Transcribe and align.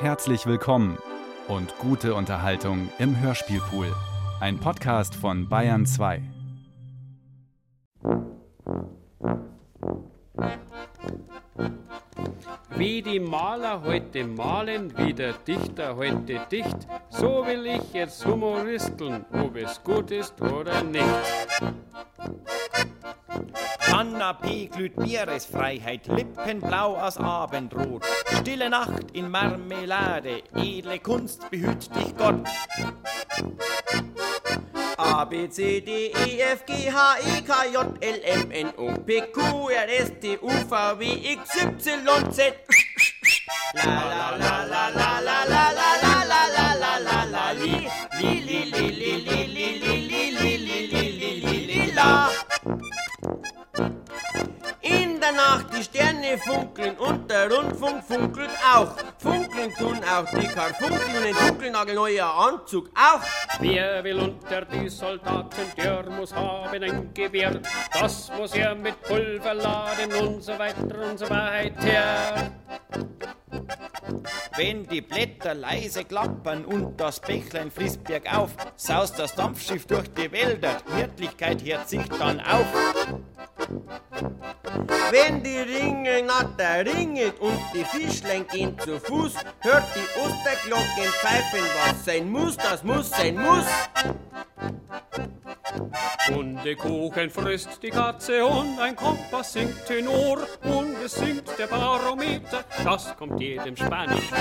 Herzlich 0.00 0.46
willkommen 0.46 0.96
und 1.46 1.76
gute 1.76 2.14
Unterhaltung 2.14 2.88
im 2.98 3.20
Hörspielpool. 3.20 3.94
Ein 4.40 4.58
Podcast 4.58 5.14
von 5.14 5.46
Bayern 5.46 5.84
2. 5.84 6.22
Wie 12.76 13.02
die 13.02 13.20
Maler 13.20 13.82
heute 13.84 14.24
malen, 14.24 14.96
wie 14.96 15.12
der 15.12 15.34
Dichter 15.34 15.94
heute 15.96 16.46
dicht, 16.50 16.88
so 17.10 17.44
will 17.46 17.66
ich 17.66 17.92
jetzt 17.92 18.24
humoristeln, 18.24 19.26
ob 19.34 19.54
es 19.54 19.84
gut 19.84 20.10
ist 20.12 20.40
oder 20.40 20.82
nicht. 20.82 21.04
Anna 24.00 24.32
P. 24.32 24.66
glüht 24.68 24.96
Meeresfreiheit, 24.96 26.06
Lippenblau 26.06 26.96
aus 26.96 27.18
Abendrot. 27.18 28.02
Stille 28.40 28.70
Nacht 28.70 29.10
in 29.12 29.30
Marmelade, 29.30 30.42
edle 30.56 30.98
Kunst 31.00 31.50
behüt 31.50 31.94
dich 31.94 32.16
Gott. 32.16 32.36
A, 34.96 35.26
B, 35.26 35.50
C, 35.50 35.82
D, 35.82 36.12
E, 36.26 36.40
F, 36.40 36.64
G, 36.64 36.90
H, 36.90 37.18
I, 37.20 37.42
K, 37.42 37.66
J, 37.70 37.78
L, 38.00 38.20
M, 38.24 38.50
N, 38.50 38.72
O, 38.78 38.94
P, 39.04 39.20
Q, 39.20 39.68
R, 39.68 39.88
S, 39.90 40.12
T, 40.18 40.38
U, 40.40 40.48
V, 40.48 40.70
W, 40.70 41.34
X, 41.34 41.56
Y, 41.56 42.32
Z. 42.32 42.54
La, 43.74 43.84
la, 43.84 44.30
la, 44.38 44.64
la, 44.64 44.88
la, 44.88 45.20
la, 45.20 45.44
la, 46.98 47.24
la, 47.24 47.52
li, 47.52 47.86
li, 48.18 48.40
li, 48.40 48.64
li, 48.64 48.90
li, 48.92 49.18
li, 49.18 49.40
li, 49.40 49.76
li, 49.76 50.30
li, 50.30 50.56
li, 50.56 50.88
li, 50.88 51.40
li, 51.42 51.66
li, 51.66 51.92
la. 51.92 52.29
Der 55.36 55.62
die 55.72 55.82
Sterne 55.82 56.38
funkeln 56.38 56.96
und 56.96 57.30
der 57.30 57.50
Rundfunk 57.50 58.04
funkelt 58.04 58.50
auch. 58.74 58.94
Funkeln 59.18 59.72
tun 59.74 60.00
auch 60.04 60.26
die 60.30 60.46
Karfunkel 60.46 60.98
und 60.98 61.26
ein 61.26 61.48
dunkelnagelneuer 61.48 62.26
Anzug 62.26 62.90
auch. 62.94 63.20
Wer 63.60 64.02
will 64.04 64.18
unter 64.18 64.64
die 64.64 64.88
Soldaten, 64.88 65.66
der 65.76 66.10
muss 66.10 66.34
haben 66.34 66.82
ein 66.82 67.14
Gewehr. 67.14 67.60
Das 67.92 68.30
muss 68.36 68.54
er 68.54 68.74
mit 68.74 69.00
Pulver 69.02 69.54
laden 69.54 70.12
und 70.12 70.42
so 70.42 70.58
weiter 70.58 71.10
und 71.10 71.18
so 71.18 71.28
weiter. 71.28 72.52
Wenn 74.56 74.86
die 74.86 75.00
Blätter 75.00 75.54
leise 75.54 76.04
klappern 76.04 76.64
und 76.64 77.00
das 77.00 77.20
Bächlein 77.20 77.70
fließt 77.70 78.04
bergauf, 78.04 78.50
saust 78.76 79.18
das 79.18 79.34
Dampfschiff 79.34 79.86
durch 79.86 80.12
die 80.14 80.30
Wälder, 80.30 80.76
Wirtlichkeit 80.86 81.60
hier 81.60 81.80
singt 81.86 82.12
dann 82.20 82.40
auf. 82.40 82.66
Wenn 85.10 85.42
die 85.42 85.58
Ringe 85.58 86.22
natter 86.22 86.84
ringelt 86.84 87.40
und 87.40 87.58
die 87.74 87.84
Fischlein 87.84 88.46
gehen 88.46 88.78
zu 88.78 88.98
Fuß, 89.00 89.34
hört 89.60 89.84
die 89.94 90.20
Osterglocken 90.20 91.12
pfeifen, 91.20 91.66
was 91.84 92.04
sein 92.04 92.30
muss, 92.30 92.56
das 92.56 92.84
muss 92.84 93.10
sein 93.10 93.36
muss. 93.36 93.66
Hundekuchen 96.28 97.30
frisst 97.30 97.82
die 97.82 97.90
Katze 97.90 98.44
und 98.44 98.78
ein 98.78 98.94
Kompass 98.94 99.52
singt 99.52 99.84
Tenor 99.86 100.38
und 100.62 100.96
es 101.04 101.14
singt 101.14 101.58
der 101.58 101.66
Barometer, 101.66 102.64
das 102.84 103.16
kommt 103.16 103.39
jedem 103.40 103.76
Spanisch 103.76 104.24
vor. 104.24 104.38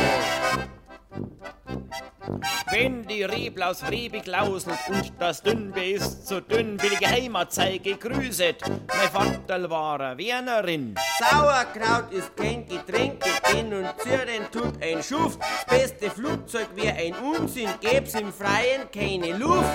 Wenn 2.71 3.07
die 3.07 3.23
Reblaus 3.23 3.83
rebig 3.89 4.27
lauselt 4.27 4.77
und 4.89 5.11
das 5.17 5.41
Dünnbe 5.41 5.83
ist 5.83 6.27
so 6.27 6.39
dünn, 6.39 6.79
will 6.81 6.95
die 6.99 7.07
Heimatzeige 7.07 7.95
grüßet. 7.95 8.61
Mein 8.67 9.09
Vater 9.11 9.69
war 9.69 9.99
eine 9.99 10.17
Wernerin. 10.17 10.95
Sauerkraut 11.17 12.11
ist 12.11 12.35
kein 12.37 12.67
Getränk, 12.67 13.23
den 13.51 13.73
und 13.73 13.89
zürren 13.99 14.51
tut 14.51 14.81
ein 14.83 15.01
Schuft. 15.01 15.39
Das 15.39 15.65
beste 15.65 16.11
Flugzeug 16.11 16.67
wär 16.75 16.93
ein 16.95 17.15
Unsinn, 17.15 17.69
gäb's 17.81 18.13
im 18.13 18.31
Freien 18.31 18.91
keine 18.93 19.35
Luft. 19.35 19.65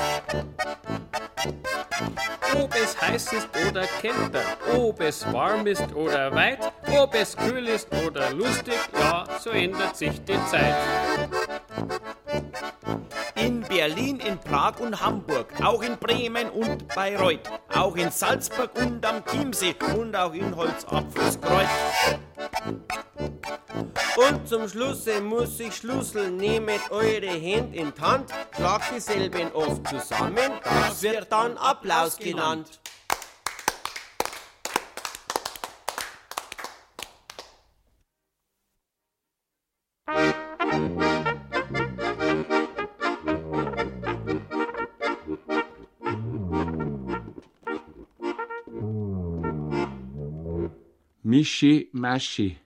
Ob 2.56 2.74
es 2.74 3.00
heiß 3.00 3.32
ist 3.32 3.48
oder 3.68 3.86
kälter, 4.00 4.42
ob 4.76 5.00
es 5.00 5.30
warm 5.32 5.66
ist 5.66 5.94
oder 5.94 6.34
weit, 6.34 6.58
ob 6.96 7.14
es 7.14 7.36
kühl 7.36 7.66
ist 7.68 7.88
oder 8.06 8.30
lustig, 8.30 8.78
ja, 8.98 9.24
so 9.40 9.50
ändert 9.50 9.96
sich 9.96 10.22
die 10.24 10.38
Zeit. 10.50 10.76
In 13.34 13.62
Berlin, 13.62 14.20
in 14.20 14.38
Prag 14.38 14.78
und 14.80 15.00
Hamburg, 15.00 15.48
auch 15.62 15.82
in 15.82 15.96
Bremen 15.98 16.48
und 16.50 16.88
Bayreuth, 16.94 17.50
auch 17.74 17.96
in 17.96 18.10
Salzburg 18.10 18.70
und 18.76 19.04
am 19.04 19.24
Chiemsee 19.26 19.74
und 19.96 20.14
auch 20.14 20.32
in 20.32 20.54
Holzapfelskreuz. 20.54 21.68
Und 24.16 24.48
zum 24.48 24.68
Schlusse 24.68 25.20
muss 25.20 25.58
ich 25.58 25.74
schlusseln, 25.74 26.36
nehmet 26.36 26.80
eure 26.90 27.26
Hände 27.26 27.76
in 27.76 27.92
die 27.92 28.00
Hand, 28.00 28.30
schlagt 28.54 28.94
dieselben 28.94 29.52
oft 29.52 29.86
zusammen, 29.88 30.52
das 30.62 31.02
wird 31.02 31.30
dann 31.30 31.56
Applaus 31.56 32.16
genannt. 32.16 32.80
Mischi 51.26 51.88
Maschi. 51.94 52.58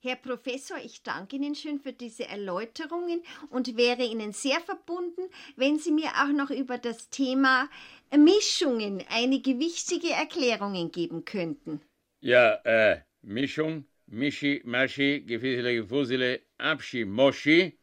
Herr 0.00 0.16
Professor, 0.16 0.78
ich 0.82 1.02
danke 1.02 1.36
Ihnen 1.36 1.54
schön 1.54 1.78
für 1.78 1.92
diese 1.92 2.26
Erläuterungen 2.26 3.22
und 3.50 3.76
wäre 3.76 4.02
Ihnen 4.02 4.32
sehr 4.32 4.60
verbunden, 4.60 5.28
wenn 5.56 5.78
Sie 5.78 5.92
mir 5.92 6.08
auch 6.22 6.32
noch 6.32 6.48
über 6.48 6.78
das 6.78 7.10
Thema 7.10 7.68
Mischungen 8.16 9.04
einige 9.10 9.58
wichtige 9.58 10.12
Erklärungen 10.12 10.90
geben 10.90 11.26
könnten. 11.26 11.82
Ja, 12.20 12.54
äh, 12.64 13.02
Mischung, 13.20 13.84
Mischi, 14.06 14.62
Maschi, 14.64 15.20
Gefissele, 15.20 15.74
Gefusele, 15.74 16.40
Abschi, 16.56 17.04
Moschi. 17.04 17.78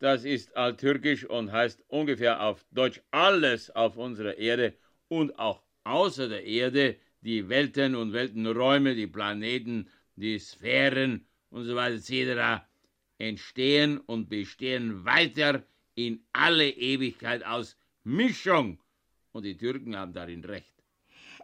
Das 0.00 0.24
ist 0.24 0.56
alttürkisch 0.56 1.24
und 1.24 1.52
heißt 1.52 1.84
ungefähr 1.86 2.42
auf 2.42 2.64
Deutsch 2.72 3.00
alles 3.12 3.70
auf 3.70 3.96
unserer 3.96 4.36
Erde 4.38 4.74
und 5.06 5.38
auch 5.38 5.62
außer 5.84 6.28
der 6.28 6.44
Erde, 6.44 6.96
die 7.22 7.48
Welten 7.48 7.94
und 7.94 8.12
Weltenräume, 8.12 8.94
die 8.94 9.06
Planeten, 9.06 9.88
die 10.16 10.38
Sphären 10.38 11.26
und 11.50 11.64
so 11.64 11.74
weiter 11.74 11.94
etc. 11.94 12.64
entstehen 13.18 13.98
und 13.98 14.28
bestehen 14.28 15.04
weiter 15.04 15.64
in 15.94 16.24
alle 16.32 16.68
Ewigkeit 16.68 17.44
aus 17.44 17.76
Mischung. 18.04 18.80
Und 19.32 19.44
die 19.44 19.56
Türken 19.56 19.96
haben 19.96 20.12
darin 20.12 20.44
recht. 20.44 20.74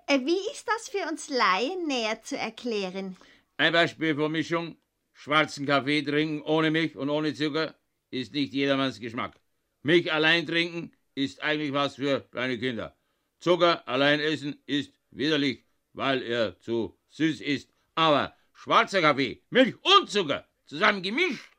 Äh, 0.06 0.20
Wie 0.20 0.50
ist 0.52 0.66
das 0.66 0.88
für 0.88 1.08
uns 1.10 1.28
Laien 1.30 1.86
näher 1.86 2.22
zu 2.22 2.36
erklären? 2.36 3.16
Ein 3.56 3.72
Beispiel 3.72 4.14
für 4.14 4.28
Mischung. 4.28 4.76
Schwarzen 5.12 5.66
Kaffee 5.66 6.02
trinken 6.02 6.42
ohne 6.42 6.70
Milch 6.70 6.96
und 6.96 7.10
ohne 7.10 7.34
Zucker 7.34 7.74
ist 8.10 8.32
nicht 8.32 8.52
jedermanns 8.52 9.00
Geschmack. 9.00 9.40
Milch 9.82 10.12
allein 10.12 10.46
trinken 10.46 10.92
ist 11.14 11.42
eigentlich 11.42 11.72
was 11.72 11.96
für 11.96 12.20
kleine 12.30 12.58
Kinder. 12.58 12.96
Zucker 13.40 13.86
allein 13.88 14.20
essen 14.20 14.62
ist 14.66 14.92
widerlich, 15.10 15.64
weil 15.98 16.22
er 16.22 16.58
zu 16.60 16.96
süß 17.10 17.40
ist. 17.40 17.68
Aber 17.96 18.34
schwarzer 18.54 19.00
Kaffee, 19.02 19.42
Milch 19.50 19.74
und 19.82 20.10
Zucker 20.10 20.46
zusammen 20.64 21.02
gemischt 21.02 21.52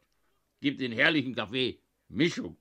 gibt 0.62 0.80
den 0.80 0.94
herrlichen 0.94 1.36
Kaffee 1.36 1.80
Mischung. 2.08 2.58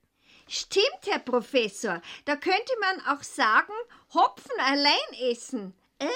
Stimmt, 0.49 1.05
Herr 1.06 1.21
Professor. 1.21 2.03
Da 2.25 2.34
könnte 2.37 2.72
man 2.81 3.00
auch 3.06 3.22
sagen, 3.22 3.72
Hopfen 4.12 4.59
allein 4.59 5.31
essen. 5.31 5.75
Äh, 6.00 6.06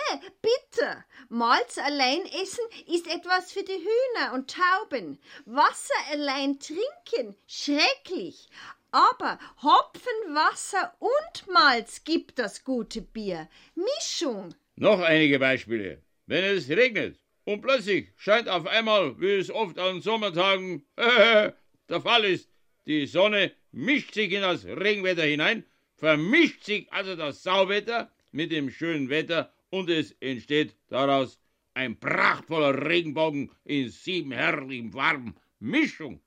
bitter. 0.40 1.04
Malz 1.28 1.78
allein 1.78 2.24
essen 2.42 2.64
ist 2.86 3.06
etwas 3.06 3.52
für 3.52 3.62
die 3.62 3.72
Hühner 3.72 4.32
und 4.32 4.54
Tauben. 4.54 5.20
Wasser 5.44 5.94
allein 6.10 6.58
trinken, 6.58 7.36
schrecklich. 7.46 8.48
Aber 8.90 9.38
Hopfen, 9.62 10.34
Wasser 10.34 10.94
und 10.98 11.48
Malz 11.48 12.04
gibt 12.04 12.38
das 12.38 12.64
gute 12.64 13.02
Bier. 13.02 13.48
Mischung. 13.74 14.54
Noch 14.76 15.00
einige 15.00 15.38
Beispiele. 15.38 16.02
Wenn 16.26 16.44
es 16.44 16.68
regnet 16.68 17.20
und 17.44 17.60
plötzlich 17.60 18.08
scheint 18.16 18.48
auf 18.48 18.66
einmal, 18.66 19.20
wie 19.20 19.32
es 19.32 19.50
oft 19.50 19.78
an 19.78 20.00
Sommertagen 20.00 20.84
der 20.96 22.00
Fall 22.00 22.24
ist, 22.24 22.48
die 22.86 23.06
Sonne 23.06 23.52
mischt 23.70 24.14
sich 24.14 24.32
in 24.32 24.40
das 24.40 24.64
Regenwetter 24.64 25.24
hinein, 25.24 25.64
vermischt 25.96 26.64
sich 26.64 26.92
also 26.92 27.16
das 27.16 27.42
Sauwetter 27.42 28.10
mit 28.30 28.50
dem 28.50 28.70
schönen 28.70 29.08
Wetter 29.08 29.52
und 29.70 29.90
es 29.90 30.12
entsteht 30.20 30.74
daraus 30.88 31.38
ein 31.74 31.98
prachtvoller 31.98 32.86
Regenbogen 32.86 33.50
in 33.64 33.88
sieben 33.88 34.32
herrlichen 34.32 34.92
Farben. 34.92 35.34
Mischung. 35.58 36.20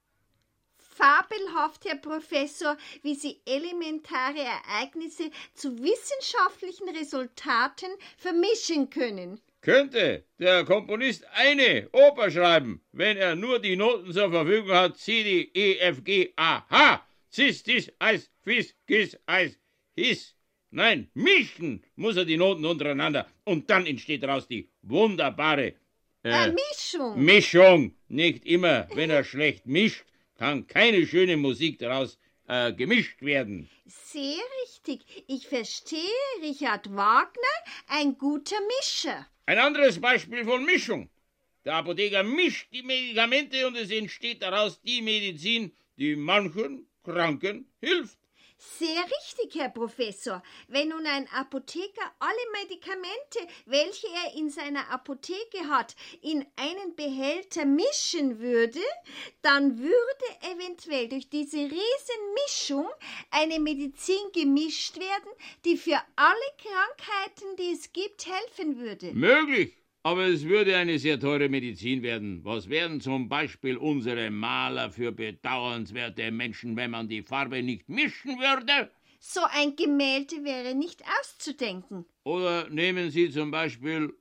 Fabelhaft, 0.95 1.83
Herr 1.86 1.97
Professor, 1.97 2.77
wie 3.01 3.15
Sie 3.15 3.42
elementare 3.45 4.39
Ereignisse 4.39 5.30
zu 5.53 5.77
wissenschaftlichen 5.77 6.88
Resultaten 6.89 7.89
vermischen 8.18 8.89
können. 8.89 9.42
Könnte 9.62 10.24
der 10.39 10.63
Komponist 10.63 11.25
eine 11.33 11.89
Oper 11.92 12.31
schreiben, 12.31 12.81
wenn 12.94 13.18
er 13.18 13.36
nur 13.36 13.59
die 13.59 13.75
Noten 13.75 14.13
zur 14.13 14.31
Verfügung 14.31 14.71
hat, 14.71 14.97
C, 14.97 15.24
D, 15.24 15.51
E, 15.53 15.80
F, 15.80 16.03
G, 16.03 16.31
A, 16.38 16.63
H, 16.69 17.06
Cis, 17.33 17.63
Dis, 17.63 17.92
Eis, 18.00 18.30
Fis, 18.44 18.74
Gis, 18.88 19.18
Eis, 19.25 19.57
His. 19.95 20.36
Nein, 20.69 21.09
mischen 21.13 21.83
muss 21.95 22.15
er 22.15 22.25
die 22.25 22.38
Noten 22.38 22.65
untereinander 22.65 23.27
und 23.44 23.69
dann 23.69 23.86
entsteht 23.86 24.24
daraus 24.24 24.47
die 24.47 24.69
wunderbare 24.81 25.74
Äh, 26.24 26.47
äh, 26.47 26.53
Mischung. 26.53 27.24
Mischung. 27.24 27.95
Nicht 28.07 28.45
immer, 28.45 28.88
wenn 28.95 29.09
er 29.09 29.24
schlecht 29.24 29.65
mischt, 29.65 30.06
kann 30.37 30.67
keine 30.67 31.05
schöne 31.07 31.37
Musik 31.37 31.79
daraus 31.79 32.17
äh, 32.47 32.73
gemischt 32.73 33.21
werden. 33.21 33.69
Sehr 33.85 34.41
richtig. 34.63 35.05
Ich 35.27 35.47
verstehe 35.47 35.99
Richard 36.41 36.93
Wagner, 36.95 37.55
ein 37.87 38.17
guter 38.17 38.57
Mischer. 38.77 39.27
Ein 39.45 39.59
anderes 39.59 39.99
Beispiel 39.99 40.43
von 40.43 40.65
Mischung. 40.65 41.09
Der 41.63 41.75
Apotheker 41.75 42.23
mischt 42.23 42.71
die 42.71 42.83
Medikamente 42.83 43.65
und 43.67 43.75
es 43.75 43.89
entsteht 43.89 44.41
daraus 44.43 44.81
die 44.81 45.01
Medizin, 45.01 45.71
die 45.97 46.15
manchen 46.15 46.87
Kranken 47.03 47.67
hilft. 47.79 48.17
Sehr 48.77 49.03
richtig, 49.03 49.56
Herr 49.56 49.69
Professor. 49.69 50.44
Wenn 50.67 50.89
nun 50.89 51.06
ein 51.06 51.27
Apotheker 51.31 52.12
alle 52.19 52.38
Medikamente, 52.62 53.39
welche 53.65 54.07
er 54.07 54.35
in 54.35 54.50
seiner 54.50 54.89
Apotheke 54.91 55.69
hat, 55.69 55.95
in 56.21 56.45
einen 56.57 56.95
Behälter 56.95 57.65
mischen 57.65 58.39
würde, 58.39 58.81
dann 59.41 59.79
würde 59.79 60.25
eventuell 60.53 61.07
durch 61.07 61.29
diese 61.29 61.57
Riesenmischung 61.57 62.89
eine 63.31 63.59
Medizin 63.59 64.31
gemischt 64.33 65.00
werden, 65.00 65.31
die 65.63 65.77
für 65.77 66.01
alle 66.15 66.35
Krankheiten, 66.61 67.56
die 67.57 67.71
es 67.71 67.94
gibt, 67.94 68.25
helfen 68.25 68.77
würde. 68.77 69.13
Möglich, 69.13 69.77
aber 70.06 70.28
es 70.28 70.46
würde 70.46 70.78
eine 70.78 71.00
sehr 71.00 71.19
teure 71.19 71.50
Medizin 71.50 72.04
werden. 72.04 72.46
Was 72.46 72.69
wären 72.69 73.02
zum 73.02 73.28
Beispiel 73.28 73.75
unsere 73.75 74.30
Maler 74.30 74.92
für 74.92 75.12
bedauernswerte 75.12 76.30
Menschen, 76.30 76.75
wenn 76.75 76.92
man 76.92 77.10
die 77.10 77.24
Farbe 77.24 77.63
nicht 77.63 77.90
mischen 77.90 78.38
würde? 78.38 78.92
So 79.19 79.42
ein 79.50 79.75
Gemälde 79.75 80.44
wäre 80.44 80.75
nicht 80.75 81.04
auszudenken. 81.19 82.06
Oder 82.24 82.69
nehmen 82.69 83.10
Sie 83.10 83.31
zum 83.31 83.50
Beispiel 83.50 84.13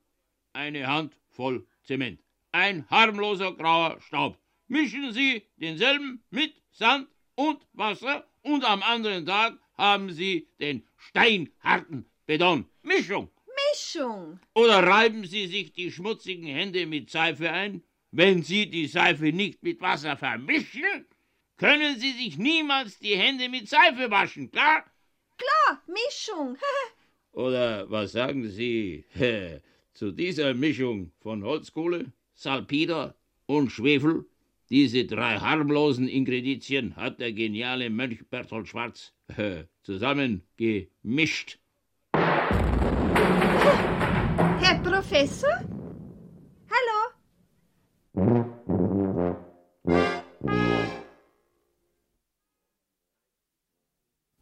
eine 0.53 0.87
Hand 0.87 1.19
voll 1.29 1.67
Zement. 1.83 2.19
Ein 2.51 2.89
harmloser 2.89 3.53
grauer 3.53 4.01
Staub. 4.01 4.39
Mischen 4.67 5.13
Sie 5.13 5.43
denselben 5.57 6.23
mit 6.31 6.55
Sand 6.71 7.07
und 7.35 7.59
Wasser 7.73 8.27
und 8.41 8.63
am 8.65 8.81
anderen 8.81 9.27
Tag 9.27 9.59
haben 9.77 10.11
Sie 10.11 10.47
den 10.59 10.81
steinharten 10.97 12.07
Beton. 12.25 12.65
Mischung. 12.81 13.29
Mischung. 13.75 14.39
Oder 14.53 14.83
reiben 14.83 15.25
Sie 15.25 15.47
sich 15.47 15.73
die 15.73 15.91
schmutzigen 15.91 16.47
Hände 16.47 16.85
mit 16.85 17.09
Seife 17.09 17.51
ein? 17.51 17.83
Wenn 18.11 18.41
Sie 18.41 18.69
die 18.69 18.87
Seife 18.87 19.33
nicht 19.33 19.63
mit 19.63 19.81
Wasser 19.81 20.15
vermischen, 20.15 21.05
können 21.57 21.99
Sie 21.99 22.11
sich 22.11 22.37
niemals 22.37 22.99
die 22.99 23.17
Hände 23.17 23.49
mit 23.49 23.67
Seife 23.67 24.09
waschen, 24.09 24.49
klar? 24.49 24.85
Klar, 25.37 25.83
Mischung. 25.87 26.57
Oder 27.33 27.89
was 27.91 28.13
sagen 28.13 28.49
Sie 28.49 29.03
zu 29.93 30.11
dieser 30.11 30.53
Mischung 30.53 31.11
von 31.19 31.43
Holzkohle, 31.43 32.13
Salpeter 32.33 33.15
und 33.45 33.71
Schwefel? 33.71 34.25
Diese 34.69 35.05
drei 35.05 35.37
harmlosen 35.37 36.07
Ingredienzien 36.07 36.95
hat 36.95 37.19
der 37.19 37.33
geniale 37.33 37.89
Mönch 37.89 38.25
Berthold 38.29 38.69
Schwarz 38.69 39.13
zusammen 39.83 40.43
gemischt. 40.55 41.59
Professor? 44.95 45.49
Hallo? 46.71 46.99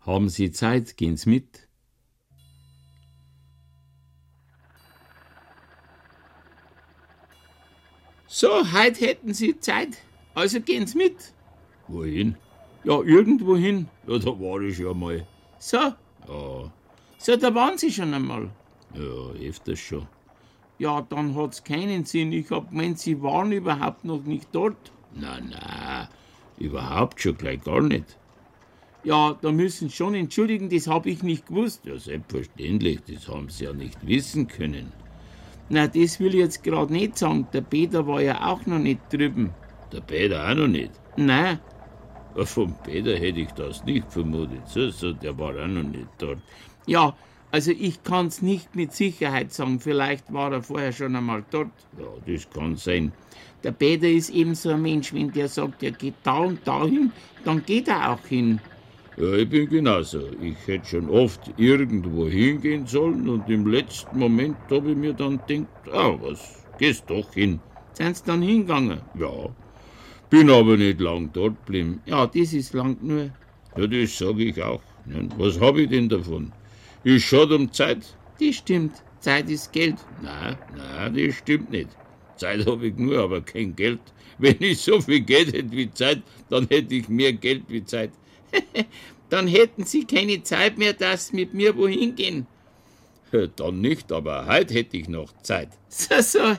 Haben 0.01 0.29
Sie 0.29 0.51
Zeit, 0.51 0.95
gehen's 0.95 1.25
mit. 1.25 1.67
So, 8.27 8.47
heute 8.73 9.07
hätten 9.07 9.33
Sie 9.33 9.59
Zeit, 9.59 9.97
also 10.35 10.61
gehen's 10.61 10.93
mit. 10.93 11.33
Wohin? 11.87 12.37
Ja, 12.83 13.01
irgendwohin. 13.01 13.89
Ja, 14.05 14.19
da 14.19 14.39
war 14.39 14.61
ich 14.61 14.77
ja 14.77 14.93
mal. 14.93 15.25
So. 15.57 15.77
Ja. 15.77 16.71
So, 17.17 17.35
da 17.37 17.55
waren 17.55 17.79
Sie 17.79 17.91
schon 17.91 18.13
einmal. 18.13 18.51
Ja, 18.93 19.31
öfters 19.49 19.79
schon. 19.79 20.07
Ja, 20.83 21.01
dann 21.01 21.33
hat's 21.37 21.63
keinen 21.63 22.03
Sinn. 22.03 22.33
Ich 22.33 22.51
hab 22.51 22.71
gemeint, 22.71 22.99
Sie 22.99 23.21
waren 23.23 23.53
überhaupt 23.53 24.03
noch 24.03 24.21
nicht 24.25 24.49
dort. 24.51 24.91
Na, 25.15 25.39
na, 25.39 26.09
überhaupt 26.59 27.21
schon 27.21 27.37
gleich 27.37 27.63
gar 27.63 27.79
nicht. 27.79 28.17
Ja, 29.05 29.37
da 29.41 29.53
müssen 29.53 29.87
Sie 29.87 29.95
schon 29.95 30.13
entschuldigen, 30.13 30.69
das 30.69 30.87
habe 30.87 31.09
ich 31.09 31.23
nicht 31.23 31.47
gewusst. 31.47 31.85
Ja, 31.85 31.97
selbstverständlich, 31.97 32.99
das 33.07 33.29
haben 33.29 33.47
Sie 33.47 33.63
ja 33.63 33.71
nicht 33.71 34.05
wissen 34.05 34.49
können. 34.49 34.91
Na, 35.69 35.87
das 35.87 36.19
will 36.19 36.33
ich 36.33 36.41
jetzt 36.41 36.63
gerade 36.65 36.91
nicht 36.91 37.17
sagen. 37.17 37.47
Der 37.53 37.61
Peter 37.61 38.05
war 38.05 38.21
ja 38.21 38.45
auch 38.45 38.65
noch 38.65 38.79
nicht 38.79 38.99
drüben. 39.09 39.51
Der 39.93 40.01
Peter 40.01 40.49
auch 40.49 40.55
noch 40.55 40.67
nicht? 40.67 40.91
Nein. 41.15 41.61
Ja, 42.35 42.43
vom 42.43 42.75
Peter 42.83 43.15
hätte 43.17 43.39
ich 43.39 43.51
das 43.53 43.85
nicht 43.85 44.11
vermutet. 44.11 44.67
So, 44.67 44.89
so, 44.89 45.13
der 45.13 45.39
war 45.39 45.51
auch 45.51 45.67
noch 45.67 45.83
nicht 45.83 46.09
dort. 46.17 46.39
Ja, 46.87 47.15
also 47.53 47.69
ich 47.69 48.01
kann's 48.03 48.41
nicht 48.41 48.75
mit 48.75 48.93
Sicherheit 48.93 49.53
sagen. 49.53 49.79
Vielleicht 49.79 50.33
war 50.33 50.51
er 50.51 50.63
vorher 50.63 50.91
schon 50.91 51.15
einmal 51.15 51.43
dort. 51.51 51.69
Ja, 51.99 52.07
das 52.25 52.49
kann 52.49 52.75
sein. 52.75 53.11
Der 53.63 53.71
Peter 53.71 54.09
ist 54.09 54.31
eben 54.31 54.55
so 54.55 54.71
ein 54.71 54.81
Mensch, 54.81 55.13
wenn 55.13 55.31
der 55.31 55.47
sagt, 55.47 55.83
er 55.83 55.91
geht 55.91 56.15
da 56.23 56.37
und 56.39 56.61
da 56.65 56.83
hin, 56.83 57.11
dann 57.45 57.63
geht 57.63 57.89
er 57.89 58.11
auch 58.11 58.25
hin. 58.25 58.59
Ja, 59.17 59.33
ich 59.33 59.47
bin 59.47 59.69
genauso. 59.69 60.31
Ich 60.41 60.55
hätte 60.65 60.87
schon 60.87 61.07
oft 61.07 61.41
irgendwo 61.57 62.27
hingehen 62.27 62.87
sollen 62.87 63.29
und 63.29 63.47
im 63.47 63.67
letzten 63.67 64.17
Moment 64.17 64.57
habe 64.71 64.89
ich 64.89 64.97
mir 64.97 65.13
dann 65.13 65.39
gedacht, 65.45 65.67
ah, 65.91 66.17
was, 66.19 66.65
gehst 66.79 67.07
doch 67.07 67.31
hin. 67.35 67.59
Sind 67.93 68.17
Sie 68.17 68.23
dann 68.25 68.41
hingegangen? 68.41 68.99
Ja. 69.13 69.31
Bin 70.31 70.49
aber 70.49 70.75
nicht 70.75 70.99
lang 70.99 71.29
dort 71.31 71.63
geblieben. 71.67 72.01
Ja, 72.07 72.25
das 72.25 72.51
ist 72.53 72.73
lang 72.73 72.97
nur. 72.99 73.29
Ja, 73.77 73.85
das 73.85 74.17
sage 74.17 74.45
ich 74.45 74.63
auch. 74.63 74.81
Was 75.37 75.59
habe 75.61 75.83
ich 75.83 75.89
denn 75.89 76.09
davon? 76.09 76.51
Ich 77.05 77.25
schaue 77.25 77.55
um 77.55 77.71
Zeit. 77.71 78.15
Das 78.39 78.55
stimmt. 78.55 79.03
Zeit 79.19 79.49
ist 79.49 79.71
Geld. 79.73 79.95
Nein, 80.21 80.57
nein, 80.75 81.15
das 81.15 81.35
stimmt 81.35 81.69
nicht. 81.71 81.89
Zeit 82.37 82.65
habe 82.65 82.87
ich 82.87 82.95
nur, 82.95 83.19
aber 83.19 83.41
kein 83.41 83.75
Geld. 83.75 83.99
Wenn 84.37 84.55
ich 84.59 84.79
so 84.79 84.99
viel 85.01 85.19
Geld 85.21 85.53
hätte 85.53 85.71
wie 85.71 85.91
Zeit, 85.91 86.21
dann 86.49 86.67
hätte 86.67 86.95
ich 86.95 87.09
mehr 87.09 87.33
Geld 87.33 87.63
wie 87.67 87.83
Zeit. 87.83 88.11
dann 89.29 89.47
hätten 89.47 89.83
Sie 89.85 90.05
keine 90.05 90.43
Zeit 90.43 90.77
mehr, 90.77 90.93
dass 90.93 91.27
Sie 91.27 91.35
mit 91.35 91.53
mir 91.53 91.75
wohin 91.77 92.15
gehen. 92.15 92.47
Dann 93.55 93.81
nicht, 93.81 94.11
aber 94.11 94.45
heute 94.45 94.73
hätte 94.75 94.97
ich 94.97 95.07
noch 95.09 95.31
Zeit. 95.41 95.69
So, 95.89 96.21
so, 96.21 96.57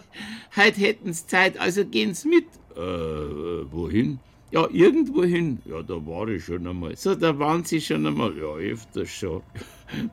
heute 0.57 0.81
hätten 0.81 1.13
Sie 1.13 1.27
Zeit, 1.27 1.59
also 1.59 1.85
gehen 1.85 2.15
Sie 2.15 2.29
mit. 2.29 2.47
Äh, 2.77 2.81
wohin? 3.73 4.21
Ja, 4.51 4.69
irgendwo 4.71 5.25
hin. 5.25 5.61
Ja, 5.65 5.83
da 5.83 5.95
war 6.07 6.29
ich 6.29 6.45
schon 6.45 6.67
einmal. 6.67 6.97
So, 6.97 7.15
da 7.15 7.37
waren 7.39 7.65
Sie 7.65 7.81
schon 7.81 8.07
einmal. 8.07 8.37
Ja, 8.37 8.55
öfters 8.55 9.11
schon. 9.11 9.43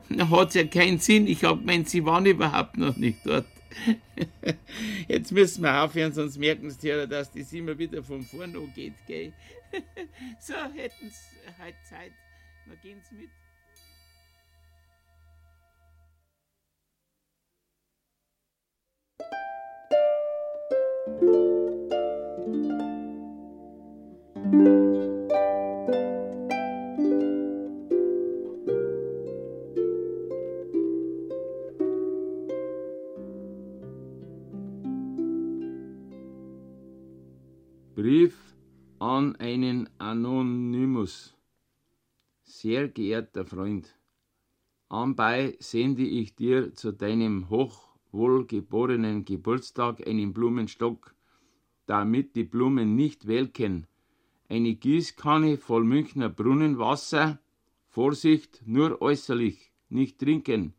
Da 0.08 0.28
hat's 0.30 0.54
ja 0.54 0.64
keinen 0.64 0.98
Sinn. 0.98 1.26
Ich 1.26 1.44
hab 1.44 1.60
gemeint, 1.60 1.88
Sie 1.88 2.04
waren 2.04 2.26
überhaupt 2.26 2.76
noch 2.76 2.96
nicht 2.96 3.18
dort. 3.24 3.46
Jetzt 5.08 5.32
müssen 5.32 5.62
wir 5.62 5.82
aufhören, 5.82 6.12
sonst 6.12 6.36
merken 6.38 6.70
Sie 6.70 6.88
ja, 6.88 7.06
dass 7.06 7.32
das 7.32 7.52
immer 7.52 7.76
wieder 7.78 8.02
von 8.02 8.22
vorn 8.22 8.54
geht, 8.74 8.94
gell? 9.06 9.32
So, 10.38 10.54
hätten 10.54 11.08
Sie 11.08 11.62
heute 11.62 11.76
Zeit. 11.88 12.12
Na, 12.66 12.74
gehen 12.82 13.00
Sie 13.08 13.16
mit. 13.16 13.30
Brief 38.02 38.56
an 38.98 39.36
einen 39.36 39.88
Anonymous. 39.98 41.36
Sehr 42.42 42.88
geehrter 42.88 43.44
Freund, 43.44 43.96
anbei 44.88 45.56
sende 45.60 46.02
ich 46.02 46.34
dir 46.34 46.74
zu 46.74 46.90
deinem 46.90 47.48
hochwohlgeborenen 47.48 49.24
Geburtstag 49.24 50.04
einen 50.04 50.32
Blumenstock, 50.32 51.14
damit 51.86 52.34
die 52.34 52.42
Blumen 52.42 52.96
nicht 52.96 53.28
welken, 53.28 53.86
eine 54.48 54.74
Gießkanne 54.74 55.56
voll 55.56 55.84
Münchner 55.84 56.28
Brunnenwasser, 56.28 57.38
Vorsicht, 57.86 58.62
nur 58.66 59.00
äußerlich, 59.00 59.70
nicht 59.90 60.18
trinken, 60.18 60.74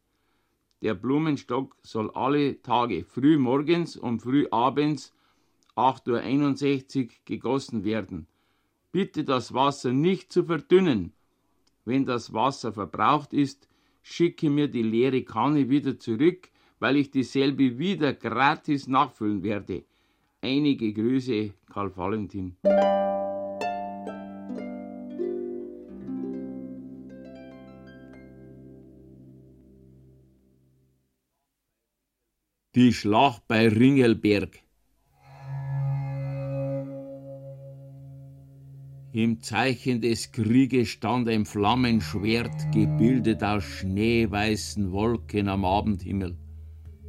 der 0.82 0.94
Blumenstock 0.94 1.78
soll 1.84 2.12
alle 2.12 2.62
Tage 2.62 3.06
früh 3.06 3.38
morgens 3.38 3.96
und 3.96 4.20
früh 4.20 4.46
abends 4.52 5.14
8.61 5.76 7.04
Uhr 7.04 7.10
gegossen 7.26 7.84
werden. 7.84 8.28
Bitte 8.92 9.24
das 9.24 9.54
Wasser 9.54 9.92
nicht 9.92 10.32
zu 10.32 10.44
verdünnen. 10.44 11.14
Wenn 11.86 12.06
das 12.06 12.34
Wasser 12.34 12.72
verbraucht 12.74 13.34
ist, 13.34 13.68
schicke 14.04 14.50
mir 14.50 14.68
die 14.68 14.84
leere 14.84 15.24
Kanne 15.24 15.70
wieder 15.70 16.00
zurück, 16.00 16.50
weil 16.80 16.98
ich 16.98 17.12
dieselbe 17.12 17.80
wieder 17.80 18.14
gratis 18.14 18.88
nachfüllen 18.88 19.42
werde. 19.44 19.84
Einige 20.42 20.94
Grüße, 20.94 21.54
Karl 21.72 21.96
Valentin. 21.96 22.58
Die 32.76 32.92
Schlacht 32.92 33.48
bei 33.48 33.68
Ringelberg. 33.68 34.60
Im 39.16 39.44
Zeichen 39.44 40.02
des 40.02 40.32
Krieges 40.32 40.90
stand 40.90 41.30
ein 41.30 41.46
Flammenschwert, 41.46 42.72
gebildet 42.72 43.44
aus 43.44 43.64
schneeweißen 43.64 44.92
Wolken 44.92 45.50
am 45.50 45.66
Abendhimmel. 45.66 46.36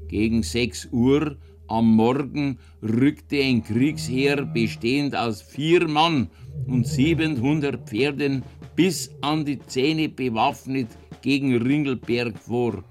Gegen 0.08 0.42
sechs 0.42 0.86
Uhr 0.92 1.38
am 1.66 1.96
Morgen 1.96 2.58
rückte 2.82 3.40
ein 3.40 3.64
Kriegsheer 3.64 4.44
bestehend 4.44 5.16
aus 5.16 5.40
vier 5.40 5.88
Mann 5.88 6.28
und 6.66 6.86
700 6.86 7.88
Pferden 7.88 8.42
bis 8.76 9.10
an 9.22 9.46
die 9.46 9.60
Zähne 9.60 10.10
bewaffnet 10.10 10.88
gegen 11.22 11.56
Ringelberg 11.56 12.38
vor. 12.38 12.84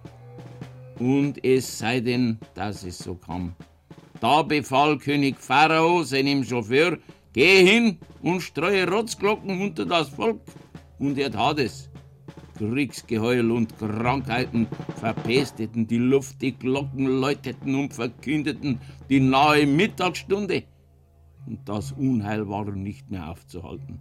Und 0.98 1.46
es 1.46 1.78
sei 1.78 2.00
denn, 2.00 2.40
dass 2.56 2.84
es 2.84 2.98
so 2.98 3.14
kam. 3.14 3.54
Da 4.20 4.42
befahl 4.42 4.98
König 4.98 5.38
Pharao 5.38 6.02
seinem 6.02 6.44
Chauffeur, 6.44 6.98
Geh 7.34 7.66
hin 7.66 7.98
und 8.22 8.42
streue 8.42 8.88
Rotzglocken 8.88 9.60
unter 9.60 9.86
das 9.86 10.10
Volk. 10.10 10.42
Und 11.00 11.18
er 11.18 11.32
tat 11.32 11.60
es. 11.60 11.90
Kriegsgeheul 12.58 13.50
und 13.50 13.78
Krankheiten 13.80 14.68
verpesteten 14.98 15.88
die 15.88 15.98
Luft, 15.98 16.42
die 16.44 16.54
Glocken 16.54 17.08
läuteten 17.08 17.74
und 17.74 17.94
verkündeten 17.96 18.80
die 19.10 19.20
nahe 19.20 19.66
Mittagsstunde. 19.66 20.64
Und 21.48 21.68
das 21.68 21.92
Unheil 21.92 22.48
war 22.48 22.66
nicht 22.72 23.10
mehr 23.10 23.30
aufzuhalten. 23.30 24.00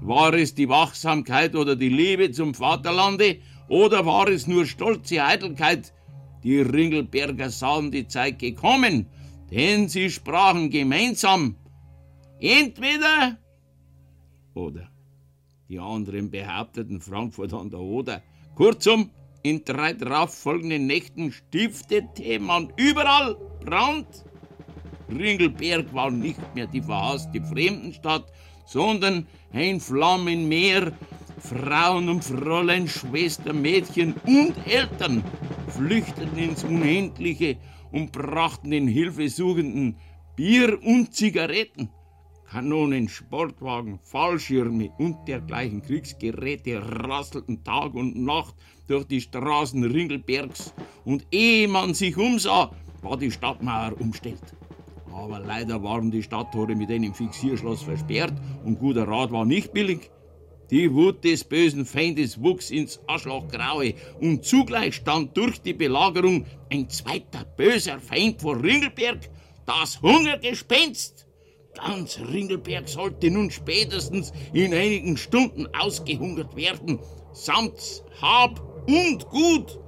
War 0.00 0.32
es 0.32 0.54
die 0.54 0.68
Wachsamkeit 0.68 1.54
oder 1.54 1.76
die 1.76 1.90
Liebe 1.90 2.32
zum 2.32 2.54
Vaterlande 2.54 3.36
oder 3.68 4.06
war 4.06 4.28
es 4.28 4.46
nur 4.46 4.64
stolze 4.64 5.22
Eitelkeit? 5.22 5.92
Die 6.42 6.60
Ringelberger 6.60 7.50
sahen 7.50 7.90
die 7.90 8.08
Zeit 8.08 8.38
gekommen, 8.38 9.06
denn 9.50 9.88
sie 9.88 10.10
sprachen 10.10 10.70
gemeinsam, 10.70 11.56
Entweder 12.44 13.38
oder. 14.52 14.90
Die 15.70 15.78
anderen 15.78 16.30
behaupteten 16.30 17.00
Frankfurt 17.00 17.54
an 17.54 17.70
der 17.70 17.80
Oder. 17.80 18.22
Kurzum, 18.54 19.08
in 19.42 19.64
drei 19.64 19.94
darauffolgenden 19.94 20.86
Nächten 20.86 21.32
stiftete 21.32 22.38
man 22.40 22.70
überall 22.76 23.36
Brand. 23.64 24.26
Ringelberg 25.08 25.94
war 25.94 26.10
nicht 26.10 26.54
mehr 26.54 26.66
die 26.66 26.82
verhasste 26.82 27.40
Fremdenstadt, 27.40 28.30
sondern 28.66 29.26
ein 29.54 29.80
Flammenmeer. 29.80 30.92
Frauen 31.38 32.10
und 32.10 32.24
Fräulein, 32.24 32.88
Schwestern, 32.88 33.62
Mädchen 33.62 34.16
und 34.26 34.54
Eltern 34.66 35.24
flüchteten 35.68 36.36
ins 36.36 36.62
Unendliche 36.62 37.56
und 37.90 38.12
brachten 38.12 38.70
den 38.70 38.86
Hilfesuchenden 38.86 39.96
Bier 40.36 40.78
und 40.82 41.14
Zigaretten. 41.14 41.88
Kanonen, 42.50 43.08
Sportwagen, 43.08 43.98
Fallschirme 44.02 44.90
und 44.98 45.26
dergleichen 45.26 45.82
Kriegsgeräte 45.82 46.80
rasselten 46.82 47.64
Tag 47.64 47.94
und 47.94 48.16
Nacht 48.16 48.54
durch 48.86 49.04
die 49.06 49.20
Straßen 49.20 49.82
Ringelbergs 49.82 50.74
und 51.04 51.26
ehe 51.30 51.66
man 51.68 51.94
sich 51.94 52.16
umsah, 52.16 52.70
war 53.02 53.16
die 53.16 53.30
Stadtmauer 53.30 54.00
umstellt. 54.00 54.42
Aber 55.12 55.38
leider 55.38 55.82
waren 55.82 56.10
die 56.10 56.22
Stadttore 56.22 56.74
mit 56.74 56.90
einem 56.90 57.14
Fixierschloss 57.14 57.82
versperrt 57.82 58.34
und 58.64 58.78
guter 58.78 59.06
Rat 59.06 59.32
war 59.32 59.44
nicht 59.44 59.72
billig. 59.72 60.10
Die 60.70 60.92
Wut 60.92 61.24
des 61.24 61.44
bösen 61.44 61.84
Feindes 61.84 62.42
wuchs 62.42 62.70
ins 62.70 62.98
Aschlachgraue 63.06 63.94
und 64.20 64.44
zugleich 64.44 64.96
stand 64.96 65.36
durch 65.36 65.60
die 65.60 65.74
Belagerung 65.74 66.46
ein 66.70 66.88
zweiter 66.88 67.44
böser 67.44 68.00
Feind 68.00 68.40
vor 68.40 68.62
Ringelberg, 68.62 69.28
das 69.66 70.00
Hungergespenst. 70.00 71.23
Ganz 71.74 72.20
Ringelberg 72.20 72.88
sollte 72.88 73.30
nun 73.30 73.50
spätestens 73.50 74.32
in 74.52 74.72
einigen 74.72 75.16
Stunden 75.16 75.66
ausgehungert 75.74 76.54
werden, 76.56 76.98
samt 77.32 78.04
Hab 78.20 78.60
und 78.86 79.28
Gut. 79.28 79.78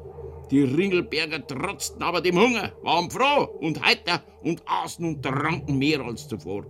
Die 0.51 0.63
Ringelberger 0.63 1.47
trotzten 1.47 2.03
aber 2.03 2.21
dem 2.21 2.39
Hunger, 2.39 2.73
waren 2.83 3.11
froh 3.11 3.45
und 3.61 3.85
heiter 3.85 4.23
und 4.43 4.63
aßen 4.67 5.05
und 5.05 5.23
tranken 5.23 5.79
mehr 5.79 6.01
als 6.01 6.29
zuvor. 6.29 6.67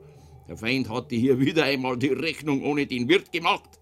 Der 0.49 0.56
Feind 0.56 0.88
hatte 0.88 1.16
hier 1.16 1.40
wieder 1.40 1.64
einmal 1.64 1.96
die 1.96 2.08
Rechnung 2.08 2.62
ohne 2.62 2.87
den 2.87 3.08
Wirt 3.08 3.32
gemacht. 3.32 3.80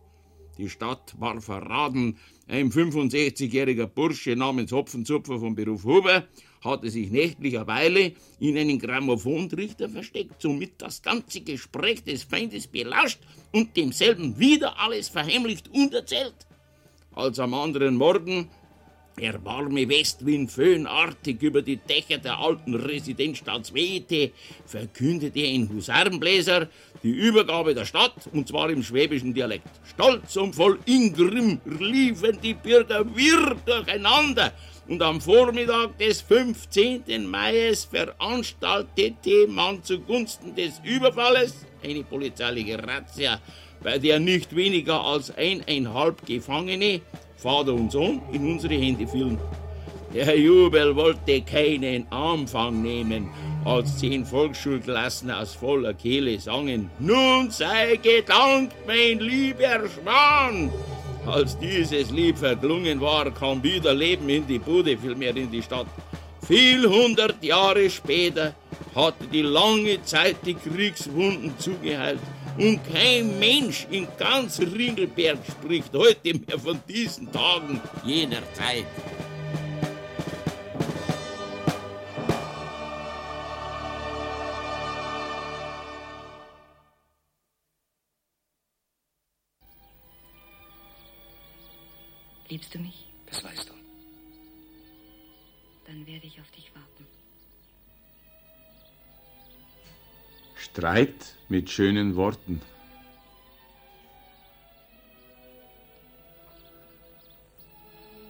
Die 0.57 0.71
Stadt 0.71 1.15
war 1.19 1.41
verraten. 1.41 2.19
Ein 2.47 2.71
65-jähriger 2.71 3.87
Bursche 3.87 4.37
namens 4.37 4.71
Hopfenzupfer 4.73 5.39
vom 5.39 5.55
Beruf 5.55 5.85
Huber 5.85 6.25
hatte 6.65 6.91
sich 6.91 7.11
nächtlicherweile 7.11 8.13
in 8.41 8.57
einen 8.57 8.79
Grammophontrichter 8.79 9.89
versteckt, 9.89 10.41
somit 10.41 10.73
das 10.79 11.03
ganze 11.03 11.43
Gespräch 11.43 12.03
des 12.03 12.25
Feindes 12.25 12.67
belauscht 12.67 13.21
und 13.53 13.77
demselben 13.77 14.39
wieder 14.39 14.79
alles 14.81 15.09
verheimlicht 15.09 15.69
und 15.73 15.95
erzählt. 15.95 16.35
Als 17.13 17.39
am 17.39 17.55
anderen 17.55 17.97
Morgen 17.97 18.49
der 19.19 19.45
warme 19.45 19.89
Westwind 19.89 20.51
föhnartig 20.51 21.41
über 21.41 21.63
die 21.63 21.77
Dächer 21.77 22.19
der 22.19 22.39
alten 22.39 22.75
Residenzstadt 22.75 23.73
wehte, 23.73 24.33
verkündete 24.67 25.41
ein 25.41 25.69
Husarenbläser 25.69 26.69
die 27.03 27.11
Übergabe 27.11 27.75
der 27.75 27.85
Stadt, 27.85 28.29
und 28.33 28.49
zwar 28.49 28.71
im 28.71 28.83
schwäbischen 28.83 29.33
Dialekt. 29.33 29.69
Stolz 29.85 30.37
und 30.37 30.55
voll 30.55 30.79
Ingrimm 30.87 31.61
liefen 31.79 32.41
die 32.43 32.55
Bürger 32.55 33.05
wirr 33.15 33.57
durcheinander, 33.65 34.53
und 34.89 35.03
am 35.03 35.21
Vormittag 35.21 35.99
des 35.99 36.21
15. 36.23 37.27
Mai 37.27 37.73
veranstaltete 37.91 39.47
man 39.49 39.83
zugunsten 39.83 40.55
des 40.55 40.81
Überfalles 40.85 41.55
eine 41.83 42.03
polizeiliche 42.03 42.83
Razzia, 42.83 43.41
bei 43.83 43.99
der 43.99 44.19
nicht 44.21 44.55
weniger 44.55 45.03
als 45.03 45.35
eineinhalb 45.37 46.25
Gefangene, 46.27 47.01
Vater 47.37 47.75
und 47.75 47.93
Sohn, 47.93 48.21
in 48.33 48.47
unsere 48.53 48.75
Hände 48.75 49.07
fielen. 49.07 49.39
Der 50.15 50.39
Jubel 50.39 50.95
wollte 50.95 51.43
keinen 51.43 52.07
Anfang 52.13 52.83
nehmen, 52.83 53.31
als 53.65 53.99
zehn 53.99 54.25
Volksschulklassen 54.25 55.31
aus 55.31 55.55
voller 55.55 55.95
Kehle 55.95 56.39
sangen: 56.39 56.91
Nun 57.01 57.51
sei 57.51 57.97
gedankt, 57.97 58.75
mein 58.87 59.19
lieber 59.19 59.89
Schwan! 59.89 60.71
Als 61.27 61.59
dieses 61.59 62.11
Lied 62.11 62.39
verklungen 62.39 63.01
war, 63.01 63.31
kam 63.31 63.63
wieder 63.63 63.95
Leben 63.95 64.29
in 64.29 64.47
die 64.47 64.59
Bude, 64.59 64.97
vielmehr 64.99 65.35
in 65.35 65.51
die 65.51 65.63
Stadt. 65.63 65.87
Viel 66.47 66.87
hundert 66.87 67.43
Jahre 67.43 67.89
später 67.89 68.55
hatte 68.95 69.27
die 69.33 69.43
lange 69.43 70.03
Zeit 70.03 70.37
die 70.45 70.55
Kriegswunden 70.55 71.59
zugeheilt 71.59 72.21
und 72.59 72.81
kein 72.93 73.39
Mensch 73.39 73.87
in 73.91 74.07
ganz 74.19 74.61
Ringelberg 74.61 75.39
spricht 75.51 75.95
heute 75.95 76.35
mehr 76.35 76.59
von 76.59 76.79
diesen 76.87 77.33
Tagen 77.33 77.81
jener 78.05 78.43
Zeit. 78.53 78.85
Liebst 92.55 92.73
du 92.73 92.79
mich? 92.79 93.07
Das 93.27 93.43
weißt 93.43 93.69
du. 93.69 93.75
Dann 95.87 96.07
werde 96.07 96.25
ich 96.25 96.41
auf 96.41 96.49
dich 96.53 96.73
warten. 96.73 97.05
Streit 100.55 101.35
mit 101.49 101.69
schönen 101.69 102.15
Worten. 102.15 102.63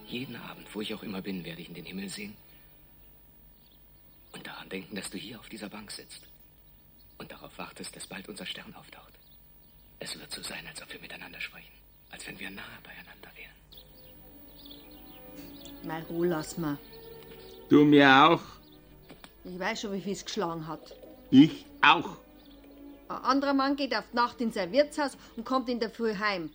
Jeden 0.06 0.36
Abend, 0.36 0.74
wo 0.74 0.80
ich 0.80 0.94
auch 0.94 1.02
immer 1.02 1.20
bin, 1.20 1.44
werde 1.44 1.60
ich 1.60 1.68
in 1.68 1.74
den 1.74 1.84
Himmel 1.84 2.08
sehen 2.08 2.34
und 4.32 4.46
daran 4.46 4.70
denken, 4.70 4.96
dass 4.96 5.10
du 5.10 5.18
hier 5.18 5.38
auf 5.38 5.50
dieser 5.50 5.68
Bank 5.68 5.90
sitzt 5.90 6.22
und 7.18 7.30
darauf 7.30 7.58
wartest, 7.58 7.94
dass 7.94 8.06
bald 8.06 8.26
unser 8.30 8.46
Stern 8.46 8.74
auftaucht. 8.74 9.12
Es 10.00 10.18
wird 10.18 10.32
so 10.32 10.42
sein, 10.42 10.66
als 10.66 10.80
ob 10.80 10.90
wir 10.90 11.00
miteinander 11.00 11.42
sprechen, 11.42 11.74
als 12.10 12.26
wenn 12.26 12.38
wir 12.38 12.48
nahe 12.48 12.80
beieinander 12.82 13.33
Mal 15.84 16.02
Ruhe 16.08 16.28
lass 16.28 16.56
mal. 16.58 16.78
Du 17.68 17.84
mir 17.84 18.08
auch? 18.08 18.40
Ich 19.44 19.58
weiß 19.58 19.82
schon, 19.82 19.92
wie 19.92 20.00
viel 20.00 20.12
es 20.12 20.24
geschlagen 20.24 20.66
hat. 20.66 20.94
Ich 21.30 21.66
auch. 21.82 22.16
Ein 23.08 23.24
anderer 23.24 23.54
Mann 23.54 23.76
geht 23.76 23.94
auf 23.94 24.04
die 24.10 24.16
Nacht 24.16 24.40
in 24.40 24.50
sein 24.50 24.72
Wirtshaus 24.72 25.16
und 25.36 25.44
kommt 25.44 25.68
in 25.68 25.80
der 25.80 25.90
Früh 25.90 26.14
heim. 26.14 26.50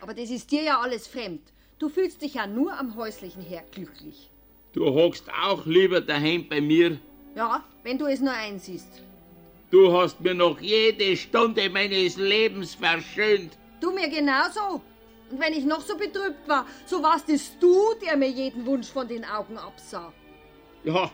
Aber 0.00 0.14
das 0.14 0.30
ist 0.30 0.50
dir 0.50 0.62
ja 0.62 0.80
alles 0.80 1.06
fremd. 1.08 1.42
Du 1.78 1.88
fühlst 1.88 2.22
dich 2.22 2.34
ja 2.34 2.46
nur 2.46 2.78
am 2.78 2.94
häuslichen 2.94 3.42
her 3.42 3.64
glücklich. 3.72 4.30
Du 4.72 4.86
hockst 4.86 5.28
auch 5.42 5.66
lieber 5.66 6.00
daheim 6.00 6.48
bei 6.48 6.60
mir. 6.60 6.98
Ja, 7.34 7.64
wenn 7.82 7.98
du 7.98 8.06
es 8.06 8.20
nur 8.20 8.32
einsiehst. 8.32 9.02
Du 9.70 9.92
hast 9.92 10.20
mir 10.20 10.34
noch 10.34 10.60
jede 10.60 11.16
Stunde 11.16 11.68
meines 11.68 12.16
Lebens 12.16 12.74
verschönt. 12.74 13.58
Du 13.80 13.90
mir 13.90 14.08
genauso. 14.08 14.82
Und 15.32 15.40
wenn 15.40 15.54
ich 15.54 15.64
noch 15.64 15.80
so 15.80 15.96
betrübt 15.96 16.46
war, 16.46 16.66
so 16.84 17.02
warst 17.02 17.30
es 17.30 17.58
du, 17.58 17.94
der 18.04 18.18
mir 18.18 18.28
jeden 18.28 18.66
Wunsch 18.66 18.88
von 18.88 19.08
den 19.08 19.24
Augen 19.24 19.56
absah. 19.56 20.12
Ja, 20.84 21.10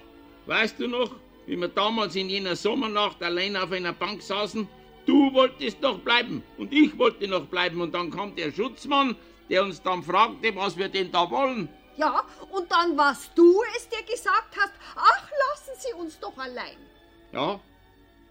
weißt 0.46 0.80
du 0.80 0.88
noch, 0.88 1.12
wie 1.46 1.56
wir 1.56 1.68
damals 1.68 2.16
in 2.16 2.28
jener 2.28 2.56
Sommernacht 2.56 3.22
allein 3.22 3.56
auf 3.56 3.70
einer 3.70 3.92
Bank 3.92 4.20
saßen? 4.20 4.66
Du 5.06 5.32
wolltest 5.32 5.80
noch 5.82 6.00
bleiben 6.00 6.42
und 6.58 6.72
ich 6.72 6.98
wollte 6.98 7.28
noch 7.28 7.46
bleiben 7.46 7.80
und 7.80 7.94
dann 7.94 8.10
kam 8.10 8.34
der 8.34 8.50
Schutzmann, 8.50 9.14
der 9.48 9.62
uns 9.62 9.80
dann 9.80 10.02
fragte, 10.02 10.54
was 10.56 10.76
wir 10.76 10.88
denn 10.88 11.12
da 11.12 11.30
wollen. 11.30 11.68
Ja, 11.96 12.24
und 12.50 12.70
dann 12.72 12.96
warst 12.98 13.30
du 13.36 13.62
es, 13.76 13.88
der 13.88 14.02
gesagt 14.02 14.56
hast, 14.60 14.72
ach, 14.96 15.30
lassen 15.30 15.78
Sie 15.78 15.94
uns 15.94 16.18
doch 16.18 16.36
allein. 16.36 16.76
Ja, 17.32 17.60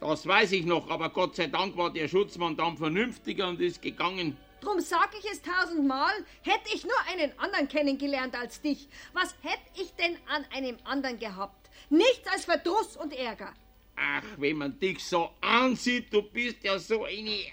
das 0.01 0.27
weiß 0.27 0.51
ich 0.51 0.65
noch, 0.65 0.89
aber 0.89 1.09
Gott 1.09 1.37
sei 1.37 1.47
Dank 1.47 1.77
war 1.77 1.93
der 1.93 2.09
Schutzmann 2.09 2.57
dann 2.57 2.75
vernünftiger 2.75 3.47
und 3.47 3.61
ist 3.61 3.81
gegangen. 3.81 4.37
Drum 4.61 4.79
sag 4.79 5.13
ich 5.17 5.31
es 5.31 5.41
tausendmal, 5.41 6.13
hätte 6.41 6.73
ich 6.73 6.83
nur 6.83 6.99
einen 7.09 7.37
anderen 7.37 7.67
kennengelernt 7.67 8.35
als 8.35 8.61
dich. 8.61 8.87
Was 9.13 9.35
hätte 9.43 9.81
ich 9.81 9.93
denn 9.95 10.17
an 10.27 10.45
einem 10.51 10.77
anderen 10.83 11.19
gehabt? 11.19 11.69
Nichts 11.89 12.27
als 12.27 12.45
Verdruss 12.45 12.97
und 12.97 13.13
Ärger. 13.13 13.53
Ach, 13.95 14.23
wenn 14.37 14.57
man 14.57 14.79
dich 14.79 15.03
so 15.05 15.31
ansieht, 15.41 16.11
du 16.11 16.21
bist 16.21 16.63
ja 16.63 16.77
so 16.79 17.05
eine. 17.05 17.45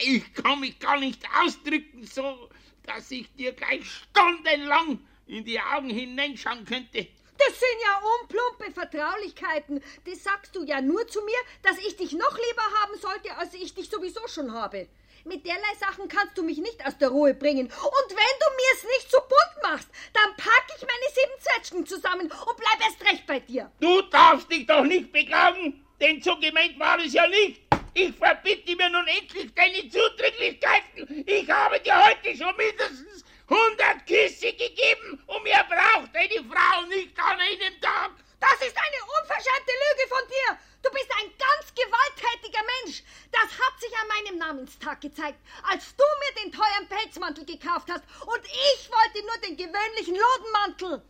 Ich 0.00 0.34
kann 0.34 0.60
mich 0.60 0.78
gar 0.78 0.98
nicht 0.98 1.22
ausdrücken, 1.42 2.06
so, 2.06 2.48
dass 2.84 3.10
ich 3.10 3.34
dir 3.34 3.52
gleich 3.52 3.84
stundenlang 3.84 4.98
in 5.26 5.44
die 5.44 5.60
Augen 5.60 5.90
hineinschauen 5.90 6.64
könnte. 6.64 7.08
Das 7.38 7.58
sind 7.58 7.78
ja 7.82 8.00
unplumpe 8.20 8.72
Vertraulichkeiten. 8.72 9.82
Das 10.04 10.22
sagst 10.22 10.54
du 10.54 10.64
ja 10.64 10.80
nur 10.80 11.06
zu 11.08 11.20
mir, 11.22 11.38
dass 11.62 11.78
ich 11.78 11.96
dich 11.96 12.12
noch 12.12 12.36
lieber 12.36 12.62
haben 12.80 12.98
sollte, 13.00 13.36
als 13.36 13.54
ich 13.54 13.74
dich 13.74 13.88
sowieso 13.88 14.26
schon 14.28 14.52
habe. 14.52 14.88
Mit 15.24 15.46
derlei 15.46 15.74
Sachen 15.78 16.08
kannst 16.08 16.36
du 16.36 16.42
mich 16.42 16.58
nicht 16.58 16.84
aus 16.84 16.98
der 16.98 17.08
Ruhe 17.08 17.32
bringen. 17.34 17.66
Und 17.66 18.10
wenn 18.10 18.16
du 18.16 18.46
mir's 18.56 18.84
nicht 18.96 19.10
so 19.10 19.18
bunt 19.20 19.62
machst, 19.62 19.88
dann 20.12 20.36
pack 20.36 20.66
ich 20.76 20.82
meine 20.82 21.14
sieben 21.14 21.40
Zwetschgen 21.40 21.86
zusammen 21.86 22.22
und 22.22 22.56
bleib 22.56 22.80
erst 22.80 23.04
recht 23.04 23.26
bei 23.26 23.38
dir. 23.38 23.70
Du 23.80 24.02
darfst 24.02 24.50
dich 24.50 24.66
doch 24.66 24.82
nicht 24.82 25.12
beklagen, 25.12 25.84
denn 26.00 26.20
so 26.20 26.36
gemeint 26.38 26.78
war 26.78 26.98
es 26.98 27.12
ja 27.12 27.26
nicht. 27.28 27.62
Ich 27.94 28.16
verbitte 28.16 28.74
mir 28.74 28.88
nun 28.90 29.06
endlich 29.06 29.54
deine 29.54 29.88
Zudringlichkeiten. 29.88 31.24
Ich 31.26 31.48
habe 31.48 31.78
dir 31.78 32.04
heute 32.04 32.36
schon 32.36 32.56
mindestens 32.56 33.24
100 33.48 34.06
Küsse 34.06 34.52
gegeben 34.52 35.22
und 35.26 35.42
mir 35.44 35.64
braucht 35.68 36.14
eine 36.14 36.44
Frau 36.48 36.82
nicht 36.88 37.16
an 37.18 37.38
einem 37.38 37.80
Tag. 37.80 38.12
Das 38.42 38.58
ist 38.66 38.76
eine 38.76 39.00
unverschämte 39.20 39.70
Lüge 39.70 40.08
von 40.08 40.26
dir. 40.26 40.58
Du 40.82 40.90
bist 40.90 41.08
ein 41.16 41.30
ganz 41.38 41.72
gewalttätiger 41.78 42.64
Mensch. 42.74 43.04
Das 43.30 43.44
hat 43.44 43.80
sich 43.80 43.92
an 43.96 44.08
meinem 44.08 44.38
Namenstag 44.38 45.00
gezeigt, 45.00 45.38
als 45.62 45.94
du 45.94 46.02
mir 46.02 46.42
den 46.42 46.50
teuren 46.50 46.88
Pelzmantel 46.88 47.44
gekauft 47.44 47.88
hast 47.88 48.02
und 48.26 48.44
ich 48.44 48.90
wollte 48.90 49.24
nur 49.24 49.38
den 49.46 49.56
gewöhnlichen 49.56 50.16
Lodenmantel. 50.16 51.02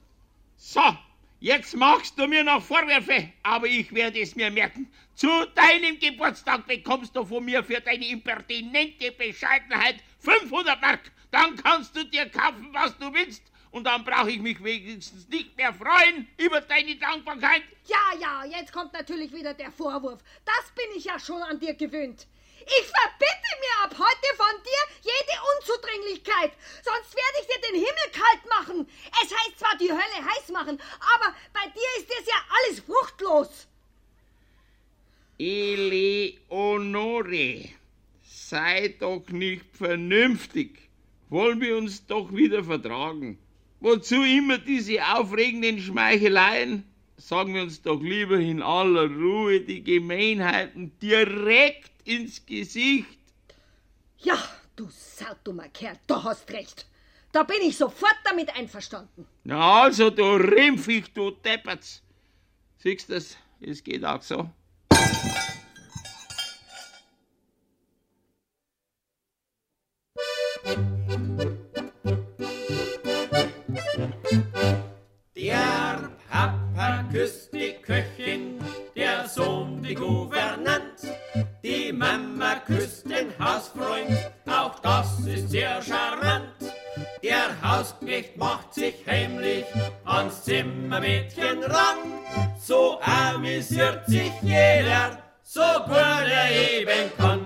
So, 0.59 0.95
jetzt 1.41 1.75
machst 1.75 2.19
du 2.19 2.27
mir 2.27 2.45
noch 2.45 2.63
Vorwürfe, 2.63 3.33
aber 3.43 3.67
ich 3.67 3.91
werde 3.95 4.21
es 4.21 4.37
mir 4.37 4.51
merken. 4.51 4.93
Zu 5.15 5.47
deinem 5.55 5.99
Geburtstag 5.99 6.67
bekommst 6.67 7.17
du 7.17 7.25
von 7.25 7.43
mir 7.47 7.65
für 7.65 7.81
deine 7.81 8.09
impertinente 8.09 9.11
Bescheidenheit 9.13 9.97
500 10.19 10.83
Mark. 10.83 11.11
Dann 11.31 11.57
kannst 11.57 11.97
du 11.97 12.05
dir 12.05 12.29
kaufen, 12.29 12.69
was 12.75 12.97
du 12.99 13.11
willst. 13.15 13.43
Und 13.73 13.85
dann 13.85 14.05
brauche 14.05 14.31
ich 14.31 14.39
mich 14.39 14.63
wenigstens 14.63 15.27
nicht 15.29 15.57
mehr 15.57 15.73
freuen 15.73 16.29
über 16.37 16.61
deine 16.61 16.95
Dankbarkeit. 16.97 17.63
Ja, 17.87 18.13
ja, 18.21 18.45
jetzt 18.45 18.71
kommt 18.73 18.93
natürlich 18.93 19.33
wieder 19.33 19.55
der 19.55 19.73
Vorwurf. 19.73 20.21
Das 20.45 20.71
bin 20.77 20.85
ich 20.95 21.07
ja 21.07 21.19
schon 21.19 21.43
an 21.43 21.59
dir 21.59 21.73
gewöhnt. 21.75 22.27
Ich 22.65 22.87
verbitte 22.87 23.51
mir 23.61 23.85
ab 23.85 23.95
heute 23.99 24.37
von 24.37 24.63
dir 24.63 24.83
jede 25.01 25.37
Unzudringlichkeit, 25.57 26.53
sonst 26.85 27.17
werde 27.17 27.39
ich 27.41 27.47
dir 27.49 27.61
den 27.69 27.77
Himmel 27.77 28.11
kalt 28.13 28.47
machen. 28.49 28.87
Es 29.25 29.33
heißt 29.35 29.59
zwar 29.59 29.77
die 29.79 29.91
Hölle 29.91 30.25
heiß 30.25 30.49
machen, 30.51 30.81
aber 31.17 31.35
bei 31.53 31.67
dir 31.71 31.91
ist 31.99 32.11
es 32.21 32.27
ja 32.27 32.37
alles 32.51 32.81
fruchtlos. 32.81 33.67
Eleonore, 35.39 36.91
sei 38.23 38.95
doch 39.01 39.27
nicht 39.31 39.65
vernünftig. 39.77 40.79
Wollen 41.31 41.61
wir 41.61 41.77
uns 41.79 42.07
doch 42.07 42.33
wieder 42.33 42.63
vertragen. 42.63 43.42
Wozu 43.83 44.23
immer 44.23 44.59
diese 44.59 45.05
aufregenden 45.05 45.81
Schmeicheleien? 45.81 46.85
Sagen 47.17 47.53
wir 47.53 47.63
uns 47.63 47.83
doch 47.83 48.01
lieber 48.01 48.39
in 48.39 48.63
aller 48.63 49.09
Ruhe 49.11 49.61
die 49.61 49.83
Gemeinheiten 49.83 50.97
direkt 51.01 51.91
ins 52.05 52.47
Gesicht. 52.47 53.19
Ja, 54.19 54.39
du 54.77 54.89
saudummer 54.89 55.69
Kerl, 55.69 55.99
du 56.07 56.15
hast 56.23 56.49
recht. 56.53 56.87
Da 57.33 57.43
bin 57.43 57.57
ich 57.63 57.77
sofort 57.77 58.15
damit 58.23 58.55
einverstanden. 58.55 59.27
Na 59.43 59.83
also, 59.83 60.11
du 60.11 60.37
Rimpfig, 60.37 61.13
du 61.13 61.33
Deppertz. 61.33 62.03
Siehst 62.79 63.09
du 63.09 63.15
das? 63.15 63.37
Es 63.61 63.83
geht 63.83 64.05
auch 64.05 64.23
so. 64.23 64.49
Küsst 77.23 77.55
die 77.55 77.75
Köchin, 77.81 78.59
der 78.97 79.29
Sohn 79.29 79.81
die 79.81 79.95
Gouvernant, 79.95 80.99
die 81.63 81.93
Mama 81.93 82.57
küsst 82.67 83.09
den 83.09 83.29
Hausfreund, 83.39 84.19
auch 84.51 84.81
das 84.81 85.21
ist 85.27 85.51
sehr 85.51 85.81
charmant. 85.81 86.51
Der 87.23 87.49
Hausknecht 87.63 88.37
macht 88.37 88.75
sich 88.75 88.95
heimlich 89.07 89.67
ans 90.05 90.43
Zimmermädchen 90.43 91.63
ran, 91.63 91.99
so 92.59 92.99
amüsiert 93.01 94.05
sich 94.09 94.33
jeder, 94.43 95.19
so 95.45 95.61
gut 95.87 96.27
er 96.27 96.81
eben 96.81 97.17
kann. 97.17 97.42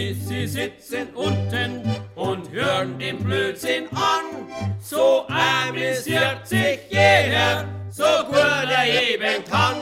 Sie 0.00 0.46
sitzen 0.46 1.08
unten 1.14 1.82
und 2.14 2.50
hören 2.50 2.98
den 2.98 3.22
Blödsinn 3.22 3.86
an. 3.92 4.48
So 4.80 5.26
amüsiert 5.28 6.48
sich 6.48 6.80
jeder, 6.88 7.68
so 7.90 8.04
gut 8.26 8.34
er 8.34 8.86
eben 8.86 9.44
kann. 9.44 9.76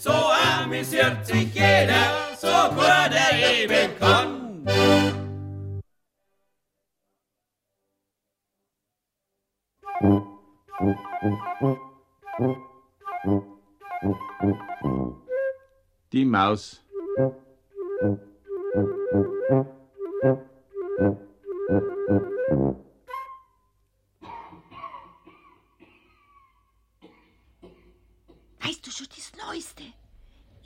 So 0.00 0.10
amüsiert 0.10 1.24
sich 1.24 1.54
jeder, 1.54 2.34
so 2.36 2.48
gut 2.74 3.12
er 3.14 3.62
eben 3.62 3.96
kann. 4.00 4.66
Die 16.12 16.24
Maus. 16.24 16.82
Neueste? 29.52 29.84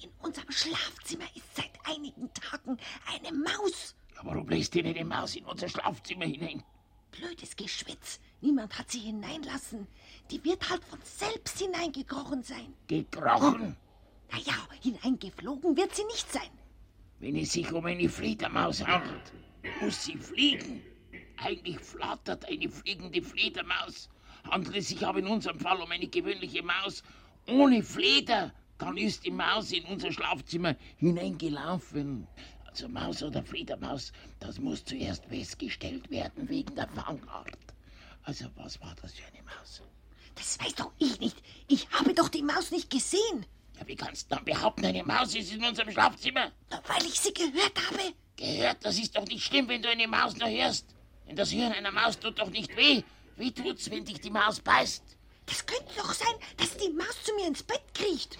In 0.01 0.11
unserem 0.23 0.53
Schlafzimmer 0.53 1.25
ist 1.35 1.57
seit 1.57 1.73
einigen 1.85 2.31
Tagen 2.35 2.79
eine 3.13 3.37
Maus. 3.37 3.97
Ja, 4.15 4.21
warum 4.23 4.49
lässt 4.49 4.77
ihr 4.77 4.85
die 4.85 5.03
Maus 5.03 5.35
in 5.35 5.45
unser 5.45 5.69
Schlafzimmer 5.69 6.27
hinein? 6.27 6.63
Blödes 7.11 7.57
Geschwätz. 7.57 8.21
Niemand 8.41 8.79
hat 8.79 8.89
sie 8.89 9.01
hineinlassen. 9.01 9.89
Die 10.31 10.45
wird 10.45 10.71
halt 10.71 10.85
von 10.85 11.01
selbst 11.03 11.59
hineingekrochen 11.59 12.45
sein. 12.45 12.75
Gekrochen? 12.87 13.77
Naja, 14.31 14.69
hineingeflogen 14.81 15.77
wird 15.77 15.93
sie 15.97 16.05
nicht 16.05 16.31
sein. 16.31 16.51
Wenn 17.19 17.37
es 17.37 17.55
sich 17.55 17.73
um 17.73 17.87
eine 17.87 18.09
Fledermaus 18.09 18.87
handelt, 18.87 19.33
muss 19.81 20.05
sie 20.05 20.17
fliegen. 20.17 20.81
Eigentlich 21.39 21.81
flattert 21.81 22.45
eine 22.45 22.69
fliegende 22.69 23.21
Fledermaus. 23.21 24.09
Handelt 24.49 24.77
es 24.77 24.89
sich 24.89 25.05
aber 25.05 25.19
in 25.19 25.27
unserem 25.27 25.59
Fall 25.59 25.81
um 25.81 25.91
eine 25.91 26.07
gewöhnliche 26.07 26.63
Maus 26.63 27.03
ohne 27.49 27.83
Fleder, 27.83 28.53
dann 28.79 28.97
ist 28.97 29.25
die 29.25 29.31
Maus 29.31 29.73
in 29.73 29.85
unser 29.85 30.13
Schlafzimmer 30.13 30.77
hineingelaufen. 30.97 32.27
Also 32.67 32.89
Maus 32.89 33.23
oder 33.23 33.43
Fledermaus, 33.43 34.13
das 34.39 34.59
muss 34.59 34.85
zuerst 34.85 35.25
festgestellt 35.27 36.11
werden 36.11 36.49
wegen 36.49 36.75
der 36.75 36.89
Fangart. 36.89 37.57
Also 38.23 38.47
was 38.57 38.81
war 38.81 38.95
das 39.01 39.15
für 39.15 39.27
eine 39.27 39.43
Maus? 39.45 39.83
Das 40.35 40.61
weiß 40.61 40.75
doch 40.75 40.93
ich 40.99 41.19
nicht. 41.21 41.43
Ich 41.69 41.89
habe 41.91 42.13
doch 42.13 42.29
die 42.29 42.43
Maus 42.43 42.71
nicht 42.71 42.91
gesehen. 42.91 43.47
Ja, 43.79 43.87
wie 43.87 43.97
kannst 43.97 44.31
du 44.31 44.35
dann 44.35 44.45
behaupten, 44.45 44.85
eine 44.85 45.05
Maus 45.05 45.35
ist 45.35 45.53
in 45.53 45.65
unserem 45.65 45.91
Schlafzimmer? 45.91 46.53
Na, 46.71 46.83
weil 46.87 47.07
ich 47.07 47.19
sie 47.19 47.33
gehört 47.33 47.79
habe. 47.91 48.13
Gehört, 48.37 48.85
das 48.85 48.99
ist 48.99 49.17
doch 49.17 49.27
nicht 49.27 49.45
schlimm, 49.45 49.69
wenn 49.69 49.83
du 49.83 49.89
eine 49.89 50.07
Maus 50.07 50.37
nur 50.37 50.49
hörst. 50.49 50.87
Denn 51.27 51.37
das 51.37 51.53
Hören 51.53 51.73
einer 51.73 51.93
Maus 51.93 52.19
tut 52.19 52.39
doch 52.39 52.51
nicht 52.51 52.77
weh. 52.77 53.03
Wie 53.37 53.53
tut's, 53.53 53.91
wenn 53.91 54.05
dich 54.05 54.21
die 54.21 54.31
Maus 54.31 54.61
beißt? 54.61 55.16
Das 55.47 55.65
könnte 55.65 55.95
doch 55.97 56.13
sein, 56.13 56.35
dass 56.57 56.77
die 56.77 56.91
Maus 56.91 57.23
zu 57.25 57.35
mir 57.35 57.47
ins 57.47 57.63
Bett 57.63 57.83
kriecht. 57.95 58.39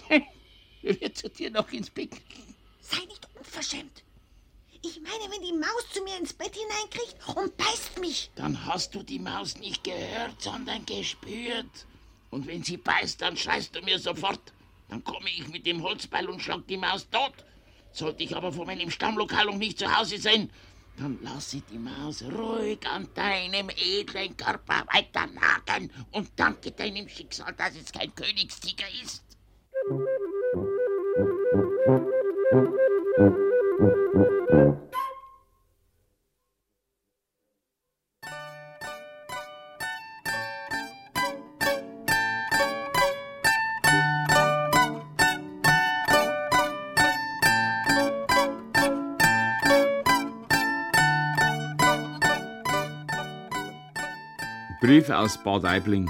Wer 0.81 1.01
wird 1.01 1.17
zu 1.17 1.29
dir 1.29 1.49
noch 1.49 1.71
ins 1.71 1.89
Bett 1.89 2.11
kriegen? 2.11 2.55
Sei 2.81 3.03
nicht 3.05 3.27
unverschämt. 3.35 4.03
Ich 4.83 5.01
meine, 5.01 5.31
wenn 5.31 5.41
die 5.41 5.53
Maus 5.53 5.89
zu 5.91 6.03
mir 6.03 6.17
ins 6.17 6.33
Bett 6.33 6.55
hineinkriecht 6.55 7.17
und 7.35 7.57
beißt 7.57 7.99
mich. 7.99 8.29
Dann 8.35 8.65
hast 8.65 8.93
du 8.93 9.03
die 9.03 9.19
Maus 9.19 9.57
nicht 9.57 9.83
gehört, 9.83 10.41
sondern 10.41 10.85
gespürt. 10.85 11.87
Und 12.29 12.47
wenn 12.47 12.63
sie 12.63 12.77
beißt, 12.77 13.21
dann 13.21 13.37
schreist 13.37 13.75
du 13.75 13.81
mir 13.81 13.99
sofort. 13.99 14.39
Dann 14.89 15.03
komme 15.03 15.29
ich 15.29 15.47
mit 15.47 15.65
dem 15.65 15.81
Holzbeil 15.81 16.29
und 16.29 16.41
schlag 16.41 16.67
die 16.67 16.77
Maus 16.77 17.09
tot. 17.09 17.33
Sollte 17.91 18.23
ich 18.23 18.35
aber 18.35 18.53
vor 18.53 18.65
meinem 18.65 18.91
Stammlokal 18.91 19.45
noch 19.45 19.55
nicht 19.55 19.79
zu 19.79 19.97
Hause 19.97 20.19
sein, 20.19 20.51
dann 20.97 21.19
lasse 21.21 21.61
die 21.71 21.77
Maus 21.77 22.23
ruhig 22.23 22.79
an 22.87 23.07
deinem 23.13 23.69
edlen 23.69 24.35
Körper 24.35 24.83
weiter 24.91 25.27
nagen 25.27 25.91
und 26.11 26.31
danke 26.35 26.71
deinem 26.71 27.07
Schicksal, 27.07 27.53
dass 27.53 27.75
es 27.75 27.91
kein 27.91 28.13
Königstiger 28.15 28.87
ist. 29.03 29.26
Brief 55.07 55.15
aus 55.15 55.41
Bad 55.41 55.63
Aibling. 55.63 56.09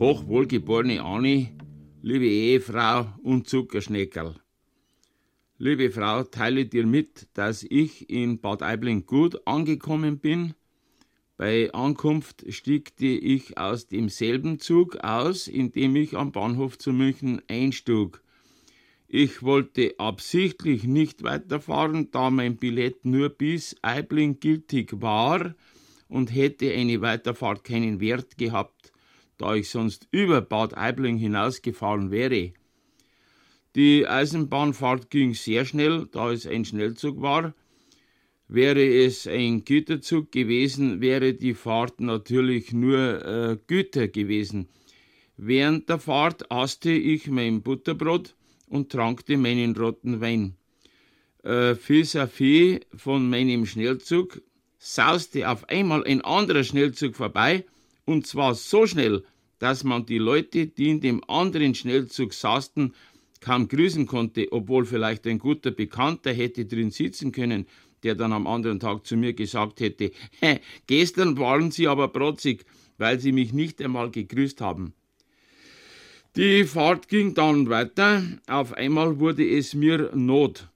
Hochwohlgeborene 0.00 1.04
Anni, 1.04 1.56
liebe 2.02 2.26
Ehefrau 2.26 3.14
und 3.22 3.48
Zuckerschneckerl. 3.48 4.34
Liebe 5.58 5.90
Frau, 5.92 6.24
teile 6.24 6.66
dir 6.66 6.86
mit, 6.86 7.28
dass 7.34 7.62
ich 7.62 8.10
in 8.10 8.40
Bad 8.40 8.62
Aibling 8.62 9.06
gut 9.06 9.46
angekommen 9.46 10.18
bin. 10.18 10.54
Bei 11.38 11.72
Ankunft 11.72 12.44
stiegte 12.52 13.06
ich 13.06 13.56
aus 13.58 13.86
demselben 13.86 14.58
Zug 14.58 14.96
aus, 14.96 15.46
in 15.46 15.70
dem 15.70 15.94
ich 15.94 16.16
am 16.16 16.32
Bahnhof 16.32 16.78
zu 16.78 16.92
München 16.92 17.40
einstug. 17.46 18.24
Ich 19.06 19.44
wollte 19.44 19.94
absichtlich 19.98 20.82
nicht 20.82 21.22
weiterfahren, 21.22 22.10
da 22.10 22.30
mein 22.30 22.56
Billett 22.56 23.04
nur 23.04 23.28
bis 23.28 23.76
Aibling 23.82 24.40
gültig 24.40 25.00
war 25.00 25.54
und 26.08 26.34
hätte 26.34 26.72
eine 26.72 27.02
Weiterfahrt 27.02 27.62
keinen 27.62 28.00
Wert 28.00 28.36
gehabt, 28.36 28.92
da 29.36 29.54
ich 29.54 29.70
sonst 29.70 30.08
über 30.10 30.40
Bad 30.40 30.76
Aibling 30.76 31.18
hinausgefahren 31.18 32.10
wäre. 32.10 32.52
Die 33.76 34.08
Eisenbahnfahrt 34.08 35.08
ging 35.08 35.34
sehr 35.34 35.64
schnell, 35.64 36.08
da 36.10 36.32
es 36.32 36.48
ein 36.48 36.64
Schnellzug 36.64 37.22
war. 37.22 37.54
Wäre 38.48 38.82
es 39.04 39.26
ein 39.26 39.64
Güterzug 39.64 40.32
gewesen, 40.32 41.02
wäre 41.02 41.34
die 41.34 41.52
Fahrt 41.52 42.00
natürlich 42.00 42.72
nur 42.72 43.24
äh, 43.24 43.58
Güter 43.66 44.08
gewesen. 44.08 44.68
Während 45.36 45.88
der 45.90 45.98
Fahrt 45.98 46.50
aßte 46.50 46.90
ich 46.90 47.28
mein 47.28 47.62
Butterbrot 47.62 48.34
und 48.66 48.90
trankte 48.90 49.36
meinen 49.36 49.76
roten 49.76 50.22
Wein. 50.22 50.56
Äh, 51.44 51.74
vis-à-vis 51.74 52.80
von 52.96 53.28
meinem 53.28 53.66
Schnellzug 53.66 54.40
sauste 54.78 55.48
auf 55.48 55.68
einmal 55.68 56.04
ein 56.04 56.22
anderer 56.22 56.64
Schnellzug 56.64 57.16
vorbei, 57.16 57.64
und 58.06 58.26
zwar 58.26 58.54
so 58.54 58.86
schnell, 58.86 59.24
dass 59.58 59.84
man 59.84 60.06
die 60.06 60.18
Leute, 60.18 60.66
die 60.66 60.88
in 60.88 61.00
dem 61.00 61.22
anderen 61.28 61.74
Schnellzug 61.74 62.32
saßen, 62.32 62.94
kaum 63.40 63.68
grüßen 63.68 64.06
konnte, 64.06 64.50
obwohl 64.50 64.84
vielleicht 64.84 65.26
ein 65.26 65.38
guter 65.38 65.70
Bekannter 65.70 66.32
hätte 66.32 66.64
drin 66.64 66.90
sitzen 66.90 67.32
können, 67.32 67.66
der 68.02 68.14
dann 68.14 68.32
am 68.32 68.46
anderen 68.46 68.80
Tag 68.80 69.06
zu 69.06 69.16
mir 69.16 69.32
gesagt 69.32 69.80
hätte, 69.80 70.12
gestern 70.86 71.38
waren 71.38 71.70
Sie 71.70 71.88
aber 71.88 72.08
protzig, 72.08 72.64
weil 72.98 73.20
Sie 73.20 73.32
mich 73.32 73.52
nicht 73.52 73.80
einmal 73.82 74.10
gegrüßt 74.10 74.60
haben. 74.60 74.92
Die 76.36 76.64
Fahrt 76.64 77.08
ging 77.08 77.34
dann 77.34 77.68
weiter, 77.68 78.22
auf 78.46 78.72
einmal 78.74 79.18
wurde 79.18 79.48
es 79.48 79.74
mir 79.74 80.12
Not. 80.14 80.68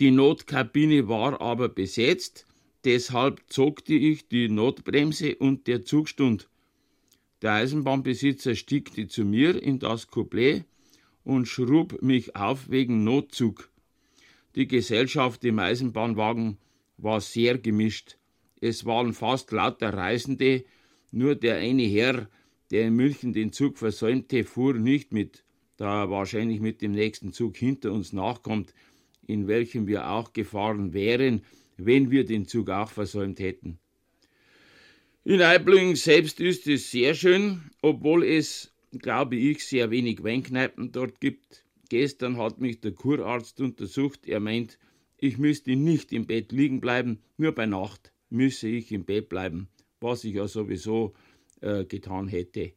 Die 0.00 0.10
Notkabine 0.10 1.08
war 1.08 1.40
aber 1.40 1.68
besetzt, 1.68 2.46
deshalb 2.84 3.42
zogte 3.48 3.94
ich 3.94 4.28
die 4.28 4.48
Notbremse 4.48 5.36
und 5.36 5.66
der 5.66 5.84
Zug 5.84 6.08
stund. 6.08 6.48
Der 7.42 7.52
Eisenbahnbesitzer 7.52 8.54
stiegte 8.54 9.08
zu 9.08 9.24
mir 9.24 9.62
in 9.62 9.78
das 9.78 10.08
Couplet 10.08 10.64
und 11.22 11.46
schrub 11.46 12.02
mich 12.02 12.34
auf 12.34 12.70
wegen 12.70 13.04
Notzug. 13.04 13.68
Die 14.56 14.66
Gesellschaft 14.66 15.44
im 15.44 15.58
Eisenbahnwagen 15.58 16.56
war 16.96 17.20
sehr 17.20 17.58
gemischt. 17.58 18.16
Es 18.58 18.86
waren 18.86 19.12
fast 19.12 19.52
lauter 19.52 19.92
Reisende, 19.92 20.64
nur 21.10 21.34
der 21.34 21.56
eine 21.56 21.82
Herr, 21.82 22.30
der 22.70 22.86
in 22.86 22.94
München 22.94 23.34
den 23.34 23.52
Zug 23.52 23.76
versäumte, 23.76 24.44
fuhr 24.44 24.72
nicht 24.72 25.12
mit, 25.12 25.44
da 25.76 26.04
er 26.04 26.10
wahrscheinlich 26.10 26.60
mit 26.60 26.80
dem 26.80 26.92
nächsten 26.92 27.34
Zug 27.34 27.58
hinter 27.58 27.92
uns 27.92 28.14
nachkommt, 28.14 28.72
in 29.26 29.46
welchem 29.46 29.86
wir 29.86 30.08
auch 30.08 30.32
gefahren 30.32 30.94
wären, 30.94 31.42
wenn 31.76 32.10
wir 32.10 32.24
den 32.24 32.48
Zug 32.48 32.70
auch 32.70 32.90
versäumt 32.90 33.40
hätten. 33.40 33.78
In 35.22 35.42
Eiblingen 35.42 35.96
selbst 35.96 36.40
ist 36.40 36.66
es 36.66 36.90
sehr 36.90 37.14
schön, 37.14 37.60
obwohl 37.82 38.24
es, 38.24 38.72
glaube 38.92 39.36
ich, 39.36 39.66
sehr 39.66 39.90
wenig 39.90 40.24
Weinkneipen 40.24 40.92
dort 40.92 41.20
gibt. 41.20 41.65
Gestern 41.88 42.36
hat 42.36 42.60
mich 42.60 42.80
der 42.80 42.92
Kurarzt 42.92 43.60
untersucht. 43.60 44.26
Er 44.26 44.40
meint, 44.40 44.78
ich 45.18 45.38
müsste 45.38 45.76
nicht 45.76 46.12
im 46.12 46.26
Bett 46.26 46.52
liegen 46.52 46.80
bleiben, 46.80 47.20
nur 47.36 47.52
bei 47.52 47.66
Nacht 47.66 48.12
müsse 48.28 48.68
ich 48.68 48.92
im 48.92 49.04
Bett 49.04 49.28
bleiben, 49.28 49.68
was 50.00 50.24
ich 50.24 50.34
ja 50.34 50.48
sowieso 50.48 51.14
äh, 51.60 51.84
getan 51.84 52.28
hätte. 52.28 52.72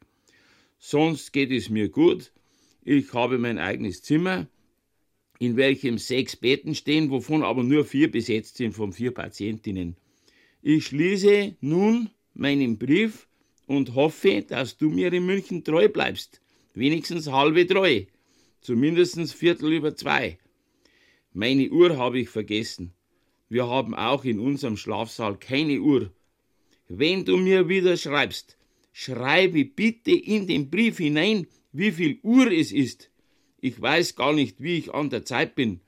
Sonst 0.78 1.34
geht 1.34 1.52
es 1.52 1.69
mir 1.69 1.89
gut. 1.89 2.32
Ich 2.84 3.13
habe 3.13 3.38
mein 3.38 3.58
eigenes 3.58 4.02
Zimmer, 4.02 4.48
in 5.39 5.58
welchem 5.58 5.98
sechs 5.98 6.36
Betten 6.36 6.76
stehen, 6.76 7.10
wovon 7.10 7.43
aber 7.43 7.63
nur 7.63 7.86
vier 7.86 8.10
besetzt 8.10 8.58
sind 8.58 8.74
von 8.74 8.93
vier 8.93 9.13
Patientinnen. 9.13 9.95
Ich 10.62 10.88
schließe 10.88 11.56
nun 11.62 12.10
meinen 12.34 12.78
Brief 12.78 13.28
und 13.65 13.95
hoffe, 13.95 14.43
dass 14.48 14.78
du 14.78 14.89
mir 14.89 15.12
in 15.13 15.26
München 15.26 15.63
treu 15.63 15.89
bleibst. 15.89 16.41
Wenigstens 16.74 17.28
halbe 17.28 17.67
treu. 17.67 18.06
Zumindest 18.62 19.34
Viertel 19.34 19.74
über 19.74 19.95
zwei. 19.95 20.38
Meine 21.34 21.69
Uhr 21.69 21.98
habe 21.98 22.19
ich 22.19 22.30
vergessen. 22.30 22.93
Wir 23.48 23.67
haben 23.67 23.95
auch 23.95 24.26
in 24.26 24.39
unserem 24.39 24.78
Schlafsaal 24.78 25.38
keine 25.38 25.80
Uhr. 25.80 26.12
Wenn 26.88 27.26
du 27.26 27.38
mir 27.38 27.69
wieder 27.69 27.98
schreibst, 27.98 28.58
schreibe 28.91 29.63
bitte 29.65 30.12
in 30.12 30.48
den 30.48 30.69
Brief 30.69 30.98
hinein, 30.98 31.48
wie 31.72 31.91
viel 31.91 32.19
Uhr 32.24 32.52
es 32.52 32.72
ist. 32.72 33.10
Ich 33.62 33.80
weiß 33.82 34.15
gar 34.15 34.34
nicht, 34.34 34.62
wie 34.62 34.78
ich 34.78 34.93
an 34.93 35.10
der 35.10 35.26
Zeit 35.26 35.56
bin. 35.56 35.82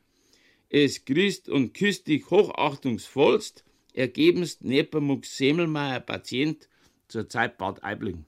Es 0.70 1.06
grüßt 1.06 1.50
und 1.50 1.74
küsst 1.74 2.08
dich 2.08 2.30
hochachtungsvollst, 2.30 3.66
ergebenst 3.94 4.64
Nepomuk 4.64 5.26
Semmelmeier, 5.26 6.00
Patient, 6.00 6.70
zur 7.08 7.28
Zeit 7.28 7.58
Bad 7.58 7.84
Aibling. 7.84 8.26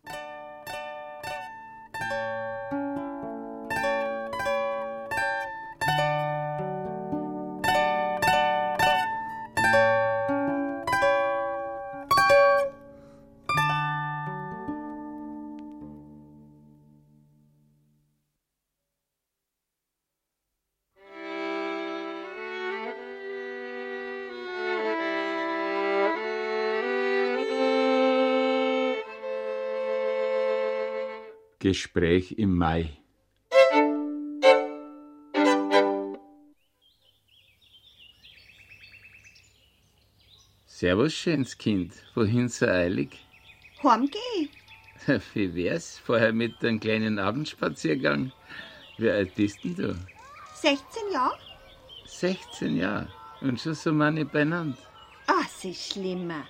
Gespräch 31.63 32.33
im 32.33 32.57
Mai. 32.57 32.89
Servus, 40.65 41.13
schönes 41.13 41.57
Kind. 41.57 41.93
Wohin 42.15 42.49
so 42.49 42.65
eilig? 42.65 43.17
Heim 43.81 44.09
geh. 44.11 44.49
Wie 45.33 45.55
wär's? 45.55 45.99
Vorher 45.99 46.33
mit 46.33 46.61
einem 46.65 46.81
kleinen 46.81 47.17
Abendspaziergang. 47.17 48.33
Wie 48.97 49.09
alt 49.09 49.33
bist 49.35 49.63
denn 49.63 49.75
du? 49.75 49.95
16 50.55 51.13
Jahre? 51.13 51.39
16 52.07 52.75
Jahre. 52.75 53.07
Und 53.39 53.61
schon 53.61 53.75
so 53.75 53.93
meine 53.93 54.25
beieinander. 54.25 54.77
Ah, 55.27 55.45
sie 55.47 55.69
ist 55.71 55.93
schlimmer. 55.93 56.45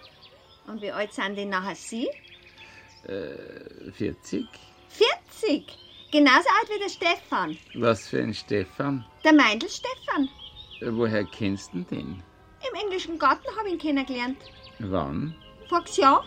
Und 0.65 0.81
wie 0.81 0.91
alt 0.91 1.13
sind 1.13 1.35
denn 1.35 1.49
nachher 1.49 1.75
Sie? 1.75 2.09
Äh, 3.05 3.91
40? 3.91 4.47
40. 5.45 5.65
Genauso 6.11 6.47
alt 6.59 6.69
wie 6.69 6.79
der 6.79 6.89
Stefan. 6.89 7.57
Was 7.75 8.07
für 8.07 8.21
ein 8.21 8.33
Stefan? 8.33 9.03
Der 9.23 9.33
Meindl 9.33 9.67
Stefan. 9.69 10.29
Äh, 10.81 10.91
Woher 10.91 11.23
kennst 11.25 11.73
du 11.73 11.79
den? 11.83 12.21
Im 12.69 12.79
englischen 12.81 13.17
Garten 13.17 13.47
habe 13.57 13.67
ich 13.67 13.73
ihn 13.73 13.79
kennengelernt. 13.79 14.37
Wann? 14.79 15.35
Voriges 15.69 15.97
Jahr. 15.97 16.23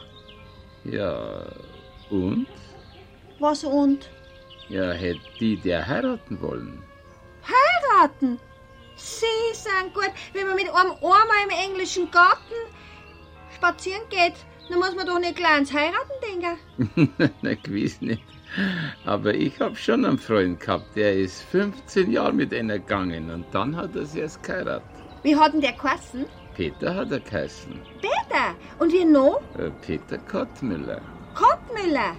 Ja, 0.84 1.46
und? 2.10 2.46
Was 3.38 3.64
und? 3.64 4.10
Ja, 4.68 4.92
hätte 4.92 5.20
die 5.40 5.56
der 5.56 5.86
heiraten 5.86 6.40
wollen. 6.40 6.82
Heiraten. 7.44 8.38
Sie 8.96 9.26
sind 9.52 9.94
gut. 9.94 10.10
Wenn 10.32 10.46
man 10.46 10.56
mit 10.56 10.68
einem 10.68 10.92
einmal 10.92 11.44
im 11.44 11.50
englischen 11.70 12.10
Garten 12.10 12.54
spazieren 13.54 14.02
geht, 14.08 14.34
dann 14.68 14.78
muss 14.78 14.94
man 14.96 15.06
doch 15.06 15.18
nicht 15.20 15.36
gleich 15.36 15.52
ans 15.52 15.72
Heiraten 15.72 16.12
denken. 16.22 17.32
Na, 17.42 17.54
gewiss 17.54 18.00
nicht. 18.00 18.22
Aber 19.04 19.34
ich 19.34 19.60
hab 19.60 19.76
schon 19.76 20.04
einen 20.04 20.18
Freund 20.18 20.60
gehabt, 20.60 20.96
der 20.96 21.14
ist 21.14 21.42
15 21.42 22.10
Jahre 22.10 22.32
mit 22.32 22.54
einer 22.54 22.78
gegangen 22.78 23.30
und 23.30 23.46
dann 23.52 23.76
hat 23.76 23.94
er 23.96 24.06
sie 24.06 24.20
erst 24.20 24.42
geheiratet. 24.42 24.88
Wie 25.22 25.36
hat 25.36 25.52
denn 25.52 25.60
der 25.60 25.72
geheißen? 25.72 26.26
Peter 26.54 26.94
hat 26.94 27.10
er 27.10 27.20
geheißen. 27.20 27.80
Peter. 28.00 28.54
Und 28.78 28.92
wie 28.92 29.04
noch? 29.04 29.40
Äh, 29.58 29.70
Peter 29.82 30.18
Kottmüller. 30.18 31.00
Kottmüller. 31.34 32.16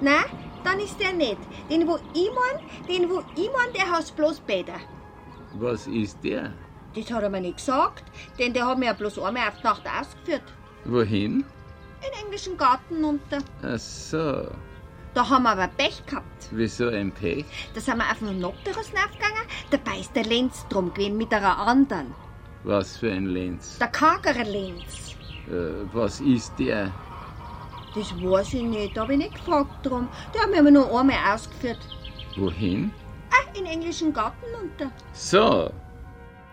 Na, 0.00 0.24
dann 0.64 0.80
ist 0.80 0.98
der 1.00 1.12
nicht. 1.12 1.38
Den, 1.68 1.86
wo 1.86 1.98
ich 2.14 2.30
mein, 2.34 2.86
den, 2.86 3.10
wo 3.10 3.22
ich 3.36 3.50
mein, 3.52 3.72
der 3.74 3.90
heißt 3.90 4.16
bloß 4.16 4.40
Peter. 4.40 4.80
Was 5.54 5.86
ist 5.86 6.18
der? 6.24 6.52
Das 6.94 7.10
hat 7.10 7.22
er 7.22 7.30
mir 7.30 7.40
nicht 7.40 7.56
gesagt, 7.58 8.04
denn 8.38 8.52
der 8.52 8.66
hat 8.66 8.78
mir 8.78 8.86
ja 8.86 8.92
bloß 8.92 9.18
einmal 9.18 9.48
auf 9.48 9.58
die 9.58 9.64
Nacht 9.64 9.82
ausgeführt. 9.86 10.42
Wohin? 10.84 11.44
In 12.00 12.24
englischen 12.24 12.56
Garten 12.56 13.04
unter. 13.04 13.38
Ach 13.62 13.78
so. 13.78 14.48
Da 15.14 15.28
haben 15.28 15.42
wir 15.42 15.50
aber 15.50 15.68
Pech 15.68 16.04
gehabt. 16.06 16.48
Wieso 16.50 16.88
ein 16.88 17.12
Pech? 17.12 17.44
Da 17.74 17.80
sind 17.80 17.98
wir 17.98 18.10
auf 18.10 18.22
einen 18.22 18.40
Nocturus 18.40 18.90
aufgegangen, 18.94 19.46
dabei 19.70 19.98
ist 20.00 20.14
der 20.16 20.24
Lenz 20.24 20.66
drum 20.68 20.92
gewesen 20.94 21.18
mit 21.18 21.32
einer 21.32 21.58
anderen. 21.58 22.14
Was 22.64 22.96
für 22.96 23.12
ein 23.12 23.26
Lenz? 23.26 23.78
Der 23.78 23.88
kargere 23.88 24.44
Lenz. 24.44 25.16
Äh, 25.48 25.84
was 25.92 26.20
ist 26.20 26.52
der? 26.58 26.92
Das 27.94 28.10
weiß 28.22 28.54
ich 28.54 28.62
nicht, 28.62 28.96
da 28.96 29.02
habe 29.02 29.12
ich 29.12 29.18
nicht 29.18 29.34
gefragt 29.34 29.84
drum. 29.84 30.08
Der 30.32 30.42
hat 30.42 30.50
mir 30.50 30.60
aber 30.60 30.70
nur 30.70 30.98
einmal 30.98 31.16
ausgeführt. 31.34 31.80
Wohin? 32.36 32.90
Ah, 33.30 33.58
in 33.58 33.66
englischen 33.66 34.12
Garten 34.12 34.46
unter. 34.62 34.90
So. 35.12 35.70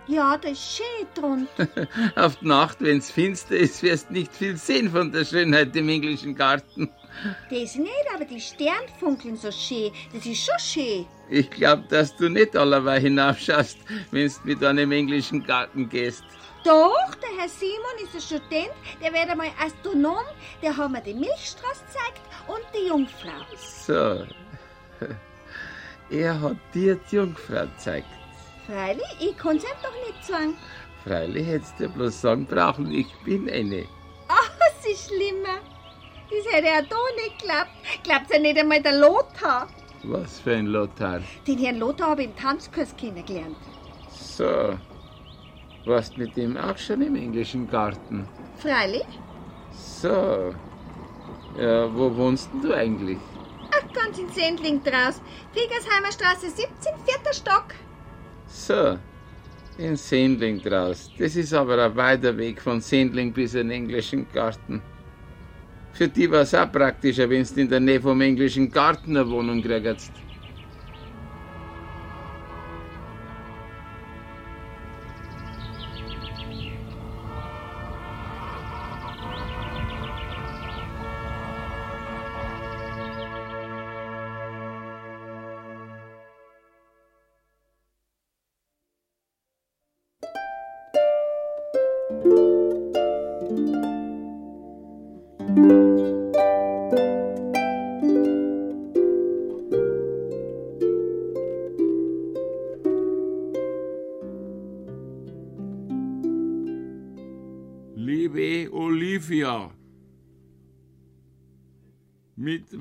Ja, 0.09 0.37
das 0.37 0.53
ist 0.53 0.77
schön 0.77 1.07
drunter. 1.13 1.67
Auf 2.15 2.37
die 2.37 2.47
Nacht, 2.47 2.77
wenn's 2.79 3.11
finster 3.11 3.55
ist, 3.55 3.83
wirst 3.83 4.09
nicht 4.09 4.33
viel 4.33 4.57
sehen 4.57 4.89
von 4.89 5.11
der 5.11 5.23
Schönheit 5.23 5.75
im 5.75 5.87
englischen 5.87 6.33
Garten. 6.33 6.89
das 7.51 7.75
nicht, 7.75 8.05
aber 8.15 8.25
die 8.25 8.41
Sterne 8.41 8.87
funkeln 8.99 9.37
so 9.37 9.51
schön. 9.51 9.91
Das 10.11 10.25
ist 10.25 10.43
schon 10.43 10.59
schön. 10.59 11.05
Ich 11.29 11.51
glaub, 11.51 11.87
dass 11.89 12.15
du 12.15 12.27
nicht 12.27 12.57
allerweil 12.57 13.01
hinaufschaust, 13.01 13.77
wenn's 14.09 14.43
mit 14.43 14.63
einem 14.63 14.91
englischen 14.91 15.43
Garten 15.43 15.87
gehst. 15.87 16.23
Doch, 16.63 17.13
der 17.21 17.29
Herr 17.37 17.49
Simon 17.49 18.03
ist 18.03 18.15
ein 18.15 18.21
Student, 18.21 18.73
der 19.03 19.13
wird 19.13 19.29
einmal 19.29 19.51
Astronom, 19.63 20.25
der 20.63 20.75
hat 20.75 20.91
mir 20.91 21.01
die 21.01 21.13
Milchstraße 21.13 21.85
gezeigt 21.85 22.21
und 22.47 22.65
die 22.73 22.87
Jungfrau. 22.87 23.45
So. 23.85 24.25
Er 26.11 26.41
hat 26.41 26.57
dir 26.73 26.95
die 26.95 27.17
Jungfrau 27.17 27.67
gezeigt. 27.67 28.07
Freilich, 28.69 29.15
ich 29.19 29.35
kann's 29.35 29.63
ihm 29.63 29.69
doch 29.81 30.07
nicht 30.07 30.23
sagen. 30.23 30.53
Freilich 31.03 31.47
hättest 31.47 31.79
du 31.79 31.89
bloß 31.89 32.21
sagen 32.21 32.45
brauchen, 32.45 32.91
ich 32.91 33.07
bin 33.25 33.49
eine. 33.49 33.87
Ach, 34.27 34.51
es 34.69 34.91
ist 34.91 35.07
schlimmer. 35.07 35.57
Das 36.29 36.53
hätte 36.53 36.67
er 36.67 36.83
doch 36.83 37.09
nicht 37.15 37.39
geglaubt. 37.39 37.71
Glaubt's 38.03 38.31
ja 38.31 38.39
nicht 38.39 38.59
einmal 38.59 38.79
der 38.79 38.99
Lothar. 38.99 39.67
Was 40.03 40.39
für 40.41 40.55
ein 40.55 40.67
Lothar. 40.67 41.21
Den 41.47 41.57
Herrn 41.57 41.79
Lothar 41.79 42.11
habe 42.11 42.21
ich 42.21 42.27
im 42.29 42.35
Tanzkurs 42.35 42.95
kennengelernt. 42.95 43.57
So. 44.11 44.77
Warst 45.85 46.19
mit 46.19 46.37
ihm 46.37 46.55
auch 46.55 46.77
schon 46.77 47.01
im 47.01 47.15
englischen 47.15 47.67
Garten? 47.67 48.27
Freilich? 48.57 49.07
So. 49.71 50.53
Ja, 51.57 51.91
wo 51.95 52.15
wohnst 52.15 52.49
denn 52.53 52.61
du 52.61 52.73
eigentlich? 52.75 53.17
Ach, 53.71 53.93
ganz 53.93 54.19
in 54.19 54.29
Sendling 54.29 54.83
draus. 54.83 55.19
Kriegersheimer 55.53 56.11
Straße 56.11 56.51
17, 56.51 56.67
vierter 57.03 57.33
Stock. 57.33 57.73
So. 58.49 58.99
In 59.77 59.95
Sendling 59.95 60.61
draus. 60.61 61.09
Das 61.17 61.35
ist 61.35 61.53
aber 61.53 61.85
ein 61.85 61.95
weiter 61.95 62.37
Weg 62.37 62.61
von 62.61 62.81
Sendling 62.81 63.31
bis 63.31 63.53
in 63.53 63.69
den 63.69 63.83
englischen 63.83 64.27
Garten. 64.27 64.81
Für 65.93 66.07
die 66.09 66.29
war 66.29 66.41
es 66.41 66.53
auch 66.53 66.71
praktischer, 66.71 67.29
wenn 67.29 67.43
du 67.43 67.61
in 67.61 67.69
der 67.69 67.79
Nähe 67.79 68.01
vom 68.01 68.19
englischen 68.21 68.69
Garten 68.71 69.15
eine 69.15 69.29
Wohnung 69.29 69.61
kriegst. 69.61 70.11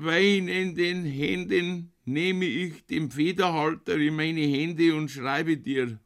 Wein 0.01 0.47
in 0.47 0.75
den 0.75 1.03
Händen 1.03 1.91
nehme 2.05 2.45
ich 2.45 2.85
den 2.85 3.11
Federhalter 3.11 3.97
in 3.97 4.15
meine 4.15 4.41
Hände 4.41 4.95
und 4.95 5.11
schreibe 5.11 5.57
dir. 5.57 5.99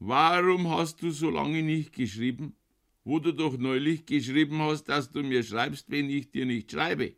Warum 0.00 0.68
hast 0.68 1.02
du 1.02 1.10
so 1.10 1.30
lange 1.30 1.62
nicht 1.62 1.92
geschrieben? 1.92 2.56
Wo 3.04 3.20
du 3.20 3.32
doch 3.32 3.56
neulich 3.56 4.06
geschrieben 4.06 4.58
hast, 4.60 4.84
dass 4.84 5.12
du 5.12 5.22
mir 5.22 5.44
schreibst, 5.44 5.88
wenn 5.88 6.10
ich 6.10 6.30
dir 6.32 6.46
nicht 6.46 6.72
schreibe. 6.72 7.14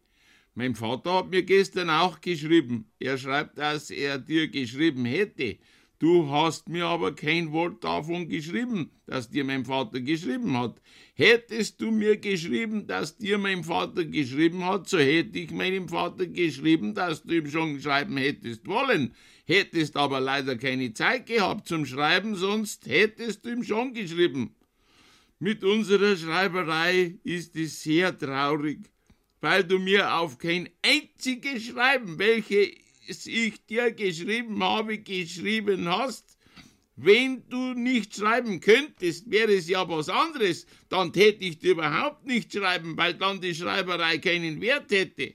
Mein 0.55 0.75
Vater 0.75 1.15
hat 1.15 1.31
mir 1.31 1.43
gestern 1.43 1.89
auch 1.89 2.21
geschrieben. 2.21 2.91
Er 2.99 3.17
schreibt, 3.17 3.57
dass 3.57 3.91
er 3.91 4.19
dir 4.19 4.49
geschrieben 4.49 5.07
hätte. 5.07 5.57
Du 6.01 6.29
hast 6.29 6.69
mir 6.69 6.87
aber 6.87 7.15
kein 7.15 7.53
Wort 7.53 7.85
davon 7.85 8.29
geschrieben, 8.29 8.91
dass 9.07 9.31
dir 9.31 9.45
mein 9.45 9.65
Vater 9.65 10.01
geschrieben 10.01 10.59
hat. 10.59 10.81
Hättest 11.15 11.81
du 11.81 11.93
mir 11.93 12.17
geschrieben, 12.17 12.89
dass 12.89 13.17
dir 13.17 13.39
mein 13.39 13.63
Vater 13.63 14.05
geschrieben 14.05 14.65
hat, 14.65 14.89
so 14.89 14.99
hätte 14.99 15.39
ich 15.39 15.53
meinem 15.53 15.89
Vater 15.89 16.27
geschrieben, 16.27 16.95
dass 16.95 17.23
du 17.23 17.37
ihm 17.37 17.49
schon 17.49 17.81
schreiben 17.81 18.17
hättest 18.17 18.67
wollen. 18.67 19.15
Hättest 19.47 19.97
aber 19.97 20.19
leider 20.21 20.57
keine 20.57 20.93
Zeit 20.95 21.27
gehabt 21.27 21.69
zum 21.69 21.87
Schreiben, 21.87 22.35
sonst 22.35 22.87
hättest 22.87 23.45
du 23.45 23.51
ihm 23.51 23.63
schon 23.63 23.95
geschrieben. 23.95 24.57
Mit 25.39 25.63
unserer 25.63 26.17
Schreiberei 26.17 27.19
ist 27.23 27.55
es 27.55 27.83
sehr 27.83 28.17
traurig, 28.19 28.81
weil 29.41 29.63
du 29.63 29.79
mir 29.79 30.15
auf 30.15 30.39
kein 30.39 30.69
einziges 30.83 31.67
Schreiben, 31.67 32.19
ich 33.09 33.67
dir 33.67 33.93
geschrieben 33.93 34.63
habe, 34.63 34.99
geschrieben 34.99 35.89
hast. 35.89 36.39
Wenn 36.97 37.49
du 37.49 37.75
nicht 37.75 38.15
schreiben 38.15 38.61
könntest, 38.61 39.29
wäre 39.31 39.53
es 39.53 39.69
ja 39.69 39.89
was 39.89 40.09
anderes, 40.09 40.67
dann 40.89 41.13
täte 41.13 41.45
ich 41.45 41.59
dir 41.59 41.73
überhaupt 41.73 42.25
nicht 42.25 42.53
schreiben, 42.53 42.97
weil 42.97 43.15
dann 43.15 43.41
die 43.41 43.55
Schreiberei 43.55 44.19
keinen 44.19 44.61
Wert 44.61 44.93
hätte. 44.93 45.35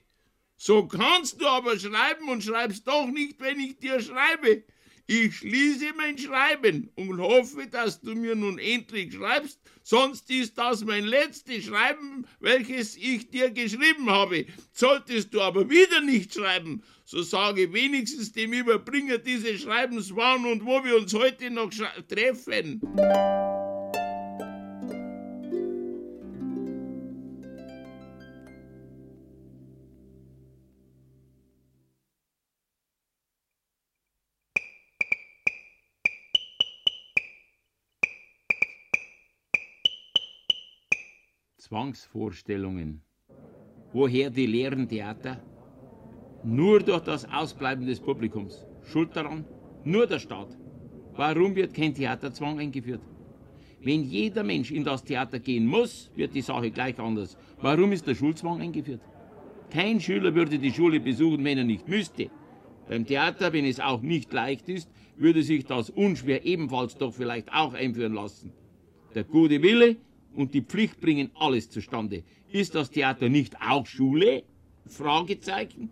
So 0.56 0.88
kannst 0.88 1.42
du 1.42 1.48
aber 1.48 1.78
schreiben 1.78 2.30
und 2.30 2.44
schreibst 2.44 2.88
doch 2.88 3.08
nicht, 3.08 3.40
wenn 3.40 3.60
ich 3.60 3.78
dir 3.78 4.02
schreibe. 4.02 4.64
Ich 5.12 5.38
schließe 5.38 5.88
mein 5.98 6.20
Schreiben 6.20 6.92
und 6.94 7.20
hoffe, 7.20 7.66
dass 7.66 8.00
du 8.00 8.14
mir 8.14 8.36
nun 8.36 8.60
endlich 8.60 9.16
schreibst, 9.16 9.60
sonst 9.82 10.30
ist 10.30 10.56
das 10.56 10.86
mein 10.86 11.04
letztes 11.04 11.64
Schreiben, 11.66 12.28
welches 12.40 12.96
ich 12.96 13.28
dir 13.32 13.50
geschrieben 13.50 14.08
habe. 14.08 14.46
Solltest 14.72 15.34
du 15.34 15.42
aber 15.42 15.68
wieder 15.68 16.02
nicht 16.02 16.36
schreiben, 16.36 16.84
so 17.06 17.24
sage 17.24 17.74
wenigstens 17.74 18.34
dem 18.34 18.54
Überbringer 18.54 19.18
dieses 19.18 19.64
Schreibens 19.64 20.16
wann 20.16 20.46
und 20.46 20.64
wo 20.64 20.84
wir 20.84 20.98
uns 20.98 21.12
heute 21.16 21.50
noch 21.50 21.72
treffen. 22.08 22.80
Zwangsvorstellungen. 41.70 43.04
Woher 43.94 44.32
die 44.32 44.48
leeren 44.48 44.90
Theater? 44.90 45.40
Nur 46.44 46.80
durch 46.80 47.04
das 47.04 47.32
Ausbleiben 47.32 47.86
des 47.86 48.00
Publikums. 48.00 48.66
Schuld 48.86 49.16
daran? 49.16 49.46
Nur 49.84 50.08
der 50.08 50.18
Staat. 50.18 50.58
Warum 51.14 51.56
wird 51.56 51.76
kein 51.76 51.94
Theaterzwang 51.94 52.58
eingeführt? 52.58 53.02
Wenn 53.84 54.04
jeder 54.04 54.44
Mensch 54.44 54.72
in 54.72 54.84
das 54.84 55.04
Theater 55.04 55.38
gehen 55.38 55.68
muss, 55.68 56.10
wird 56.16 56.34
die 56.34 56.42
Sache 56.42 56.72
gleich 56.72 56.98
anders. 56.98 57.38
Warum 57.62 57.92
ist 57.92 58.08
der 58.08 58.16
Schulzwang 58.16 58.60
eingeführt? 58.62 59.02
Kein 59.70 60.02
Schüler 60.02 60.34
würde 60.34 60.58
die 60.58 60.74
Schule 60.74 61.00
besuchen, 61.00 61.44
wenn 61.44 61.60
er 61.60 61.66
nicht 61.66 61.88
müsste. 61.88 62.32
Beim 62.88 63.06
Theater, 63.06 63.54
wenn 63.54 63.66
es 63.66 63.80
auch 63.80 64.02
nicht 64.02 64.34
leicht 64.34 64.68
ist, 64.70 64.90
würde 65.18 65.44
sich 65.44 65.66
das 65.66 65.92
unschwer 65.92 66.44
ebenfalls 66.46 66.98
doch 66.98 67.14
vielleicht 67.14 67.54
auch 67.54 67.76
einführen 67.76 68.14
lassen. 68.14 68.54
Der 69.14 69.24
gute 69.24 69.62
Wille 69.62 69.98
und 70.36 70.54
die 70.54 70.62
Pflicht 70.62 71.00
bringen 71.00 71.32
alles 71.36 71.70
zustande. 71.70 72.24
Ist 72.52 72.76
das 72.76 72.90
Theater 72.90 73.30
nicht 73.30 73.56
auch 73.62 73.86
Schule? 73.86 74.44
Fragezeichen. 74.86 75.90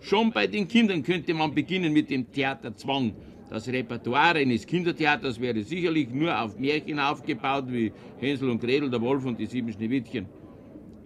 Schon 0.00 0.32
bei 0.32 0.46
den 0.46 0.66
Kindern 0.68 1.02
könnte 1.02 1.34
man 1.34 1.54
beginnen 1.54 1.92
mit 1.92 2.10
dem 2.10 2.30
Theaterzwang. 2.32 3.14
Das 3.48 3.68
Repertoire 3.68 4.38
eines 4.38 4.66
Kindertheaters 4.66 5.40
wäre 5.40 5.62
sicherlich 5.62 6.08
nur 6.10 6.40
auf 6.40 6.58
Märchen 6.58 6.98
aufgebaut 6.98 7.66
wie 7.68 7.92
Hänsel 8.18 8.50
und 8.50 8.60
Gretel, 8.60 8.90
der 8.90 9.00
Wolf 9.00 9.24
und 9.24 9.38
die 9.38 9.46
sieben 9.46 9.72
Schneewittchen. 9.72 10.26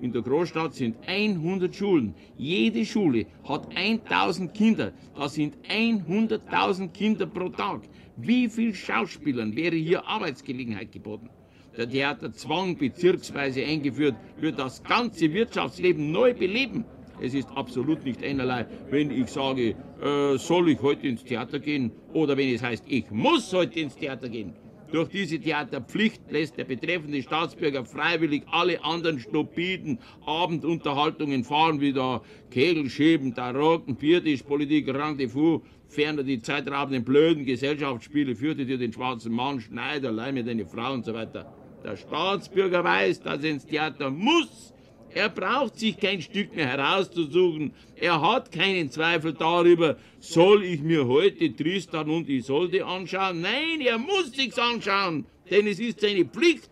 In 0.01 0.13
der 0.13 0.23
Großstadt 0.23 0.75
sind 0.75 0.97
100 1.07 1.75
Schulen. 1.75 2.15
Jede 2.37 2.85
Schule 2.85 3.27
hat 3.45 3.69
1000 3.75 4.53
Kinder. 4.53 4.93
Das 5.17 5.35
sind 5.35 5.57
100.000 5.69 6.89
Kinder 6.93 7.27
pro 7.27 7.49
Tag. 7.49 7.83
Wie 8.17 8.49
viel 8.49 8.75
Schauspielern 8.75 9.57
wäre 9.57 9.77
hier 9.77 10.07
Arbeitsgelegenheit 10.07 10.93
geboten? 10.93 11.31
Der 11.77 11.91
Theaterzwang 11.91 12.79
bezirksweise 12.79 13.63
eingeführt, 13.63 14.15
wird 14.41 14.59
das 14.59 14.83
ganze 14.83 15.31
Wirtschaftsleben 15.35 16.11
neu 16.11 16.33
beleben. 16.33 16.87
Es 17.21 17.35
ist 17.35 17.51
absolut 17.55 18.03
nicht 18.03 18.25
einerlei, 18.25 18.67
wenn 18.91 19.11
ich 19.11 19.29
sage, 19.29 19.75
äh, 20.03 20.39
soll 20.39 20.71
ich 20.71 20.81
heute 20.81 21.07
ins 21.07 21.23
Theater 21.23 21.59
gehen 21.59 21.93
oder 22.15 22.37
wenn 22.37 22.55
es 22.55 22.63
heißt, 22.63 22.85
ich 22.87 23.11
muss 23.11 23.53
heute 23.53 23.81
ins 23.81 23.95
Theater 23.95 24.29
gehen. 24.31 24.55
Durch 24.91 25.09
diese 25.09 25.39
Theaterpflicht 25.39 26.23
lässt 26.31 26.57
der 26.57 26.65
betreffende 26.65 27.21
Staatsbürger 27.21 27.85
freiwillig 27.85 28.45
alle 28.51 28.83
anderen 28.83 29.19
stupiden 29.19 29.99
Abendunterhaltungen 30.25 31.45
fahren, 31.45 31.81
wie 31.81 31.93
der 31.93 32.23
Kegelscheben, 32.51 33.35
Tarocken, 33.35 33.97
Viertisch, 33.97 34.43
Politik, 34.43 34.89
Rendezvous, 34.89 35.61
ferner 35.89 36.23
die 36.23 36.41
zeitraubenden 36.41 37.05
blöden 37.05 37.45
Gesellschaftsspiele, 37.45 38.35
führte 38.37 38.65
dir 38.65 38.79
den 38.79 38.93
schwarzen 38.93 39.33
Mann, 39.33 39.61
Schneider, 39.61 40.13
leih 40.13 40.33
mir 40.33 40.45
deine 40.45 40.67
Frau 40.67 40.95
und 40.95 41.05
so 41.05 41.13
weiter. 41.13 41.53
Der 41.87 41.97
Staatsbürger 41.97 42.83
weiß, 42.83 43.23
dass 43.23 43.45
er 43.45 43.51
ins 43.51 43.65
Theater 43.65 44.11
muss, 44.11 44.75
er 45.15 45.29
braucht 45.29 45.79
sich 45.79 45.97
kein 45.97 46.21
Stück 46.21 46.57
mehr 46.57 46.67
herauszusuchen. 46.67 47.73
Er 47.95 48.21
hat 48.21 48.51
keinen 48.51 48.91
Zweifel 48.91 49.35
darüber, 49.35 49.97
soll 50.19 50.65
ich 50.65 50.81
mir 50.81 51.07
heute 51.07 51.55
Tristan 51.55 52.11
und 52.11 52.29
Isolde 52.29 52.85
anschauen? 52.85 53.41
Nein, 53.41 53.81
er 53.83 53.99
muss 53.99 54.33
sich's 54.33 54.59
anschauen, 54.59 55.27
denn 55.49 55.69
es 55.69 55.79
ist 55.79 56.01
seine 56.01 56.25
Pflicht. 56.25 56.71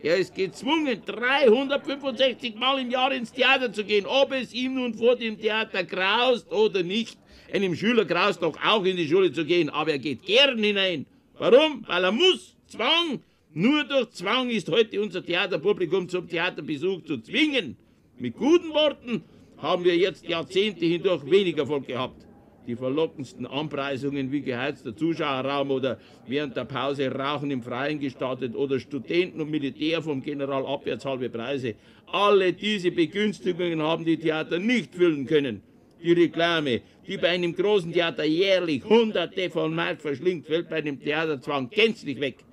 Er 0.00 0.16
ist 0.16 0.34
gezwungen, 0.34 1.02
365 1.04 2.54
Mal 2.54 2.80
im 2.80 2.90
Jahr 2.90 3.12
ins 3.12 3.32
Theater 3.32 3.70
zu 3.70 3.84
gehen, 3.84 4.06
ob 4.06 4.32
es 4.32 4.54
ihm 4.54 4.76
nun 4.76 4.94
vor 4.94 5.16
dem 5.16 5.38
Theater 5.38 5.84
graust 5.84 6.50
oder 6.50 6.82
nicht. 6.82 7.18
Einem 7.52 7.74
Schüler 7.74 8.06
graust 8.06 8.42
doch 8.42 8.56
auch 8.64 8.86
in 8.86 8.96
die 8.96 9.06
Schule 9.06 9.30
zu 9.30 9.44
gehen, 9.44 9.68
aber 9.68 9.90
er 9.90 9.98
geht 9.98 10.22
gern 10.22 10.56
hinein. 10.56 11.04
Warum? 11.38 11.84
Weil 11.86 12.04
er 12.04 12.12
muss. 12.12 12.56
Zwang. 12.68 13.20
Nur 13.58 13.84
durch 13.84 14.10
Zwang 14.10 14.50
ist 14.50 14.70
heute 14.70 15.00
unser 15.00 15.24
Theaterpublikum 15.24 16.10
zum 16.10 16.28
Theaterbesuch 16.28 17.02
zu 17.04 17.16
zwingen. 17.22 17.78
Mit 18.18 18.36
guten 18.36 18.68
Worten 18.68 19.22
haben 19.56 19.82
wir 19.82 19.96
jetzt 19.96 20.28
Jahrzehnte 20.28 20.84
hindurch 20.84 21.24
weniger 21.24 21.60
Erfolg 21.60 21.86
gehabt. 21.86 22.26
Die 22.66 22.76
verlockendsten 22.76 23.46
Anpreisungen 23.46 24.30
wie 24.30 24.42
geheizter 24.42 24.94
Zuschauerraum 24.94 25.70
oder 25.70 25.98
während 26.26 26.54
der 26.54 26.66
Pause 26.66 27.10
Rauchen 27.10 27.50
im 27.50 27.62
Freien 27.62 27.98
gestartet 27.98 28.54
oder 28.54 28.78
Studenten 28.78 29.40
und 29.40 29.50
Militär 29.50 30.02
vom 30.02 30.22
General 30.22 30.66
abwärts 30.66 31.06
halbe 31.06 31.30
Preise. 31.30 31.76
Alle 32.12 32.52
diese 32.52 32.90
Begünstigungen 32.90 33.80
haben 33.80 34.04
die 34.04 34.18
Theater 34.18 34.58
nicht 34.58 34.94
füllen 34.94 35.24
können. 35.24 35.62
Die 36.04 36.12
Reklame, 36.12 36.82
die 37.08 37.16
bei 37.16 37.28
einem 37.28 37.56
großen 37.56 37.90
Theater 37.90 38.24
jährlich 38.24 38.84
Hunderte 38.84 39.48
von 39.48 39.74
Mark 39.74 40.02
verschlingt, 40.02 40.46
fällt 40.46 40.68
bei 40.68 40.82
dem 40.82 41.00
Theaterzwang 41.00 41.70
gänzlich 41.70 42.20
weg 42.20 42.44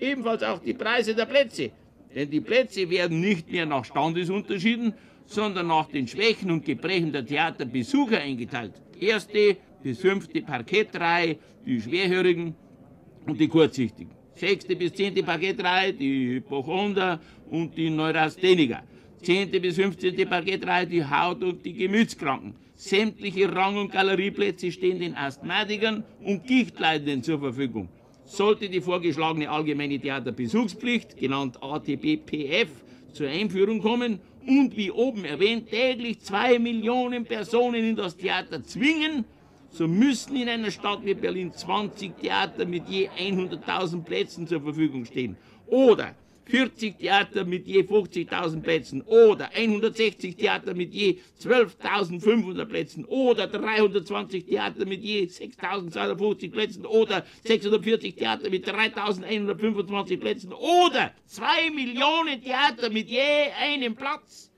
ebenfalls 0.00 0.42
auch 0.42 0.58
die 0.60 0.74
Preise 0.74 1.14
der 1.14 1.26
Plätze. 1.26 1.70
Denn 2.14 2.30
die 2.30 2.40
Plätze 2.40 2.88
werden 2.90 3.20
nicht 3.20 3.50
mehr 3.50 3.66
nach 3.66 3.84
Standesunterschieden, 3.84 4.94
sondern 5.26 5.68
nach 5.68 5.88
den 5.88 6.08
Schwächen 6.08 6.50
und 6.50 6.64
Gebrechen 6.64 7.12
der 7.12 7.24
Theaterbesucher 7.24 8.18
eingeteilt. 8.18 8.72
Erste 8.98 9.56
bis 9.82 10.00
fünfte 10.00 10.42
Parkettreihe, 10.42 11.36
die 11.64 11.80
Schwerhörigen 11.80 12.54
und 13.26 13.38
die 13.38 13.48
Kurzsichtigen. 13.48 14.10
Sechste 14.34 14.74
bis 14.74 14.94
zehnte 14.94 15.22
Parkettreihe, 15.22 15.92
die 15.92 16.34
Hypochonder 16.34 17.20
und 17.48 17.76
die 17.76 17.90
Neurastheniker. 17.90 18.82
Zehnte 19.22 19.60
bis 19.60 19.76
fünfzehnte 19.76 20.26
Parkettreihe, 20.26 20.86
die 20.86 21.04
Haut- 21.04 21.44
und 21.44 21.64
die 21.64 21.74
Gemütskranken. 21.74 22.56
Sämtliche 22.74 23.54
Rang- 23.54 23.76
und 23.76 23.92
Galerieplätze 23.92 24.72
stehen 24.72 24.98
den 24.98 25.14
Asthmatikern 25.14 26.02
und 26.24 26.46
Gichtleidenden 26.46 27.22
zur 27.22 27.38
Verfügung. 27.38 27.88
Sollte 28.30 28.68
die 28.68 28.80
vorgeschlagene 28.80 29.50
allgemeine 29.50 29.98
Theaterbesuchspflicht, 29.98 31.16
genannt 31.16 31.62
ATBPF, 31.62 32.68
zur 33.12 33.28
Einführung 33.28 33.80
kommen 33.80 34.20
und 34.46 34.76
wie 34.76 34.90
oben 34.90 35.24
erwähnt 35.24 35.68
täglich 35.68 36.20
zwei 36.20 36.58
Millionen 36.58 37.24
Personen 37.24 37.84
in 37.84 37.96
das 37.96 38.16
Theater 38.16 38.62
zwingen, 38.62 39.24
so 39.70 39.86
müssen 39.86 40.36
in 40.36 40.48
einer 40.48 40.70
Stadt 40.70 41.04
wie 41.04 41.14
Berlin 41.14 41.52
20 41.52 42.16
Theater 42.18 42.66
mit 42.66 42.88
je 42.88 43.08
100.000 43.08 44.02
Plätzen 44.02 44.46
zur 44.46 44.60
Verfügung 44.60 45.04
stehen. 45.04 45.36
Oder 45.66 46.14
40 46.50 46.98
Theater 46.98 47.44
mit 47.44 47.66
je 47.66 47.82
50.000 47.82 48.60
Plätzen 48.62 49.02
oder 49.02 49.50
160 49.54 50.36
Theater 50.36 50.74
mit 50.74 50.92
je 50.92 51.18
12.500 51.42 52.64
Plätzen 52.64 53.04
oder 53.04 53.46
320 53.46 54.46
Theater 54.46 54.84
mit 54.84 55.02
je 55.02 55.26
6.250 55.26 56.50
Plätzen 56.50 56.86
oder 56.86 57.24
640 57.44 58.16
Theater 58.16 58.50
mit 58.50 58.68
3.125 58.68 60.16
Plätzen 60.18 60.52
oder 60.52 61.12
2 61.26 61.70
Millionen 61.70 62.42
Theater 62.42 62.90
mit 62.90 63.08
je 63.08 63.52
einem 63.56 63.94
Platz. 63.94 64.50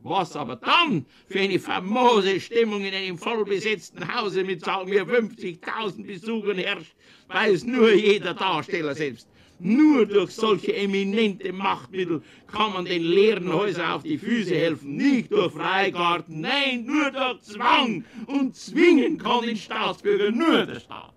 Was 0.00 0.36
aber 0.36 0.56
dann 0.56 1.06
für 1.28 1.40
eine 1.40 1.58
famose 1.58 2.40
Stimmung 2.40 2.84
in 2.84 2.94
einem 2.94 3.18
vollbesetzten 3.18 4.14
Hause 4.14 4.44
mit, 4.44 4.64
sagen 4.64 4.90
wir, 4.90 5.04
50.000 5.04 6.06
Besuchern 6.06 6.58
herrscht, 6.58 6.94
weiß 7.26 7.64
nur 7.64 7.92
jeder 7.92 8.34
Darsteller 8.34 8.94
selbst. 8.94 9.26
Nur 9.60 10.06
durch 10.06 10.30
solche 10.30 10.74
eminente 10.74 11.52
Machtmittel 11.52 12.22
kann 12.46 12.72
man 12.72 12.84
den 12.84 13.02
leeren 13.02 13.52
Häusern 13.52 13.90
auf 13.90 14.02
die 14.04 14.16
Füße 14.16 14.54
helfen. 14.54 14.96
Nicht 14.96 15.32
durch 15.32 15.52
Freigarten, 15.52 16.40
nein, 16.40 16.84
nur 16.84 17.10
durch 17.10 17.42
Zwang. 17.42 18.04
Und 18.26 18.54
zwingen 18.54 19.18
kann 19.18 19.42
den 19.42 19.56
Staatsbürger 19.56 20.30
nur 20.30 20.64
der 20.64 20.78
Staat. 20.80 21.12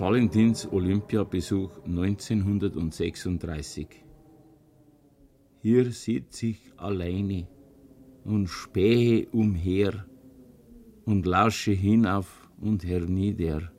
Valentins 0.00 0.66
Olympiabesuch 0.72 1.84
1936. 1.84 3.86
Hier 5.60 5.92
sitz 5.92 6.42
ich 6.42 6.72
alleine 6.78 7.46
und 8.24 8.48
spähe 8.48 9.28
umher 9.30 10.06
und 11.04 11.26
lausche 11.26 11.72
hinauf 11.72 12.50
und 12.58 12.82
hernieder. 12.82 13.70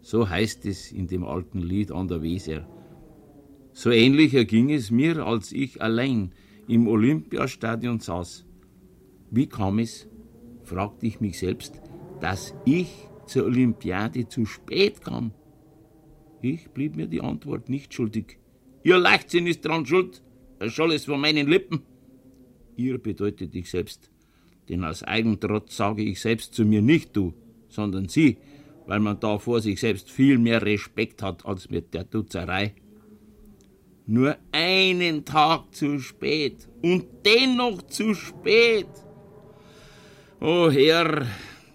So 0.00 0.30
heißt 0.30 0.64
es 0.64 0.90
in 0.90 1.06
dem 1.06 1.24
alten 1.24 1.58
Lied 1.58 1.92
an 1.92 2.08
der 2.08 2.22
Weser. 2.22 2.66
So 3.74 3.90
ähnlich 3.90 4.32
erging 4.32 4.70
es 4.70 4.90
mir, 4.90 5.26
als 5.26 5.52
ich 5.52 5.82
allein 5.82 6.32
im 6.66 6.88
Olympiastadion 6.88 8.00
saß. 8.00 8.46
Wie 9.30 9.46
kam 9.46 9.80
es, 9.80 10.08
fragte 10.62 11.06
ich 11.06 11.20
mich 11.20 11.38
selbst, 11.38 11.82
dass 12.20 12.54
ich 12.64 12.88
zur 13.26 13.44
Olympiade 13.44 14.28
zu 14.28 14.46
spät 14.46 15.02
kam. 15.02 15.32
Ich 16.40 16.68
blieb 16.70 16.96
mir 16.96 17.06
die 17.06 17.20
Antwort 17.20 17.68
nicht 17.68 17.92
schuldig. 17.92 18.38
Ihr 18.84 18.98
Leichtsinn 18.98 19.46
ist 19.46 19.64
dran 19.64 19.86
schuld, 19.86 20.22
er 20.60 20.70
scholl 20.70 20.92
es 20.92 21.04
von 21.04 21.20
meinen 21.20 21.48
Lippen. 21.48 21.82
Ihr 22.76 22.98
bedeutet 22.98 23.54
ich 23.54 23.70
selbst, 23.70 24.10
denn 24.68 24.84
aus 24.84 25.02
Eigentrotz 25.02 25.76
sage 25.76 26.02
ich 26.02 26.20
selbst 26.20 26.54
zu 26.54 26.64
mir 26.64 26.82
nicht 26.82 27.16
du, 27.16 27.34
sondern 27.68 28.08
sie, 28.08 28.38
weil 28.86 29.00
man 29.00 29.18
da 29.20 29.38
vor 29.38 29.60
sich 29.60 29.80
selbst 29.80 30.10
viel 30.10 30.38
mehr 30.38 30.62
Respekt 30.62 31.22
hat 31.22 31.44
als 31.44 31.68
mit 31.70 31.92
der 31.92 32.04
Dutzerei. 32.04 32.74
Nur 34.06 34.36
einen 34.52 35.24
Tag 35.24 35.74
zu 35.74 35.98
spät 35.98 36.68
und 36.82 37.04
dennoch 37.26 37.82
zu 37.82 38.14
spät. 38.14 38.88
O 40.40 40.70
Herr, 40.70 41.26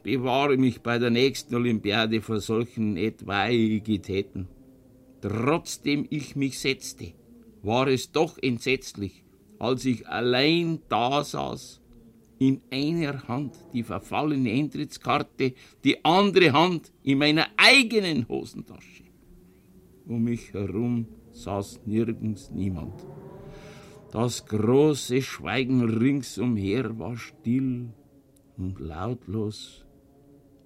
bewahre 0.04 0.58
mich 0.58 0.82
bei 0.82 0.99
der 0.99 1.10
nächsten 1.10 1.56
Olympiade 1.56 2.22
vor 2.22 2.39
solchen 2.39 2.97
Etwaigitäten. 2.97 4.47
Trotzdem 5.22 6.06
ich 6.10 6.36
mich 6.36 6.60
setzte, 6.60 7.14
war 7.62 7.88
es 7.88 8.12
doch 8.12 8.38
entsetzlich, 8.41 9.24
als 9.58 9.86
ich 9.86 10.08
allein 10.08 10.80
da 10.89 11.24
saß, 11.24 11.80
in 12.39 12.60
einer 12.72 13.26
Hand 13.30 13.56
die 13.72 13.84
verfallene 13.84 14.51
Eintrittskarte, 14.51 15.54
die 15.86 16.04
andere 16.04 16.51
Hand 16.51 16.91
in 17.01 17.20
meiner 17.20 17.47
eigenen 17.56 18.28
Hosentasche. 18.28 19.04
Um 20.06 20.26
mich 20.26 20.54
herum 20.54 21.08
saß 21.32 21.80
nirgends 21.86 22.51
niemand. 22.51 23.06
Das 24.12 24.45
große 24.45 25.22
Schweigen 25.22 25.82
ringsumher 25.84 26.99
war 26.99 27.16
still 27.16 27.93
und 28.58 28.80
lautlos 28.80 29.82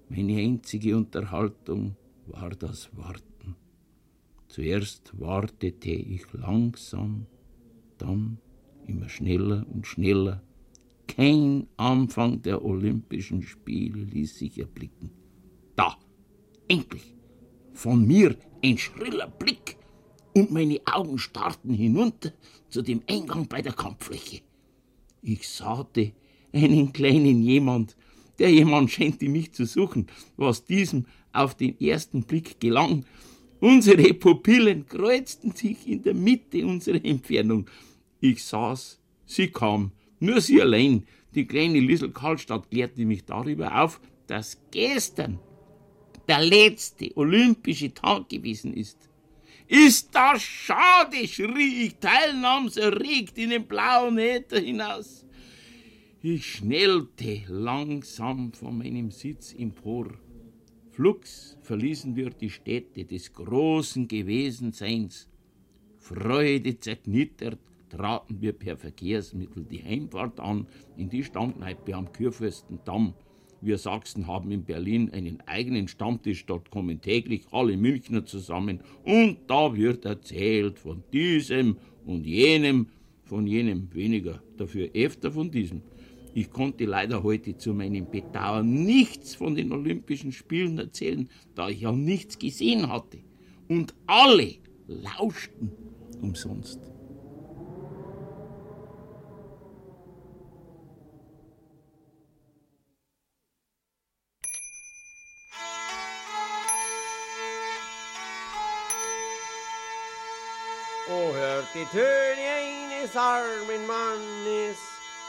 meine 0.08 0.38
einzige 0.38 0.96
Unterhaltung 0.96 1.96
war 2.26 2.50
das 2.50 2.90
Warten. 2.96 3.56
Zuerst 4.48 5.18
wartete 5.18 5.90
ich 5.90 6.32
langsam, 6.32 7.26
dann 7.98 8.38
immer 8.86 9.08
schneller 9.08 9.66
und 9.72 9.86
schneller. 9.86 10.42
Kein 11.06 11.66
Anfang 11.76 12.42
der 12.42 12.64
Olympischen 12.64 13.42
Spiele 13.42 14.02
ließ 14.04 14.38
sich 14.38 14.58
erblicken. 14.58 15.10
Da, 15.76 15.96
endlich, 16.68 17.14
von 17.72 18.06
mir 18.06 18.36
ein 18.64 18.78
schriller 18.78 19.28
Blick 19.28 19.76
und 20.34 20.50
meine 20.50 20.80
Augen 20.86 21.18
starrten 21.18 21.74
hinunter 21.74 22.32
zu 22.68 22.82
dem 22.82 23.02
Eingang 23.08 23.48
bei 23.48 23.62
der 23.62 23.72
Kampffläche. 23.72 24.40
Ich 25.22 25.48
sahte 25.48 26.12
einen 26.52 26.92
kleinen 26.92 27.42
jemand 27.42 27.96
der 28.38 28.50
jemand 28.50 28.90
scheinte 28.90 29.28
mich 29.28 29.52
zu 29.52 29.64
suchen, 29.64 30.06
was 30.36 30.64
diesem 30.64 31.06
auf 31.32 31.54
den 31.54 31.78
ersten 31.80 32.22
Blick 32.22 32.60
gelang. 32.60 33.04
Unsere 33.60 34.14
Pupillen 34.14 34.86
kreuzten 34.86 35.52
sich 35.52 35.86
in 35.88 36.02
der 36.02 36.14
Mitte 36.14 36.64
unserer 36.64 37.04
Entfernung. 37.04 37.68
Ich 38.20 38.44
saß, 38.44 39.00
sie 39.26 39.48
kam, 39.48 39.92
nur 40.20 40.40
sie 40.40 40.60
allein. 40.60 41.06
Die 41.34 41.46
kleine 41.46 41.80
Liesel 41.80 42.10
Karlstadt 42.10 42.70
klärte 42.70 43.04
mich 43.04 43.24
darüber 43.24 43.82
auf, 43.82 44.00
dass 44.26 44.58
gestern 44.70 45.38
der 46.28 46.40
letzte 46.40 47.16
olympische 47.16 47.92
Tag 47.92 48.28
gewesen 48.28 48.74
ist. 48.74 49.08
Ist 49.66 50.14
das 50.14 50.42
schade, 50.42 51.28
schrie 51.28 51.86
ich 51.86 51.96
teilnahmserregt 51.96 53.36
in 53.36 53.50
den 53.50 53.66
blauen 53.66 54.18
Äther 54.18 54.60
hinaus. 54.60 55.26
Ich 56.20 56.46
schnellte 56.46 57.42
langsam 57.46 58.52
von 58.52 58.76
meinem 58.76 59.12
Sitz 59.12 59.54
empor. 59.56 60.08
Flugs 60.90 61.56
verließen 61.62 62.16
wir 62.16 62.30
die 62.30 62.50
Stätte 62.50 63.04
des 63.04 63.32
großen 63.32 64.08
Gewesenseins. 64.08 65.28
Freude 65.96 66.76
zerknittert 66.80 67.60
traten 67.88 68.40
wir 68.40 68.52
per 68.52 68.76
Verkehrsmittel 68.76 69.62
die 69.62 69.84
Heimfahrt 69.84 70.40
an 70.40 70.66
in 70.96 71.08
die 71.08 71.22
Stammkneipe 71.22 71.94
am 71.94 72.12
Kurfürstendamm. 72.12 73.14
Wir 73.60 73.78
Sachsen 73.78 74.26
haben 74.26 74.50
in 74.50 74.64
Berlin 74.64 75.10
einen 75.12 75.40
eigenen 75.46 75.86
Stammtisch, 75.86 76.46
dort 76.46 76.68
kommen 76.72 77.00
täglich 77.00 77.42
alle 77.52 77.76
Münchner 77.76 78.26
zusammen 78.26 78.80
und 79.04 79.38
da 79.46 79.76
wird 79.76 80.04
erzählt 80.04 80.80
von 80.80 81.04
diesem 81.12 81.76
und 82.04 82.26
jenem, 82.26 82.88
von 83.22 83.46
jenem 83.46 83.94
weniger, 83.94 84.42
dafür 84.56 84.90
öfter 84.94 85.30
von 85.30 85.52
diesem. 85.52 85.82
Ich 86.34 86.50
konnte 86.50 86.84
leider 86.84 87.22
heute 87.22 87.56
zu 87.56 87.74
meinem 87.74 88.10
Bedauern 88.10 88.84
nichts 88.84 89.34
von 89.34 89.54
den 89.54 89.72
Olympischen 89.72 90.32
Spielen 90.32 90.78
erzählen, 90.78 91.28
da 91.54 91.68
ich 91.68 91.80
ja 91.80 91.92
nichts 91.92 92.38
gesehen 92.38 92.88
hatte. 92.88 93.18
Und 93.68 93.94
alle 94.06 94.54
lauschten 94.86 95.72
umsonst. 96.22 96.80
die 111.74 111.84
Töne 111.84 112.98
eines 112.98 113.14
armen 113.14 113.86
Mannes, 113.86 114.78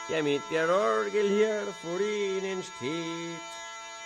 der 0.10 0.24
mit 0.24 0.50
der 0.50 0.68
Orgel 0.70 1.30
hier 1.30 1.74
vor 1.82 2.00
ihnen 2.00 2.64
steht. 2.64 3.42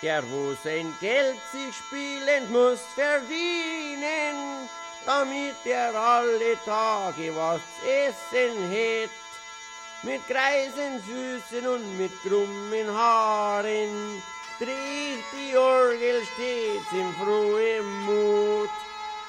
Der, 0.02 0.30
wo 0.30 0.54
sein 0.54 0.94
Geld 1.00 1.40
sich 1.50 1.78
spielend 1.78 2.52
muss 2.52 2.82
verdienen, 2.94 4.70
damit 5.06 5.66
er 5.66 5.96
alle 5.96 6.58
Tage 6.66 7.34
was 7.34 7.62
essen 7.88 8.70
hätt. 8.70 9.12
Mit 10.04 10.28
greisen 10.28 11.02
Füßen 11.02 11.66
und 11.66 11.98
mit 11.98 12.12
krummen 12.22 12.94
Haaren 12.94 14.22
dreht 14.60 15.24
die 15.32 15.56
Orgel 15.56 16.22
stets 16.34 16.92
im 16.92 17.14
frohen 17.14 18.06
Mut. 18.06 18.70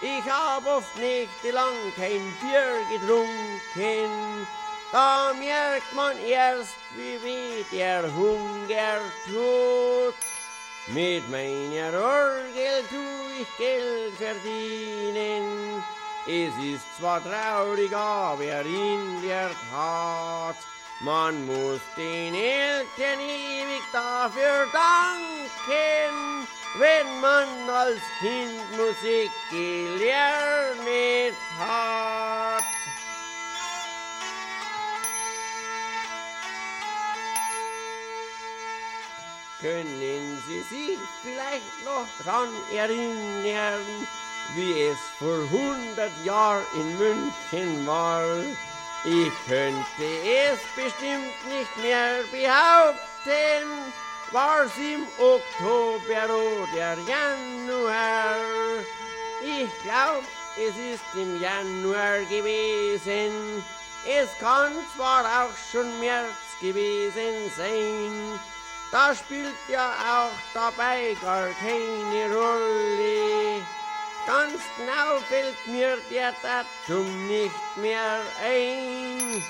Ich 0.02 0.28
hab 0.28 0.66
oft 0.66 0.96
nächtelang 0.98 1.92
kein 1.96 2.34
Bier 2.40 2.74
getrunken, 2.90 4.46
da 4.94 5.32
merkt 5.34 5.92
man 5.92 6.16
erst, 6.24 6.76
wie 6.94 7.18
weh 7.24 7.64
der 7.72 8.02
Hunger 8.14 9.00
tut. 9.26 10.14
Mit 10.86 11.28
meiner 11.30 11.92
Orgel 11.98 12.78
tu 12.90 13.06
ich 13.40 13.56
Geld 13.58 14.14
verdienen, 14.16 15.82
es 16.26 16.54
ist 16.72 16.86
zwar 16.96 17.20
traurig, 17.24 17.92
aber 17.92 18.60
in 18.64 19.20
der 19.26 19.50
Tat, 19.72 20.56
man 21.00 21.44
muss 21.46 21.80
den 21.96 22.34
Eltern 22.34 23.20
ewig 23.20 23.84
dafür 23.92 24.66
danken, 24.72 26.46
wenn 26.78 27.20
man 27.20 27.48
als 27.68 28.04
Kind 28.20 28.64
Musik 28.76 29.32
gelernt 29.50 31.36
hat. 31.58 32.83
Können 39.64 40.42
Sie 40.46 40.60
sich 40.60 40.98
vielleicht 41.22 41.84
noch 41.86 42.06
dran 42.22 42.50
erinnern, 42.70 43.80
wie 44.56 44.82
es 44.82 44.98
vor 45.18 45.38
hundert 45.50 46.12
Jahren 46.22 46.66
in 46.74 46.98
München 46.98 47.86
war? 47.86 48.26
Ich 49.06 49.32
könnte 49.48 50.04
es 50.22 50.60
bestimmt 50.76 51.32
nicht 51.48 51.76
mehr 51.82 52.24
behaupten, 52.30 53.94
war's 54.32 54.70
im 54.76 55.06
Oktober 55.16 56.34
oder 56.34 56.98
Januar. 57.08 58.36
Ich 59.40 59.70
glaub, 59.82 60.24
es 60.58 60.76
ist 60.76 61.04
im 61.14 61.40
Januar 61.40 62.18
gewesen. 62.28 63.64
Es 64.06 64.28
kann 64.38 64.72
zwar 64.94 65.24
auch 65.24 65.56
schon 65.72 65.88
März 66.00 66.36
gewesen 66.60 67.50
sein, 67.56 68.38
da 68.94 69.12
spielt 69.12 69.56
ja 69.68 69.90
auch 69.90 70.38
dabei 70.54 71.16
gar 71.20 71.48
keine 71.48 72.32
Rolle. 72.32 73.60
Ganz 74.24 74.62
genau 74.78 75.18
fällt 75.28 75.66
mir 75.66 75.98
der 76.12 76.32
Datum 76.40 77.26
nicht 77.26 77.76
mehr 77.76 78.20
ein. 78.40 79.42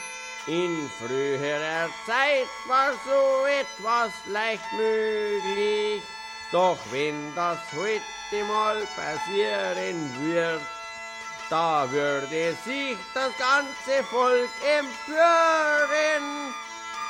In 0.46 0.90
früherer 0.98 1.90
Zeit 2.06 2.48
war 2.66 2.92
so 3.04 3.46
etwas 3.46 4.12
leicht 4.26 4.72
möglich, 4.72 6.02
doch 6.50 6.78
wenn 6.90 7.34
das 7.34 7.58
heute 7.76 8.44
mal 8.48 8.78
passieren 8.96 10.10
wird, 10.22 10.62
da 11.50 11.86
würde 11.90 12.56
sich 12.64 12.96
das 13.12 13.32
ganze 13.36 14.04
Volk 14.10 14.50
empören. 14.78 16.54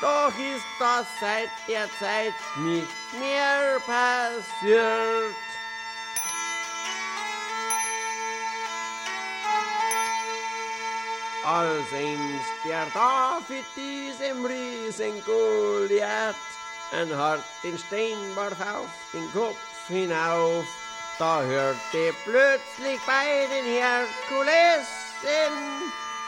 Doch 0.01 0.33
ist 0.39 0.67
das 0.79 1.07
seit 1.21 1.51
der 1.69 1.89
Zeit 1.99 2.35
nicht 2.57 2.89
mehr 3.19 3.81
passiert. 3.87 5.35
Als 11.47 11.93
einst 11.93 12.53
der 12.65 12.87
David 12.95 13.65
diesem 13.77 14.47
Riesen 14.47 15.23
Goliath 15.25 16.35
ein 16.93 17.17
harten 17.17 17.79
Stein 17.87 18.35
warf 18.35 18.61
auf 18.61 18.89
den 19.13 19.33
Kopf 19.33 19.89
hinauf, 19.89 20.65
da 21.19 21.43
hörte 21.43 22.15
plötzlich 22.25 23.01
bei 23.07 23.47
den 23.51 23.65
Herkulesen 23.65 24.85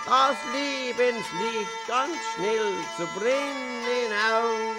das 0.07 0.37
Lebenslicht 0.55 1.87
ganz 1.89 2.17
schnell 2.35 2.73
zu 2.97 3.07
brennen 3.19 4.13
auf. 4.33 4.77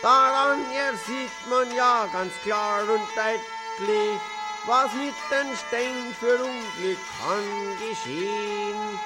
Daran 0.00 0.60
ersieht 0.72 1.46
man 1.50 1.74
ja 1.74 2.06
ganz 2.12 2.32
klar 2.44 2.82
und 2.82 3.08
deutlich, 3.16 4.20
was 4.66 4.92
mit 4.94 5.14
den 5.30 5.56
Steinen 5.56 6.14
für 6.18 6.36
Unglück 6.36 6.98
kann 7.20 7.76
geschehen. 7.78 9.00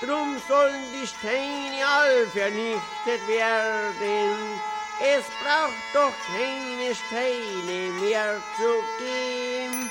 Drum 0.00 0.36
sollen 0.48 0.84
die 0.94 1.06
Steine 1.06 1.86
all 1.86 2.26
vernichtet 2.28 3.28
werden. 3.28 4.60
Es 5.00 5.24
braucht 5.42 5.74
doch 5.92 6.14
keine 6.26 6.94
Steine 6.94 7.92
mehr 8.00 8.36
zu 8.56 9.04
geben. 9.04 9.90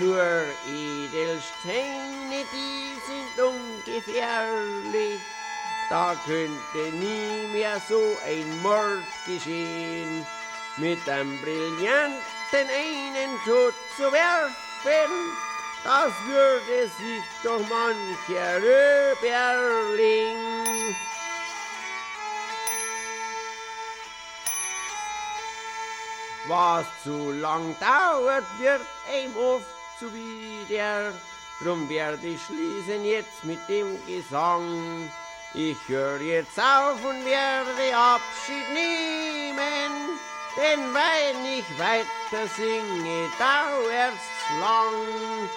Nur 0.00 0.20
Edelsteine, 0.66 2.15
die 2.30 2.98
sind 3.06 3.36
ungefährlich. 3.44 5.20
Da 5.88 6.16
könnte 6.24 6.96
nie 6.96 7.46
mehr 7.52 7.80
so 7.88 8.16
ein 8.26 8.62
Mord 8.62 9.04
geschehen. 9.26 10.26
Mit 10.78 11.08
einem 11.08 11.40
Brillanten 11.40 12.10
einen 12.52 13.38
Tod 13.44 13.74
zu 13.96 14.12
werfen, 14.12 15.12
das 15.84 16.12
würde 16.26 16.88
sich 16.98 17.22
doch 17.42 17.60
mancher 17.60 18.56
Röberling. 18.60 20.36
Was 26.48 26.86
zu 27.02 27.32
lang 27.32 27.74
dauert, 27.80 28.44
wird 28.58 28.82
ihm 29.14 29.36
oft 29.36 29.64
zuwider. 29.98 31.12
Drum 31.60 31.88
werde 31.88 32.26
ich 32.26 32.40
schließen 32.42 33.04
jetzt 33.04 33.44
mit 33.44 33.58
dem 33.68 33.98
Gesang. 34.06 35.10
Ich 35.54 35.78
höre 35.88 36.20
jetzt 36.20 36.58
auf 36.58 37.02
und 37.02 37.24
werde 37.24 37.96
Abschied 37.96 38.74
nehmen, 38.74 40.18
denn 40.54 40.80
wenn 40.92 41.58
ich 41.58 41.78
weiter 41.78 42.46
singe, 42.54 43.30
dauert's 43.38 44.28
lang. 44.60 45.48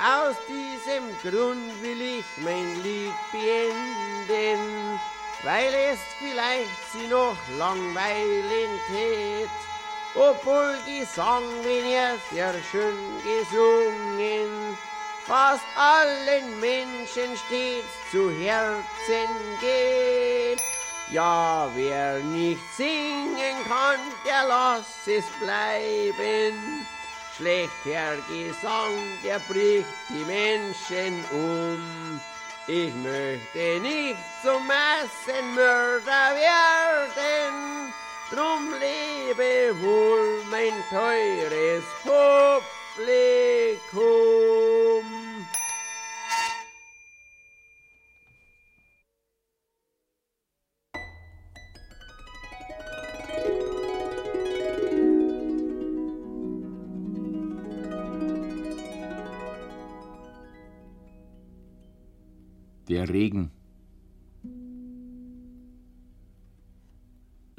Aus 0.00 0.36
diesem 0.46 1.08
Grund 1.22 1.82
will 1.82 2.00
ich 2.00 2.24
mein 2.36 2.80
Lied 2.84 3.12
beenden, 3.32 5.00
weil 5.42 5.74
es 5.74 5.98
vielleicht 6.20 6.92
sie 6.92 7.08
noch 7.08 7.36
langweilen 7.58 8.78
tät. 8.86 9.50
Obwohl 10.14 10.78
die 10.86 11.04
Song, 11.04 11.42
wenn 11.64 11.84
er 11.90 12.14
sehr 12.30 12.54
schön 12.70 12.96
gesungen, 13.24 14.78
fast 15.28 15.62
allen 15.76 16.58
Menschen 16.58 17.36
stets 17.36 17.92
zu 18.10 18.30
Herzen 18.30 19.30
geht. 19.60 20.62
Ja, 21.10 21.70
wer 21.74 22.18
nicht 22.20 22.60
singen 22.76 23.56
kann, 23.68 24.00
der 24.26 24.46
lass 24.48 25.06
es 25.06 25.24
bleiben. 25.40 26.86
Schlechter 27.36 28.16
Gesang, 28.28 28.94
der 29.22 29.38
bricht 29.40 29.86
die 30.08 30.24
Menschen 30.24 31.24
um. 31.30 32.20
Ich 32.66 32.92
möchte 32.96 33.80
nicht 33.80 34.18
zum 34.42 34.66
Massenmörder 34.66 36.26
werden, 36.36 37.92
drum 38.30 38.74
lebe 38.80 39.80
wohl 39.80 40.42
mein 40.50 40.74
teures 40.90 41.84
Publikum. 42.98 44.18
Der 62.88 63.08
Regen. 63.08 63.57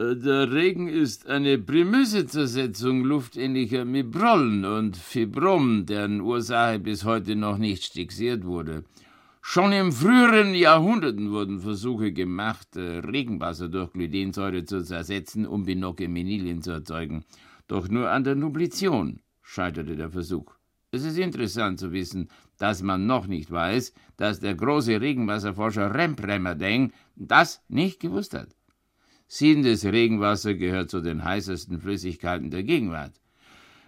Der 0.01 0.49
Regen 0.53 0.87
ist 0.87 1.27
eine 1.27 1.57
Primüsezersetzung 1.57 3.03
luftähnlicher 3.03 3.83
Mibrollen 3.83 4.63
und 4.63 4.95
Fibrom, 4.95 5.85
deren 5.85 6.21
Ursache 6.21 6.79
bis 6.79 7.03
heute 7.03 7.35
noch 7.35 7.57
nicht 7.57 7.83
stixiert 7.83 8.45
wurde. 8.45 8.85
Schon 9.41 9.73
in 9.73 9.91
früheren 9.91 10.53
Jahrhunderten 10.53 11.31
wurden 11.31 11.59
Versuche 11.59 12.13
gemacht, 12.13 12.77
äh, 12.77 12.99
Regenwasser 12.99 13.67
durch 13.67 13.91
Glydensäure 13.91 14.63
zu 14.63 14.85
zersetzen, 14.85 15.45
um 15.45 15.65
Binokemenilien 15.65 16.61
zu 16.61 16.71
erzeugen. 16.71 17.25
Doch 17.67 17.89
nur 17.89 18.09
an 18.09 18.23
der 18.23 18.35
Nublition 18.35 19.19
scheiterte 19.41 19.97
der 19.97 20.11
Versuch. 20.11 20.55
Es 20.91 21.03
ist 21.03 21.17
interessant 21.17 21.77
zu 21.77 21.91
wissen, 21.91 22.29
dass 22.57 22.81
man 22.81 23.05
noch 23.05 23.27
nicht 23.27 23.51
weiß, 23.51 23.93
dass 24.15 24.39
der 24.39 24.55
große 24.55 25.01
Regenwasserforscher 25.01 25.93
Rembremerdeng 25.93 26.93
das 27.17 27.61
nicht 27.67 27.99
gewusst 27.99 28.33
hat. 28.33 28.55
Siedendes 29.32 29.86
Regenwasser 29.86 30.55
gehört 30.55 30.89
zu 30.89 31.01
den 31.01 31.23
heißesten 31.23 31.80
Flüssigkeiten 31.80 32.49
der 32.49 32.63
Gegenwart. 32.63 33.13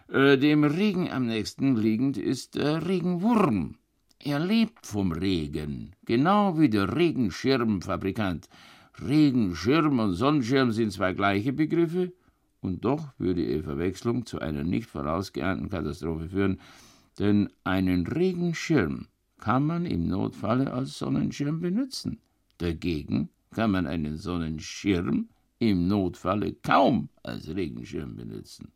Äh, 0.07 0.37
dem 0.37 0.63
Regen 0.63 1.09
am 1.09 1.25
nächsten 1.25 1.75
liegend 1.75 2.15
ist 2.15 2.53
der 2.53 2.87
Regenwurm. 2.87 3.75
Er 4.19 4.39
lebt 4.39 4.85
vom 4.85 5.11
Regen, 5.11 5.95
genau 6.05 6.59
wie 6.59 6.69
der 6.69 6.95
Regenschirmfabrikant. 6.95 8.49
Regenschirm 9.01 9.97
und 9.97 10.13
Sonnenschirm 10.13 10.71
sind 10.71 10.93
zwei 10.93 11.13
gleiche 11.13 11.53
Begriffe, 11.53 12.13
und 12.59 12.85
doch 12.85 13.07
würde 13.17 13.43
ihre 13.43 13.63
Verwechslung 13.63 14.27
zu 14.27 14.37
einer 14.37 14.63
nicht 14.63 14.91
vorausgeahnten 14.91 15.71
Katastrophe 15.71 16.29
führen, 16.29 16.59
denn 17.17 17.49
einen 17.63 18.05
Regenschirm 18.05 19.07
kann 19.39 19.65
man 19.65 19.87
im 19.87 20.07
Notfalle 20.07 20.71
als 20.71 20.99
Sonnenschirm 20.99 21.61
benutzen. 21.61 22.19
Dagegen 22.59 23.29
kann 23.53 23.71
man 23.71 23.87
einen 23.87 24.17
Sonnenschirm 24.17 25.29
im 25.59 25.87
Notfalle 25.87 26.53
kaum 26.63 27.09
als 27.23 27.53
Regenschirm 27.53 28.15
benutzen. 28.15 28.71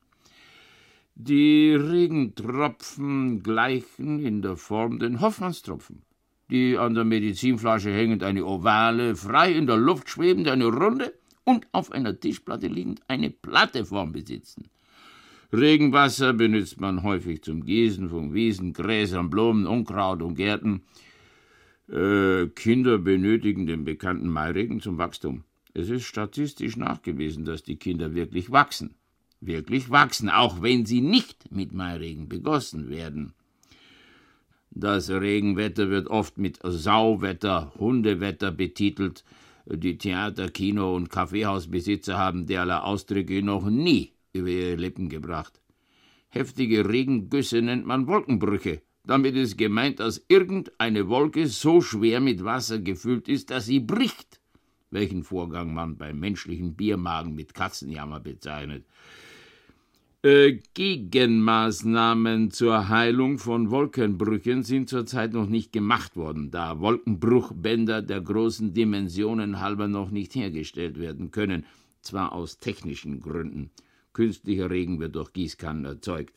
Die 1.15 1.73
Regentropfen 1.73 3.41
gleichen 3.41 4.19
in 4.19 4.41
der 4.41 4.57
Form 4.57 4.99
den 4.99 5.21
Hoffmannstropfen, 5.21 6.01
die 6.51 6.77
an 6.77 6.93
der 6.93 7.05
Medizinflasche 7.05 7.91
hängend 7.91 8.21
eine 8.21 8.45
ovale, 8.45 9.15
frei 9.15 9.53
in 9.53 9.65
der 9.65 9.77
Luft 9.77 10.09
schwebende, 10.09 10.51
eine 10.51 10.65
runde 10.65 11.13
und 11.45 11.67
auf 11.71 11.91
einer 11.91 12.19
Tischplatte 12.19 12.67
liegend 12.67 13.01
eine 13.07 13.29
platte 13.29 13.85
Form 13.85 14.11
besitzen. 14.11 14.69
Regenwasser 15.53 16.33
benutzt 16.33 16.81
man 16.81 17.01
häufig 17.03 17.43
zum 17.43 17.63
Gießen 17.63 18.09
von 18.09 18.33
Wiesen, 18.33 18.73
Gräsern, 18.73 19.29
Blumen, 19.29 19.67
Unkraut 19.67 20.21
und 20.21 20.35
Gärten. 20.35 20.81
Äh, 21.89 22.47
Kinder 22.47 22.97
benötigen 22.97 23.67
den 23.67 23.85
bekannten 23.85 24.29
Mairegen 24.29 24.81
zum 24.81 24.97
Wachstum. 24.97 25.43
Es 25.73 25.89
ist 25.89 26.03
statistisch 26.03 26.77
nachgewiesen, 26.77 27.45
dass 27.45 27.63
die 27.63 27.75
Kinder 27.75 28.15
wirklich 28.15 28.51
wachsen 28.51 28.95
wirklich 29.41 29.89
wachsen, 29.89 30.29
auch 30.29 30.61
wenn 30.61 30.85
sie 30.85 31.01
nicht 31.01 31.51
mit 31.51 31.73
Mairegen 31.73 32.27
begossen 32.29 32.89
werden. 32.89 33.33
Das 34.71 35.09
Regenwetter 35.09 35.89
wird 35.89 36.07
oft 36.07 36.37
mit 36.37 36.59
Sauwetter, 36.63 37.73
Hundewetter 37.77 38.51
betitelt. 38.51 39.23
Die 39.65 39.97
Theater-, 39.97 40.49
Kino- 40.49 40.95
und 40.95 41.09
Kaffeehausbesitzer 41.09 42.17
haben 42.17 42.45
derlei 42.45 42.77
Ausdrücke 42.77 43.41
noch 43.41 43.69
nie 43.69 44.11
über 44.33 44.49
ihre 44.49 44.75
Lippen 44.75 45.09
gebracht. 45.09 45.61
Heftige 46.29 46.87
Regengüsse 46.89 47.61
nennt 47.61 47.85
man 47.85 48.07
Wolkenbrüche. 48.07 48.81
Damit 49.07 49.35
ist 49.35 49.57
gemeint, 49.57 49.99
dass 49.99 50.25
irgendeine 50.27 51.07
Wolke 51.07 51.47
so 51.47 51.81
schwer 51.81 52.19
mit 52.19 52.43
Wasser 52.43 52.79
gefüllt 52.79 53.27
ist, 53.27 53.51
dass 53.51 53.65
sie 53.65 53.79
bricht, 53.79 54.39
welchen 54.89 55.23
Vorgang 55.23 55.73
man 55.73 55.97
beim 55.97 56.19
menschlichen 56.19 56.75
Biermagen 56.75 57.35
mit 57.35 57.53
Katzenjammer 57.53 58.19
bezeichnet. 58.19 58.85
Äh, 60.23 60.59
Gegenmaßnahmen 60.73 62.49
zur 62.49 62.89
Heilung 62.89 63.37
von 63.37 63.69
Wolkenbrüchen 63.69 64.63
sind 64.63 64.89
zurzeit 64.89 65.33
noch 65.33 65.47
nicht 65.47 65.71
gemacht 65.71 66.15
worden, 66.15 66.49
da 66.49 66.79
Wolkenbruchbänder 66.79 68.01
der 68.01 68.21
großen 68.21 68.73
Dimensionen 68.73 69.59
halber 69.59 69.87
noch 69.87 70.09
nicht 70.09 70.33
hergestellt 70.33 70.99
werden 70.99 71.29
können, 71.29 71.63
zwar 72.01 72.31
aus 72.31 72.57
technischen 72.57 73.19
Gründen. 73.19 73.69
Künstlicher 74.13 74.71
Regen 74.71 74.99
wird 74.99 75.15
durch 75.15 75.31
Gießkannen 75.31 75.85
erzeugt. 75.85 76.33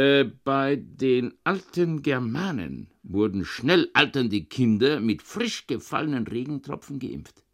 Äh, 0.00 0.24
bei 0.44 0.76
den 0.76 1.34
alten 1.44 2.00
Germanen 2.00 2.88
wurden 3.02 3.44
schnell 3.44 3.90
alternde 3.92 4.40
Kinder 4.44 4.98
mit 4.98 5.20
frisch 5.20 5.66
gefallenen 5.66 6.26
Regentropfen 6.26 6.98
geimpft. 6.98 7.44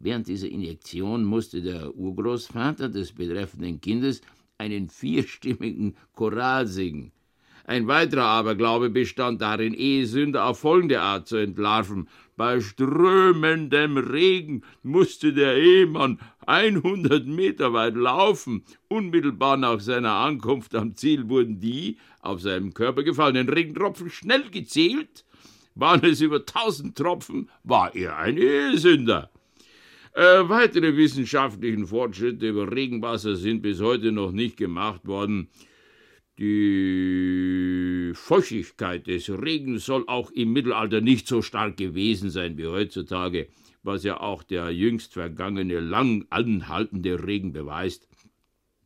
Während 0.00 0.28
dieser 0.28 0.50
Injektion 0.50 1.24
musste 1.24 1.62
der 1.62 1.96
Urgroßvater 1.96 2.90
des 2.90 3.12
betreffenden 3.12 3.80
Kindes 3.80 4.20
einen 4.58 4.90
vierstimmigen 4.90 5.96
Choral 6.12 6.66
singen. 6.66 7.10
Ein 7.66 7.86
weiterer 7.86 8.24
Aberglaube 8.24 8.90
bestand 8.90 9.40
darin, 9.40 9.72
Ehesünder 9.72 10.44
auf 10.44 10.60
folgende 10.60 11.00
Art 11.00 11.26
zu 11.26 11.36
entlarven. 11.36 12.08
Bei 12.36 12.60
strömendem 12.60 13.96
Regen 13.96 14.62
musste 14.82 15.32
der 15.32 15.56
Ehemann 15.56 16.18
100 16.46 17.26
Meter 17.26 17.72
weit 17.72 17.94
laufen. 17.94 18.64
Unmittelbar 18.88 19.56
nach 19.56 19.80
seiner 19.80 20.12
Ankunft 20.12 20.74
am 20.74 20.94
Ziel 20.94 21.30
wurden 21.30 21.58
die 21.58 21.96
auf 22.20 22.42
seinem 22.42 22.74
Körper 22.74 23.02
gefallenen 23.02 23.48
Regentropfen 23.48 24.10
schnell 24.10 24.50
gezählt. 24.50 25.24
Waren 25.74 26.04
es 26.04 26.20
über 26.20 26.44
tausend 26.44 26.96
Tropfen, 26.96 27.48
war 27.62 27.94
er 27.94 28.18
ein 28.18 28.36
Ehesünder. 28.36 29.30
Äh, 30.12 30.48
weitere 30.48 30.96
wissenschaftlichen 30.96 31.86
Fortschritte 31.86 32.48
über 32.48 32.70
Regenwasser 32.70 33.36
sind 33.36 33.62
bis 33.62 33.80
heute 33.80 34.12
noch 34.12 34.32
nicht 34.32 34.56
gemacht 34.56 35.06
worden. 35.06 35.48
Die 36.36 38.10
Feuchtigkeit 38.12 39.06
des 39.06 39.30
Regens 39.30 39.86
soll 39.86 40.02
auch 40.08 40.32
im 40.32 40.52
Mittelalter 40.52 41.00
nicht 41.00 41.28
so 41.28 41.42
stark 41.42 41.76
gewesen 41.76 42.28
sein 42.28 42.58
wie 42.58 42.66
heutzutage, 42.66 43.46
was 43.84 44.02
ja 44.02 44.20
auch 44.20 44.42
der 44.42 44.70
jüngst 44.70 45.12
vergangene 45.12 45.78
lang 45.78 46.26
anhaltende 46.30 47.24
Regen 47.24 47.52
beweist. 47.52 48.08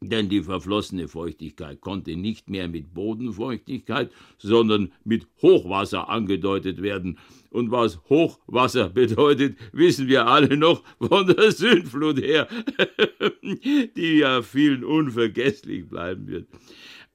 Denn 0.03 0.29
die 0.29 0.43
verflossene 0.43 1.09
Feuchtigkeit 1.09 1.81
konnte 1.81 2.17
nicht 2.17 2.51
mehr 2.51 2.69
mit 2.69 2.93
Bodenfeuchtigkeit, 2.93 4.13
sondern 4.37 4.93
mit 5.03 5.27
Hochwasser 5.41 6.11
angedeutet 6.11 6.83
werden. 6.83 7.19
Und 7.51 7.71
was 7.71 7.99
Hochwasser 8.11 8.91
bedeutet, 8.91 9.57
wissen 9.73 10.07
wir 10.07 10.27
alle 10.27 10.57
noch 10.57 10.85
von 11.01 11.27
der 11.27 11.51
Sündflut 11.51 12.21
her, 12.21 12.47
die 13.97 14.19
ja 14.19 14.43
vielen 14.43 14.85
unvergesslich 14.85 15.89
bleiben 15.89 16.29
wird. 16.29 16.47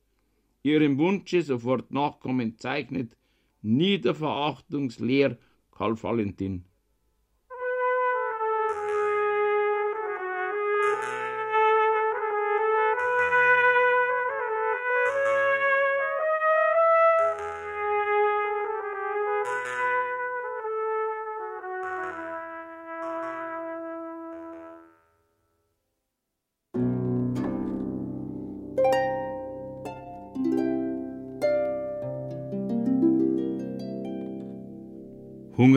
Ihrem 0.62 0.98
Wunsche 0.98 1.42
sofort 1.42 1.90
nachkommend 1.90 2.60
zeichnet 2.60 3.16
Niederverachtungslehr 3.62 5.38
Karl 5.70 6.00
Valentin. 6.02 6.64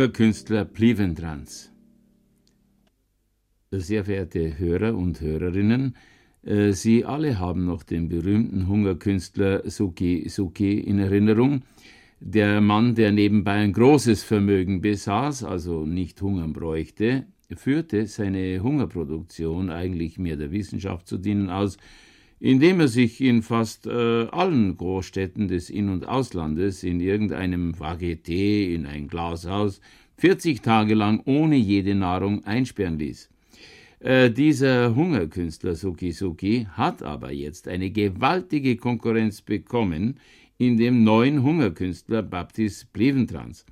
Hungerkünstler 0.06 0.66
Pliventrans. 0.66 1.72
Sehr 3.72 4.06
verehrte 4.06 4.60
Hörer 4.60 4.95
und 4.95 5.20
Hörerinnen, 5.20 5.95
äh, 6.43 6.74
Sie 6.74 7.03
alle 7.03 7.39
haben 7.39 7.66
noch 7.66 7.82
den 7.82 8.08
berühmten 8.08 8.68
Hungerkünstler 8.68 9.68
Suki 9.68 10.30
Suki 10.30 10.80
in 10.80 10.99
Erinnerung. 10.99 11.64
Der 12.20 12.62
Mann, 12.62 12.93
der 12.93 13.12
nebenbei 13.12 13.53
ein 13.53 13.74
großes 13.74 14.24
Vermögen 14.24 14.80
besaß, 14.80 15.43
also 15.43 15.88
nicht 15.88 16.22
hungern 16.22 16.53
bräuchte, 16.53 17.26
führte 17.56 18.06
seine 18.06 18.62
Hungerproduktion 18.62 19.72
eigentlich 19.72 20.20
mehr 20.20 20.36
der 20.36 20.51
Wissenschaft 20.51 21.08
zu 21.08 21.18
dienen 21.18 21.49
aus, 21.49 21.78
indem 22.39 22.79
er 22.79 22.88
sich 22.88 23.21
in 23.21 23.41
fast 23.41 23.88
äh, 23.88 24.27
allen 24.31 24.77
Großstädten 24.77 25.47
des 25.47 25.69
In- 25.69 25.89
und 25.89 26.07
Auslandes 26.07 26.83
in 26.83 26.99
irgendeinem 26.99 27.73
Varieté, 27.73 28.73
in 28.73 28.86
ein 28.86 29.07
Glashaus, 29.07 29.81
40 30.17 30.61
Tage 30.61 30.93
lang 30.93 31.21
ohne 31.25 31.55
jede 31.55 31.95
Nahrung 31.95 32.43
einsperren 32.45 32.99
ließ. 32.99 33.29
Äh, 33.99 34.29
dieser 34.31 34.95
Hungerkünstler 34.95 35.75
Suki 35.75 36.11
Suki 36.11 36.67
hat 36.71 37.01
aber 37.01 37.31
jetzt 37.31 37.67
eine 37.67 37.89
gewaltige 37.89 38.75
Konkurrenz 38.77 39.41
bekommen 39.41 40.19
in 40.57 40.77
dem 40.77 41.03
neuen 41.03 41.43
Hungerkünstler 41.43 42.21
Baptist 42.21 42.93
Bleventrans. 42.93 43.65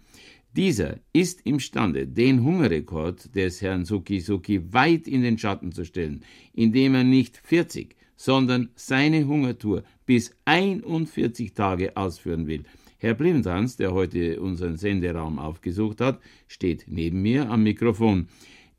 Dieser 0.55 0.99
ist 1.14 1.41
imstande, 1.45 2.07
den 2.07 2.43
Hungerrekord 2.43 3.36
des 3.36 3.61
Herrn 3.61 3.86
Suki 3.86 4.20
Suki 4.20 4.74
weit 4.74 5.07
in 5.07 5.24
den 5.24 5.38
Schatten 5.38 5.72
zu 5.72 5.84
stellen, 5.84 6.24
indem 6.53 6.93
er 6.95 7.03
nicht 7.03 7.38
40, 7.38 7.95
sondern 8.16 8.70
seine 8.76 9.28
Hungertour 9.28 9.84
bis 10.05 10.36
41 10.45 11.53
Tage 11.53 11.95
ausführen 11.97 12.47
will. 12.47 12.64
Herr 12.97 13.16
Bleventrans, 13.16 13.76
der 13.76 13.93
heute 13.93 14.39
unseren 14.39 14.78
Senderaum 14.78 15.38
aufgesucht 15.38 15.99
hat, 15.99 16.22
steht 16.47 16.86
neben 16.88 17.22
mir 17.22 17.49
am 17.49 17.64
Mikrofon. 17.64 18.28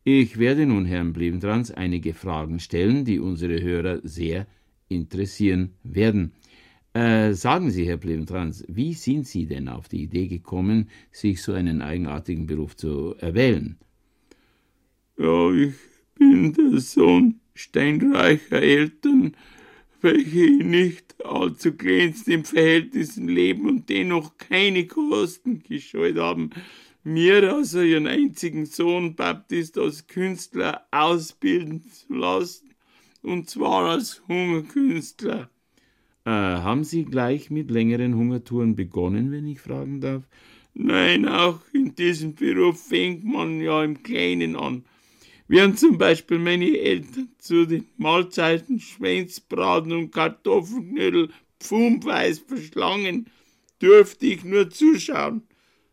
Ich 0.03 0.39
werde 0.39 0.67
nun 0.67 0.85
Herrn 0.85 1.13
Bleventrans 1.13 1.71
einige 1.71 2.15
Fragen 2.15 2.59
stellen, 2.59 3.05
die 3.05 3.19
unsere 3.19 3.61
Hörer 3.61 4.01
sehr 4.03 4.47
interessieren 4.89 5.75
werden. 5.83 6.33
Äh, 6.95 7.33
sagen 7.35 7.71
Sie, 7.71 7.87
Herr 7.87 7.97
Bleventrans, 7.97 8.65
wie 8.69 8.95
sind 8.95 9.27
Sie 9.27 9.47
denn 9.47 9.69
auf 9.69 9.89
die 9.89 10.05
Idee 10.05 10.29
gekommen, 10.29 10.89
sich 11.11 11.43
so 11.43 11.53
einen 11.53 11.83
eigenartigen 11.83 12.47
Beruf 12.47 12.77
zu 12.77 13.17
erwählen? 13.19 13.77
Ja, 15.19 15.53
ich 15.53 15.75
bin 16.15 16.53
der 16.53 16.81
Sohn 16.81 17.41
steinreicher 17.55 18.61
Eltern, 18.61 19.37
welche 20.01 20.51
nicht 20.63 21.25
allzu 21.25 21.73
glänzend 21.73 22.29
in 22.29 22.45
Verhältnissen 22.45 23.29
leben 23.29 23.69
und 23.69 23.89
dennoch 23.89 24.37
keine 24.37 24.87
Kosten 24.87 25.63
gescheut 25.63 26.19
haben, 26.19 26.51
mir 27.05 27.53
also 27.53 27.81
ihren 27.81 28.07
einzigen 28.07 28.67
Sohn 28.67 29.15
Baptist 29.15 29.79
als 29.79 30.07
Künstler 30.07 30.87
ausbilden 30.91 31.83
zu 31.91 32.15
lassen, 32.15 32.71
und 33.23 33.49
zwar 33.49 33.91
als 33.91 34.23
Hungerkünstler. 34.29 35.51
Äh, 36.27 36.31
haben 36.31 36.85
Sie 36.85 37.05
gleich 37.05 37.51
mit 37.51 37.71
längeren 37.71 38.15
Hungertouren 38.15 38.75
begonnen, 38.75 39.31
wenn 39.31 39.47
ich 39.47 39.61
fragen 39.61 40.01
darf? 40.01 40.23
Nein, 40.73 41.29
auch 41.29 41.61
in 41.73 41.95
diesem 41.95 42.35
Beruf 42.35 42.89
fängt 42.89 43.25
man 43.25 43.61
ja 43.61 43.85
im 43.85 44.03
Kleinen 44.03 44.57
an. 44.57 44.85
Während 45.47 45.79
zum 45.79 45.99
Beispiel 45.99 46.39
meine 46.39 46.79
Eltern 46.79 47.29
zu 47.39 47.67
den 47.67 47.87
Mahlzeiten 47.97 48.81
Schweinsbraten 48.81 49.93
und 49.93 50.11
Kartoffelknödel 50.11 51.29
pfundweise 51.61 52.43
verschlangen, 52.47 53.27
durfte 53.79 54.27
ich 54.27 54.45
nur 54.45 54.71
zuschauen. 54.71 55.43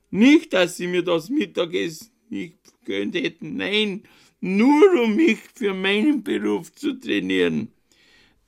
Nicht, 0.09 0.53
dass 0.53 0.77
sie 0.77 0.87
mir 0.87 1.03
das 1.03 1.29
Mittagessen 1.29 2.11
nicht 2.29 2.57
gegönnt 2.85 3.15
hätten, 3.15 3.57
nein, 3.57 4.03
nur 4.39 5.03
um 5.03 5.15
mich 5.15 5.39
für 5.53 5.73
meinen 5.73 6.23
Beruf 6.23 6.73
zu 6.73 6.93
trainieren. 6.99 7.69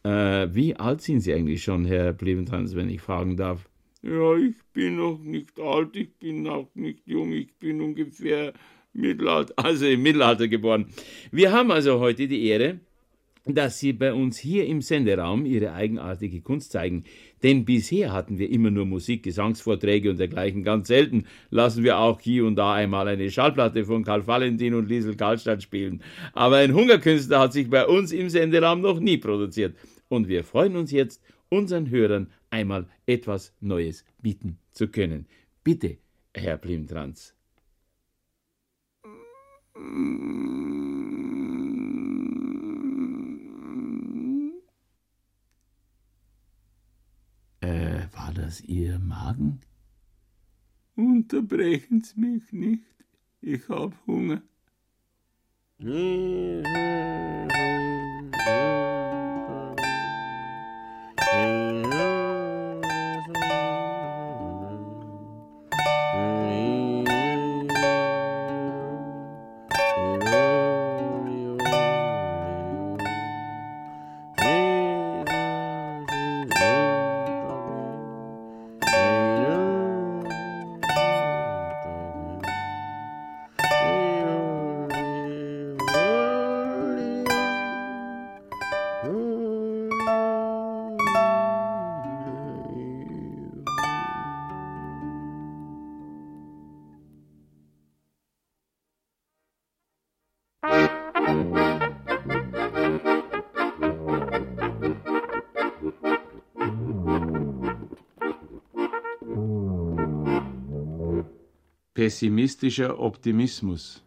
Äh, 0.04 0.54
wie 0.54 0.76
alt 0.76 1.01
sind 1.01 1.22
Sie 1.22 1.34
eigentlich 1.34 1.64
schon, 1.64 1.86
Herr 1.86 2.14
Bleventrans, 2.14 2.76
wenn 2.76 2.89
ich 2.89 3.01
fragen 3.01 3.38
darf? 3.38 3.70
Ja, 4.01 4.36
ich 4.36 4.56
bin 4.74 4.97
noch 4.97 5.20
nicht 5.20 5.58
alt, 5.60 5.95
ich 5.95 6.14
bin 6.16 6.45
auch 6.47 6.70
nicht 6.76 7.08
jung, 7.08 7.32
ich 7.32 7.54
bin 7.54 7.80
ungefähr 7.80 8.54
Mittelalter, 8.93 9.53
also 9.57 9.85
im 9.85 10.01
Mittelalter 10.01 10.47
geboren. 10.47 10.87
Wir 11.31 11.51
haben 11.51 11.71
also 11.71 11.99
heute 11.99 12.27
die 12.27 12.47
Ehre, 12.47 12.79
dass 13.45 13.79
Sie 13.79 13.91
bei 13.91 14.13
uns 14.13 14.37
hier 14.37 14.65
im 14.65 14.81
Senderaum 14.81 15.45
Ihre 15.45 15.73
eigenartige 15.73 16.41
Kunst 16.41 16.71
zeigen. 16.71 17.03
Denn 17.41 17.65
bisher 17.65 18.13
hatten 18.13 18.37
wir 18.37 18.49
immer 18.49 18.71
nur 18.71 18.85
Musik, 18.85 19.23
Gesangsvorträge 19.23 20.09
und 20.09 20.17
dergleichen. 20.17 20.63
Ganz 20.63 20.87
selten 20.87 21.25
lassen 21.49 21.83
wir 21.83 21.97
auch 21.97 22.21
hier 22.21 22.45
und 22.45 22.55
da 22.55 22.73
einmal 22.73 23.07
eine 23.07 23.29
Schallplatte 23.29 23.83
von 23.83 24.05
Karl 24.05 24.25
Valentin 24.25 24.73
und 24.73 24.87
Liesel 24.87 25.15
Karlstadt 25.15 25.61
spielen. 25.61 26.01
Aber 26.31 26.57
ein 26.57 26.73
Hungerkünstler 26.73 27.39
hat 27.39 27.53
sich 27.53 27.69
bei 27.69 27.85
uns 27.85 28.13
im 28.13 28.29
Senderaum 28.29 28.79
noch 28.79 28.99
nie 28.99 29.17
produziert. 29.17 29.75
Und 30.07 30.29
wir 30.29 30.45
freuen 30.45 30.77
uns 30.77 30.91
jetzt, 30.91 31.21
unseren 31.49 31.89
Hörern 31.89 32.27
einmal 32.49 32.87
etwas 33.05 33.53
Neues 33.59 34.05
bieten 34.21 34.57
zu 34.71 34.87
können. 34.87 35.25
Bitte, 35.63 35.97
Herr 36.33 36.57
Blimtrans. 36.57 37.33
Äh, 39.76 39.80
war 48.11 48.34
das 48.36 48.61
Ihr 48.61 48.99
Magen? 48.99 49.61
Unterbrechen 50.95 52.03
Sie 52.03 52.19
mich 52.19 52.53
nicht. 52.53 52.84
Ich 53.41 53.67
hab 53.67 53.93
Hunger. 54.05 54.43
Pessimistischer 112.18 112.99
Optimismus. 112.99 114.03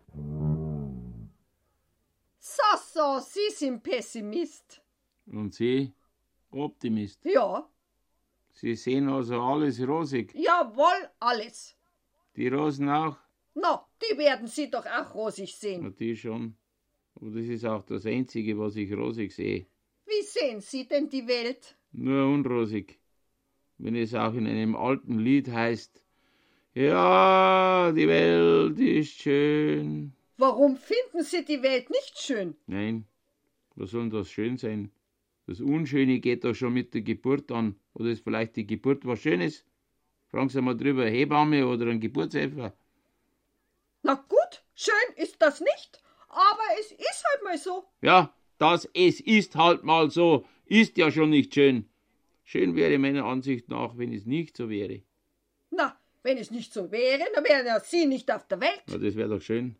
So, 2.38 2.62
so, 2.94 3.18
Sie 3.18 3.50
sind 3.52 3.82
Pessimist. 3.82 4.80
Und 5.26 5.52
Sie? 5.54 5.92
Optimist. 6.52 7.18
Ja, 7.24 7.68
Sie 8.52 8.76
sehen 8.76 9.08
also 9.08 9.40
alles 9.42 9.80
rosig. 9.80 10.32
jawohl, 10.36 11.10
alles. 11.18 11.76
Die 12.36 12.46
Rosen 12.46 12.88
auch? 12.88 13.16
Na, 13.54 13.84
die 14.00 14.16
werden 14.16 14.46
Sie 14.46 14.70
doch 14.70 14.86
auch 14.86 15.12
rosig 15.12 15.52
Na, 15.54 15.58
sehen. 15.58 15.96
die 15.98 16.14
schon. 16.14 16.56
Aber 17.16 17.30
das 17.30 17.46
ist 17.46 17.64
auch 17.64 17.82
das 17.86 18.06
Einzige, 18.06 18.56
was 18.56 18.76
ich 18.76 18.92
rosig 18.92 19.32
sehe. 19.34 19.66
Wie 20.04 20.22
sehen 20.22 20.60
Sie 20.60 20.86
denn 20.86 21.08
die 21.08 21.26
Welt? 21.26 21.76
Nur 21.90 22.32
unrosig. 22.32 23.00
Wenn 23.78 23.96
es 23.96 24.14
auch 24.14 24.34
in 24.34 24.46
einem 24.46 24.76
alten 24.76 25.18
Lied 25.18 25.48
heißt, 25.48 26.05
ja, 26.76 27.90
die 27.92 28.06
Welt 28.06 28.78
ist 28.78 29.22
schön. 29.22 30.12
Warum 30.36 30.76
finden 30.76 31.22
Sie 31.22 31.42
die 31.44 31.62
Welt 31.62 31.88
nicht 31.88 32.18
schön? 32.18 32.54
Nein, 32.66 33.06
was 33.74 33.90
soll 33.90 34.02
denn 34.02 34.10
das 34.10 34.30
schön 34.30 34.58
sein? 34.58 34.90
Das 35.46 35.60
Unschöne 35.60 36.18
geht 36.18 36.44
doch 36.44 36.54
schon 36.54 36.74
mit 36.74 36.92
der 36.92 37.00
Geburt 37.00 37.50
an. 37.50 37.76
Oder 37.94 38.10
ist 38.10 38.24
vielleicht 38.24 38.56
die 38.56 38.66
Geburt 38.66 39.06
was 39.06 39.20
Schönes? 39.20 39.64
Fragen 40.28 40.50
Sie 40.50 40.60
mal 40.60 40.76
drüber, 40.76 41.06
Hebamme 41.06 41.66
oder 41.66 41.86
ein 41.86 42.00
Geburtshelfer. 42.00 42.76
Na 44.02 44.14
gut, 44.14 44.62
schön 44.74 45.14
ist 45.16 45.40
das 45.40 45.60
nicht, 45.60 46.02
aber 46.28 46.66
es 46.80 46.92
ist 46.92 47.24
halt 47.30 47.44
mal 47.44 47.56
so. 47.56 47.84
Ja, 48.02 48.34
das 48.58 48.86
es 48.92 49.20
ist 49.20 49.56
halt 49.56 49.82
mal 49.82 50.10
so, 50.10 50.44
ist 50.66 50.98
ja 50.98 51.10
schon 51.10 51.30
nicht 51.30 51.54
schön. 51.54 51.88
Schön 52.44 52.76
wäre 52.76 52.98
meiner 52.98 53.24
Ansicht 53.24 53.68
nach, 53.68 53.96
wenn 53.96 54.12
es 54.12 54.26
nicht 54.26 54.56
so 54.56 54.68
wäre. 54.68 55.02
Na, 55.70 55.98
Wenn 56.26 56.38
es 56.38 56.50
nicht 56.50 56.72
so 56.72 56.90
wäre, 56.90 57.24
dann 57.36 57.44
wären 57.44 57.66
ja 57.66 57.78
Sie 57.78 58.04
nicht 58.04 58.28
auf 58.32 58.48
der 58.48 58.60
Welt. 58.60 58.82
Na, 58.88 58.98
das 58.98 59.14
wäre 59.14 59.28
doch 59.28 59.40
schön. 59.40 59.76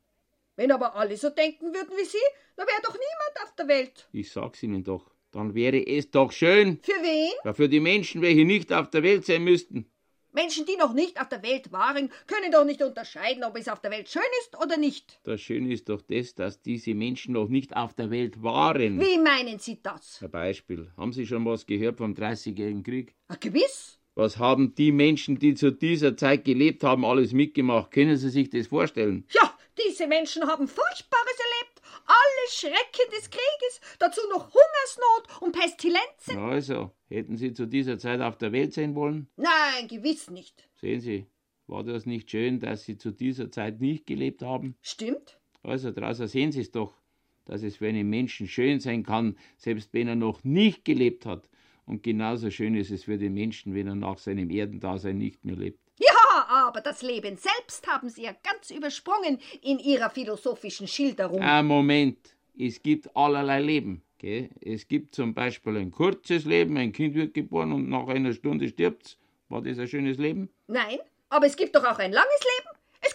Wenn 0.55 0.71
aber 0.71 0.95
alle 0.95 1.17
so 1.17 1.29
denken 1.29 1.75
würden 1.75 1.91
wie 1.99 2.05
Sie, 2.05 2.19
dann 2.55 2.69
wäre 2.69 2.81
doch 2.85 2.93
niemand 2.93 3.43
auf 3.43 3.53
der 3.57 3.67
Welt. 3.67 4.09
Ich 4.13 4.31
sag's 4.31 4.63
Ihnen 4.63 4.85
doch. 4.85 5.11
Dann 5.33 5.57
wäre 5.57 5.85
es 5.85 6.09
doch 6.13 6.31
schön. 6.31 6.79
Für 6.85 6.93
wen? 7.03 7.33
Ja, 7.45 7.53
für 7.53 7.69
die 7.69 7.81
Menschen, 7.81 8.23
welche 8.23 8.45
nicht 8.45 8.73
auf 8.73 8.91
der 8.91 9.03
Welt 9.03 9.27
sein 9.27 9.43
müssten. 9.43 9.91
Menschen, 10.31 10.67
die 10.67 10.77
noch 10.77 10.93
nicht 10.93 11.21
auf 11.21 11.29
der 11.29 11.43
Welt 11.43 11.73
waren, 11.73 12.13
können 12.29 12.53
doch 12.53 12.65
nicht 12.65 12.81
unterscheiden, 12.81 13.43
ob 13.43 13.57
es 13.57 13.67
auf 13.67 13.81
der 13.81 13.91
Welt 13.91 14.09
schön 14.09 14.23
ist 14.43 14.57
oder 14.57 14.77
nicht. 14.77 15.19
Das 15.25 15.41
Schöne 15.41 15.73
ist 15.73 15.89
doch 15.89 16.01
das, 16.03 16.37
dass 16.37 16.63
diese 16.63 16.95
Menschen 16.95 17.33
noch 17.33 17.49
nicht 17.49 17.75
auf 17.75 17.95
der 17.95 18.13
Welt 18.13 18.41
waren. 18.41 19.01
Wie 19.01 19.19
meinen 19.19 19.59
Sie 19.59 19.83
das? 19.83 20.23
Ein 20.23 20.31
Beispiel. 20.31 20.93
Haben 20.97 21.13
Sie 21.13 21.27
schon 21.27 21.45
was 21.45 21.67
gehört 21.67 21.99
vom 21.99 22.15
Dreißigjährigen 22.15 22.85
Krieg? 22.85 23.17
Ah, 23.27 23.35
gewiss. 23.35 23.96
Was 24.17 24.39
haben 24.39 24.75
die 24.75 24.93
Menschen, 24.93 25.39
die 25.39 25.55
zu 25.55 25.71
dieser 25.71 26.17
Zeit 26.17 26.47
gelebt 26.47 26.83
haben, 26.83 27.05
alles 27.05 27.35
mitgemacht? 27.35 27.91
Können 27.91 28.17
Sie 28.17 28.31
sich 28.31 28.49
das 28.49 28.69
vorstellen? 28.69 29.27
Ja, 29.31 29.55
diese 29.79 30.07
Menschen 30.07 30.43
haben 30.45 30.67
Furchtbares 30.67 31.39
erlebt. 31.39 31.83
Alle 32.07 32.51
Schrecken 32.51 33.11
des 33.15 33.29
Krieges, 33.29 33.81
dazu 33.99 34.23
noch 34.31 34.47
Hungersnot 34.47 35.43
und 35.43 35.53
Pestilenzen. 35.53 36.39
Also, 36.39 36.93
hätten 37.11 37.37
Sie 37.37 37.53
zu 37.53 37.67
dieser 37.67 37.99
Zeit 37.99 38.23
auf 38.23 38.39
der 38.39 38.53
Welt 38.53 38.73
sein 38.73 38.95
wollen? 38.95 39.29
Nein, 39.37 39.87
gewiss 39.87 40.31
nicht. 40.31 40.67
Sehen 40.81 41.01
Sie, 41.01 41.27
war 41.67 41.85
das 41.85 42.07
nicht 42.07 42.31
schön, 42.31 42.59
dass 42.59 42.85
Sie 42.85 42.97
zu 42.97 43.11
dieser 43.11 43.51
Zeit 43.51 43.83
nicht 43.83 44.07
gelebt 44.07 44.41
haben? 44.41 44.79
Stimmt. 44.81 45.39
Also, 45.63 45.93
draußen 45.93 46.27
sehen 46.27 46.53
Sie 46.53 46.63
es 46.63 46.71
doch, 46.71 46.95
dass 47.45 47.63
es 47.63 47.77
für 47.77 47.89
einen 47.89 48.09
Menschen 48.09 48.49
schön 48.49 48.81
sein 48.81 49.03
kann, 49.03 49.37
selbst 49.59 49.93
wenn 49.93 50.09
er 50.09 50.17
noch 50.17 50.43
nicht 50.43 50.87
gelebt 50.87 51.27
hat. 51.27 51.51
Und 51.87 52.03
genauso 52.03 52.51
schön 52.51 52.75
ist 52.75 52.91
es 52.91 53.05
für 53.05 53.17
den 53.17 53.35
Menschen, 53.35 53.75
wenn 53.75 53.87
er 53.87 53.95
nach 53.95 54.19
seinem 54.19 54.51
Erdendasein 54.51 55.19
nicht 55.19 55.45
mehr 55.45 55.57
lebt. 55.57 55.79
Ja, 55.99 56.47
aber 56.49 56.81
das 56.81 57.03
Leben 57.03 57.37
selbst 57.37 57.87
haben 57.87 58.09
Sie 58.09 58.25
ja 58.25 58.35
ganz 58.43 58.71
übersprungen 58.71 59.39
in 59.63 59.79
Ihrer 59.79 60.11
philosophischen 60.11 60.89
Schilderung. 60.89 61.41
Ein 61.41 61.67
Moment, 61.67 62.19
es 62.59 62.83
gibt 62.83 63.15
allerlei 63.17 63.61
Leben. 63.61 64.03
Gell? 64.19 64.51
Es 64.61 64.89
gibt 64.89 65.15
zum 65.15 65.35
Beispiel 65.35 65.77
ein 65.77 65.91
kurzes 65.91 66.45
Leben, 66.45 66.77
ein 66.77 66.93
Kind 66.93 67.15
wird 67.15 67.35
geboren 67.35 67.73
und 67.73 67.89
nach 67.89 68.09
einer 68.09 68.33
Stunde 68.33 68.69
stirbt's. 68.69 69.19
War 69.49 69.63
das 69.63 69.79
ein 69.79 69.87
schönes 69.87 70.19
Leben? 70.19 70.49
Nein, 70.67 70.99
aber 71.29 71.47
es 71.47 71.57
gibt 71.57 71.77
doch 71.77 71.85
auch 71.85 71.99
ein 71.99 72.13
langes 72.13 72.41
Leben. 72.41 72.56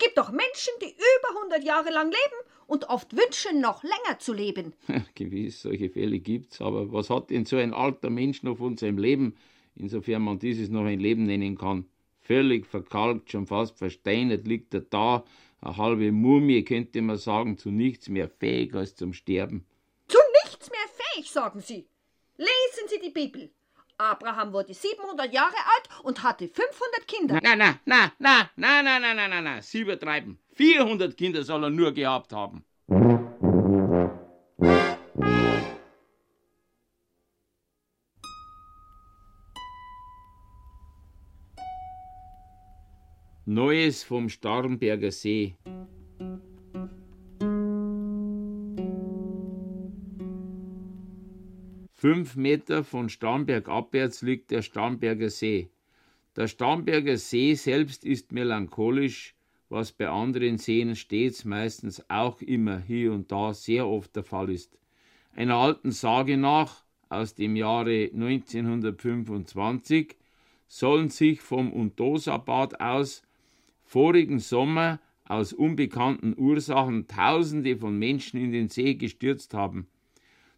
Gibt 0.01 0.17
doch 0.17 0.31
Menschen, 0.31 0.73
die 0.81 0.89
über 0.89 1.39
100 1.39 1.63
Jahre 1.63 1.91
lang 1.91 2.07
leben 2.07 2.49
und 2.67 2.89
oft 2.89 3.15
wünschen, 3.15 3.61
noch 3.61 3.83
länger 3.83 4.19
zu 4.19 4.33
leben. 4.33 4.73
Gewiss, 5.15 5.61
solche 5.61 5.89
Fälle 5.89 6.19
gibt's, 6.19 6.59
aber 6.59 6.91
was 6.91 7.09
hat 7.09 7.29
denn 7.29 7.45
so 7.45 7.57
ein 7.57 7.73
alter 7.73 8.09
Mensch 8.09 8.43
noch 8.43 8.57
von 8.57 8.77
seinem 8.77 8.97
Leben, 8.97 9.35
insofern 9.75 10.23
man 10.23 10.39
dieses 10.39 10.69
noch 10.69 10.85
ein 10.85 10.99
Leben 10.99 11.25
nennen 11.25 11.57
kann? 11.57 11.85
Völlig 12.21 12.65
verkalkt, 12.65 13.31
schon 13.31 13.47
fast 13.47 13.77
versteinert 13.77 14.47
liegt 14.47 14.73
er 14.73 14.81
da, 14.81 15.23
eine 15.61 15.77
halbe 15.77 16.11
Mumie, 16.11 16.63
könnte 16.63 17.01
man 17.01 17.17
sagen, 17.17 17.57
zu 17.57 17.69
nichts 17.69 18.09
mehr 18.09 18.29
fähig 18.29 18.73
als 18.73 18.95
zum 18.95 19.13
Sterben. 19.13 19.65
Zu 20.07 20.17
nichts 20.43 20.69
mehr 20.71 20.79
fähig, 21.13 21.29
sagen 21.29 21.61
Sie. 21.61 21.85
Lesen 22.37 22.87
Sie 22.87 22.99
die 23.03 23.11
Bibel. 23.11 23.51
Abraham 24.01 24.51
wurde 24.51 24.73
700 24.73 25.31
Jahre 25.31 25.55
alt 25.55 26.03
und 26.03 26.23
hatte 26.23 26.47
500 26.47 27.07
Kinder. 27.07 27.39
Na, 27.43 27.55
na, 27.55 27.79
na, 27.85 28.11
na, 28.17 28.49
na, 28.55 28.81
na, 28.81 28.99
na, 28.99 29.13
na, 29.13 29.27
na, 29.27 29.41
na, 29.41 29.61
Sie 29.61 29.81
übertreiben. 29.81 30.39
400 30.53 31.15
Kinder 31.15 31.43
soll 31.43 31.63
er 31.63 31.69
nur 31.69 31.91
gehabt 31.91 32.33
haben. 32.33 32.63
Neues 43.45 44.03
vom 44.03 44.29
Starnberger 44.29 45.11
See. 45.11 45.55
Fünf 52.01 52.35
Meter 52.35 52.83
von 52.83 53.09
Starnberg 53.09 53.69
abwärts 53.69 54.23
liegt 54.23 54.49
der 54.49 54.63
Starnberger 54.63 55.29
See. 55.29 55.69
Der 56.35 56.47
Starnberger 56.47 57.15
See 57.15 57.53
selbst 57.53 58.05
ist 58.05 58.31
melancholisch, 58.31 59.35
was 59.69 59.91
bei 59.91 60.09
anderen 60.09 60.57
Seen 60.57 60.95
stets 60.95 61.45
meistens 61.45 62.03
auch 62.09 62.41
immer 62.41 62.79
hier 62.79 63.13
und 63.13 63.31
da 63.31 63.53
sehr 63.53 63.87
oft 63.87 64.15
der 64.15 64.23
Fall 64.23 64.49
ist. 64.49 64.79
Einer 65.35 65.57
alten 65.57 65.91
Sage 65.91 66.37
nach, 66.37 66.83
aus 67.07 67.35
dem 67.35 67.55
Jahre 67.55 68.09
1925, 68.11 70.15
sollen 70.67 71.11
sich 71.11 71.39
vom 71.39 71.71
Untosa-Bad 71.71 72.81
aus 72.81 73.21
vorigen 73.83 74.39
Sommer 74.39 74.99
aus 75.25 75.53
unbekannten 75.53 76.33
Ursachen 76.35 77.05
Tausende 77.05 77.77
von 77.77 77.99
Menschen 77.99 78.41
in 78.41 78.51
den 78.51 78.69
See 78.69 78.95
gestürzt 78.95 79.53
haben. 79.53 79.85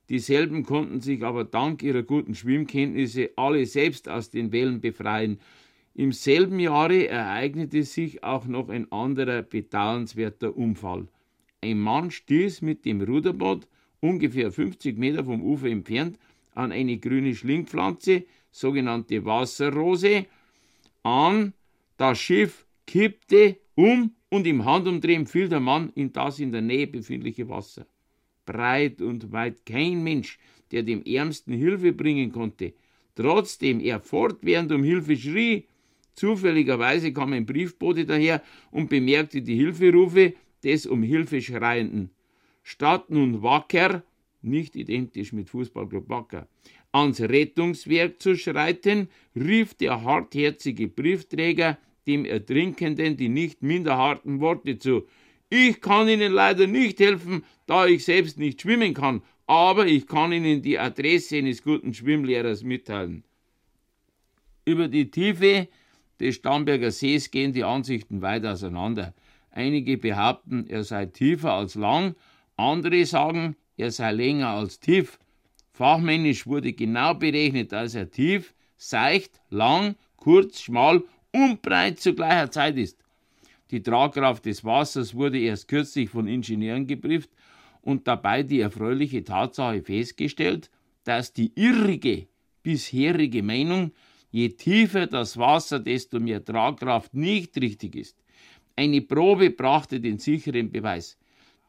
Dieselben 0.10 0.64
konnten 0.64 1.00
sich 1.00 1.24
aber 1.24 1.46
dank 1.46 1.82
ihrer 1.82 2.04
guten 2.04 2.36
Schwimmkenntnisse 2.36 3.32
alle 3.38 3.66
selbst 3.66 4.10
aus 4.10 4.30
den 4.30 4.52
Wellen 4.52 4.82
befreien. 4.82 5.40
Im 5.96 6.12
selben 6.12 6.60
Jahre 6.60 7.08
ereignete 7.08 7.84
sich 7.84 8.24
auch 8.24 8.46
noch 8.46 8.70
ein 8.70 8.92
anderer 8.92 9.44
bedauernswerter 9.44 10.58
Unfall. 10.58 11.08
Ein 11.62 11.80
Mann 11.80 12.12
stieß 12.12 12.62
mit 12.62 12.84
dem 12.84 13.02
Ruderboot 13.02 13.68
ungefähr 14.02 14.52
50 14.52 14.98
Meter 14.98 15.24
vom 15.24 15.42
Ufer 15.42 15.68
entfernt 15.68 16.20
an 16.54 16.72
eine 16.72 16.98
grüne 16.98 17.34
Schlingpflanze, 17.34 18.26
sogenannte 18.52 19.24
Wasserrose, 19.24 20.26
an. 21.04 21.54
Das 21.98 22.20
Schiff 22.20 22.66
kippte 22.86 23.58
um 23.76 24.16
und 24.30 24.46
im 24.48 24.66
Handumdrehen 24.66 25.28
fiel 25.28 25.48
der 25.48 25.60
Mann 25.60 25.92
in 25.96 26.12
das 26.12 26.40
in 26.40 26.52
der 26.52 26.62
Nähe 26.62 26.88
befindliche 26.88 27.48
Wasser 27.48 27.86
breit 28.46 29.02
und 29.02 29.32
weit 29.32 29.66
kein 29.66 30.04
Mensch, 30.04 30.40
der 30.72 30.84
dem 30.84 31.04
Ärmsten 31.04 31.54
Hilfe 31.54 31.94
bringen 31.94 32.32
konnte. 32.32 32.74
Trotzdem 33.16 33.80
er 33.80 34.00
fortwährend 34.00 34.72
um 34.72 34.84
Hilfe 34.84 35.16
schrie. 35.16 35.66
Zufälligerweise 36.16 37.12
kam 37.12 37.34
ein 37.34 37.46
Briefbote 37.46 38.06
daher 38.06 38.42
und 38.72 38.90
bemerkte 38.90 39.42
die 39.42 39.56
Hilferufe 39.56 40.34
des 40.64 40.86
um 40.86 41.04
Hilfe 41.04 41.42
Schreienden. 41.42 42.10
Statt 42.64 43.10
nun 43.10 43.42
wacker, 43.42 44.04
nicht 44.42 44.76
identisch 44.76 45.34
mit 45.34 45.50
Fußballclub 45.50 46.10
Wacker, 46.10 46.48
ans 46.92 47.20
Rettungswerk 47.22 48.22
zu 48.22 48.36
schreiten, 48.36 49.10
rief 49.36 49.74
der 49.74 50.04
hartherzige 50.04 50.88
Briefträger 50.88 51.78
dem 52.08 52.26
Ertrinkenden 52.26 53.18
die 53.18 53.30
nicht 53.30 53.62
minder 53.62 53.98
harten 53.98 54.40
Worte 54.40 54.78
zu. 54.78 55.08
Ich 55.56 55.82
kann 55.82 56.08
Ihnen 56.08 56.34
leider 56.34 56.66
nicht 56.66 57.00
helfen, 57.00 57.44
da 57.68 57.86
ich 57.86 58.04
selbst 58.04 58.40
nicht 58.40 58.60
schwimmen 58.60 58.96
kann, 58.96 59.22
aber 59.46 59.86
ich 59.86 60.08
kann 60.08 60.32
Ihnen 60.32 60.64
die 60.64 60.80
Adresse 60.80 61.38
eines 61.38 61.62
guten 61.62 61.94
Schwimmlehrers 61.94 62.64
mitteilen. 62.64 63.24
Über 64.66 64.88
die 64.88 65.12
Tiefe 65.12 65.68
des 66.20 66.38
Starnberger 66.38 66.90
Sees 66.90 67.30
gehen 67.30 67.54
die 67.54 67.64
Ansichten 67.64 68.24
weit 68.24 68.48
auseinander. 68.48 69.14
Einige 69.52 70.00
behaupten, 70.00 70.66
er 70.68 70.84
sei 70.84 71.06
tiefer 71.06 71.54
als 71.54 71.76
lang, 71.76 72.16
andere 72.58 73.06
sagen, 73.06 73.56
er 73.78 73.92
sei 73.92 74.12
länger 74.12 74.48
als 74.48 74.80
tief. 74.80 75.20
Fachmännisch 75.72 76.48
wurde 76.48 76.74
genau 76.74 77.14
berechnet, 77.14 77.72
dass 77.74 77.94
er 77.94 78.10
tief, 78.10 78.56
seicht, 78.76 79.40
lang, 79.52 79.98
kurz, 80.16 80.62
schmal 80.62 81.04
und 81.32 81.62
breit 81.62 82.00
zu 82.00 82.16
gleicher 82.16 82.50
Zeit 82.50 82.78
ist. 82.78 83.03
Die 83.74 83.82
Tragkraft 83.82 84.46
des 84.46 84.64
Wassers 84.64 85.16
wurde 85.16 85.40
erst 85.40 85.68
kürzlich 85.68 86.08
von 86.08 86.28
Ingenieuren 86.28 86.86
geprüft 86.86 87.32
und 87.82 88.08
dabei 88.08 88.44
die 88.44 88.60
erfreuliche 88.60 89.24
Tatsache 89.24 89.82
festgestellt, 89.82 90.70
dass 91.06 91.34
die 91.34 91.52
irrige 91.56 92.28
bisherige 92.62 93.42
Meinung, 93.42 93.92
je 94.30 94.50
tiefer 94.50 95.08
das 95.08 95.40
Wasser, 95.40 95.80
desto 95.80 96.20
mehr 96.20 96.46
Tragkraft 96.46 97.16
nicht 97.16 97.60
richtig 97.60 97.96
ist. 97.96 98.16
Eine 98.76 99.02
Probe 99.02 99.50
brachte 99.50 100.00
den 100.00 100.20
sicheren 100.20 100.72
Beweis. 100.72 101.18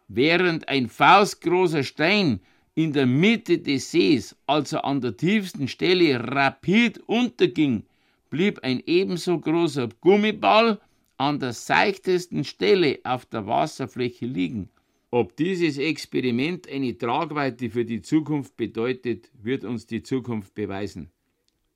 Während 0.06 0.68
ein 0.68 0.90
faustgroßer 0.90 1.84
Stein 1.84 2.40
in 2.74 2.92
der 2.92 3.06
Mitte 3.06 3.60
des 3.60 3.90
Sees, 3.90 4.36
also 4.46 4.76
an 4.80 5.00
der 5.00 5.16
tiefsten 5.16 5.68
Stelle, 5.68 6.20
rapid 6.20 6.98
unterging, 7.06 7.84
blieb 8.28 8.60
ein 8.62 8.82
ebenso 8.84 9.40
großer 9.40 9.88
Gummiball 10.02 10.78
an 11.16 11.38
der 11.38 11.52
seichtesten 11.52 12.44
Stelle 12.44 12.98
auf 13.04 13.26
der 13.26 13.46
Wasserfläche 13.46 14.26
liegen. 14.26 14.68
Ob 15.10 15.36
dieses 15.36 15.78
Experiment 15.78 16.68
eine 16.68 16.98
Tragweite 16.98 17.70
für 17.70 17.84
die 17.84 18.02
Zukunft 18.02 18.56
bedeutet, 18.56 19.30
wird 19.40 19.64
uns 19.64 19.86
die 19.86 20.02
Zukunft 20.02 20.54
beweisen. 20.54 21.10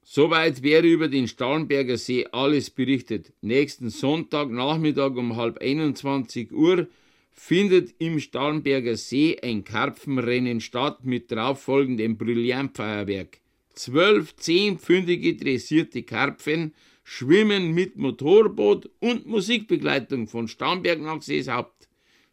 Soweit 0.02 0.62
wäre 0.62 0.86
über 0.86 1.08
den 1.08 1.28
Starnberger 1.28 1.98
See 1.98 2.26
alles 2.32 2.70
berichtet. 2.70 3.32
Nächsten 3.42 3.90
Sonntagnachmittag 3.90 5.14
um 5.16 5.36
halb 5.36 5.58
21 5.58 6.50
Uhr 6.50 6.88
findet 7.30 7.94
im 7.98 8.18
Starnberger 8.18 8.96
See 8.96 9.38
ein 9.40 9.64
Karpfenrennen 9.64 10.60
statt 10.60 11.04
mit 11.04 11.30
darauffolgendem 11.30 12.16
Brillantfeuerwerk. 12.16 13.38
Zwölf 13.74 14.34
zehnpfündige 14.34 15.36
dressierte 15.36 16.02
Karpfen 16.02 16.74
Schwimmen 17.10 17.72
mit 17.72 17.96
Motorboot 17.96 18.90
und 19.00 19.26
Musikbegleitung 19.26 20.26
von 20.28 20.46
Starnberg 20.46 21.00
nach 21.00 21.22
Seeshaupt. 21.22 21.88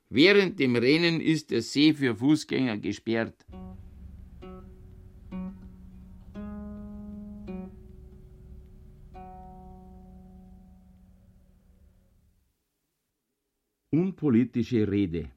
Während 0.09 0.59
dem 0.59 0.75
Rennen 0.75 1.21
ist 1.21 1.51
der 1.51 1.61
See 1.61 1.93
für 1.93 2.13
Fußgänger 2.13 2.77
gesperrt. 2.79 3.45
Unpolitische 13.91 14.91
Rede. 14.91 15.29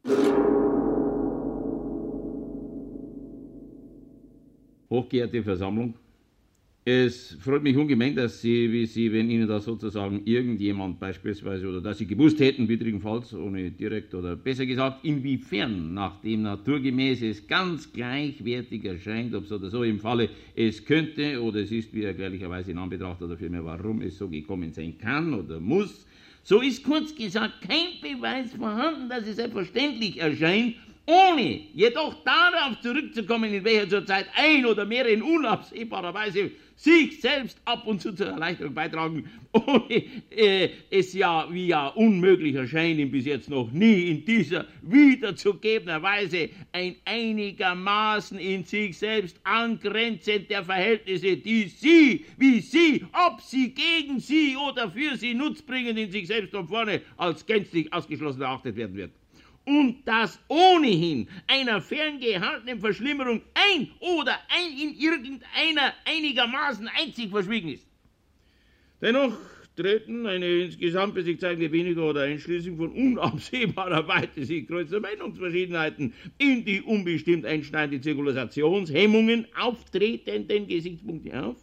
Hochgeehrte 4.90 5.44
Versammlung, 5.44 5.94
es 6.88 7.36
freut 7.40 7.62
mich 7.62 7.76
ungemein, 7.76 8.16
dass 8.16 8.40
Sie, 8.40 8.72
wie 8.72 8.86
Sie, 8.86 9.12
wenn 9.12 9.28
Ihnen 9.28 9.46
da 9.46 9.60
sozusagen 9.60 10.22
irgendjemand 10.24 10.98
beispielsweise 10.98 11.68
oder 11.68 11.82
dass 11.82 11.98
Sie 11.98 12.06
gewusst 12.06 12.40
hätten, 12.40 12.66
widrigenfalls, 12.66 13.34
ohne 13.34 13.70
direkt 13.70 14.14
oder 14.14 14.36
besser 14.36 14.64
gesagt, 14.64 15.04
inwiefern 15.04 15.92
nach 15.92 16.18
dem 16.22 16.42
naturgemäß 16.42 17.20
es 17.20 17.46
ganz 17.46 17.92
gleichwertig 17.92 18.86
erscheint, 18.86 19.34
ob 19.34 19.44
so 19.44 19.56
oder 19.56 19.68
so 19.68 19.82
im 19.82 20.00
Falle 20.00 20.30
es 20.56 20.82
könnte 20.82 21.42
oder 21.42 21.60
es 21.60 21.70
ist 21.70 21.92
wie 21.92 22.04
erklärlicherweise 22.04 22.70
in 22.70 22.78
Anbetracht 22.78 23.20
oder 23.20 23.36
vielmehr 23.36 23.66
warum 23.66 24.00
es 24.00 24.16
so 24.16 24.26
gekommen 24.26 24.72
sein 24.72 24.96
kann 24.96 25.34
oder 25.34 25.60
muss, 25.60 26.06
so 26.42 26.62
ist 26.62 26.82
kurz 26.84 27.14
gesagt 27.14 27.60
kein 27.60 28.00
Beweis 28.00 28.54
vorhanden, 28.54 29.10
dass 29.10 29.26
es 29.26 29.36
selbstverständlich 29.36 30.18
erscheint, 30.18 30.76
ohne 31.04 31.60
jedoch 31.74 32.22
darauf 32.24 32.80
zurückzukommen, 32.80 33.52
in 33.52 33.64
welcher 33.64 33.88
zurzeit 33.88 34.26
ein 34.36 34.64
oder 34.64 34.86
mehrere 34.86 35.12
in 35.12 35.22
unabsehbarer 35.22 36.14
Weise 36.14 36.50
sich 36.78 37.20
selbst 37.20 37.60
ab 37.64 37.86
und 37.86 38.00
zu 38.00 38.12
zur 38.14 38.28
Erleichterung 38.28 38.72
beitragen, 38.72 39.28
ohne 39.52 40.04
äh, 40.30 40.70
es 40.90 41.12
ja 41.12 41.48
wie 41.50 41.66
ja 41.66 41.88
unmöglich 41.88 42.54
erscheint, 42.54 43.00
ihm 43.00 43.10
bis 43.10 43.26
jetzt 43.26 43.50
noch 43.50 43.70
nie 43.72 44.10
in 44.10 44.24
dieser 44.24 44.64
wiederzugebenen 44.82 46.00
Weise 46.02 46.50
ein 46.72 46.94
einigermaßen 47.04 48.38
in 48.38 48.62
sich 48.62 48.96
selbst 48.96 49.40
angrenzend 49.42 50.48
der 50.50 50.64
Verhältnisse, 50.64 51.36
die 51.36 51.64
sie, 51.64 52.24
wie 52.36 52.60
sie, 52.60 53.04
ob 53.26 53.40
sie 53.40 53.74
gegen 53.74 54.20
sie 54.20 54.56
oder 54.56 54.88
für 54.88 55.16
sie 55.16 55.34
nutzbringend 55.34 55.98
in 55.98 56.12
sich 56.12 56.28
selbst 56.28 56.52
von 56.52 56.68
vorne 56.68 57.02
als 57.16 57.44
gänzlich 57.44 57.92
ausgeschlossen 57.92 58.42
erachtet 58.42 58.76
werden 58.76 58.94
wird 58.94 59.10
und 59.68 60.02
das 60.06 60.40
ohnehin 60.48 61.28
einer 61.46 61.80
ferngehaltenen 61.82 62.80
Verschlimmerung 62.80 63.42
ein 63.52 63.88
oder 64.00 64.38
ein 64.48 64.72
in 64.78 64.94
irgendeiner 64.98 65.92
einigermaßen 66.06 66.88
einzig 66.88 67.28
verschwiegen 67.28 67.68
ist. 67.68 67.86
Dennoch 69.02 69.36
treten 69.76 70.26
eine 70.26 70.46
insgesamt 70.62 71.14
für 71.14 71.22
sich 71.22 71.38
zeigende 71.38 71.70
weniger 71.70 72.02
oder 72.08 72.22
einschließlich 72.22 72.76
von 72.76 72.90
unabsehbarer 72.90 74.08
Weite 74.08 74.44
sich 74.44 74.66
kreuzende 74.66 75.00
Meinungsverschiedenheiten 75.00 76.14
in 76.38 76.64
die 76.64 76.80
unbestimmt 76.80 77.44
einschneidende 77.44 78.00
Zirkulationshemmungen 78.00 79.46
auftretenden 79.54 80.66
Gesichtspunkte 80.66 81.42
auf. 81.42 81.56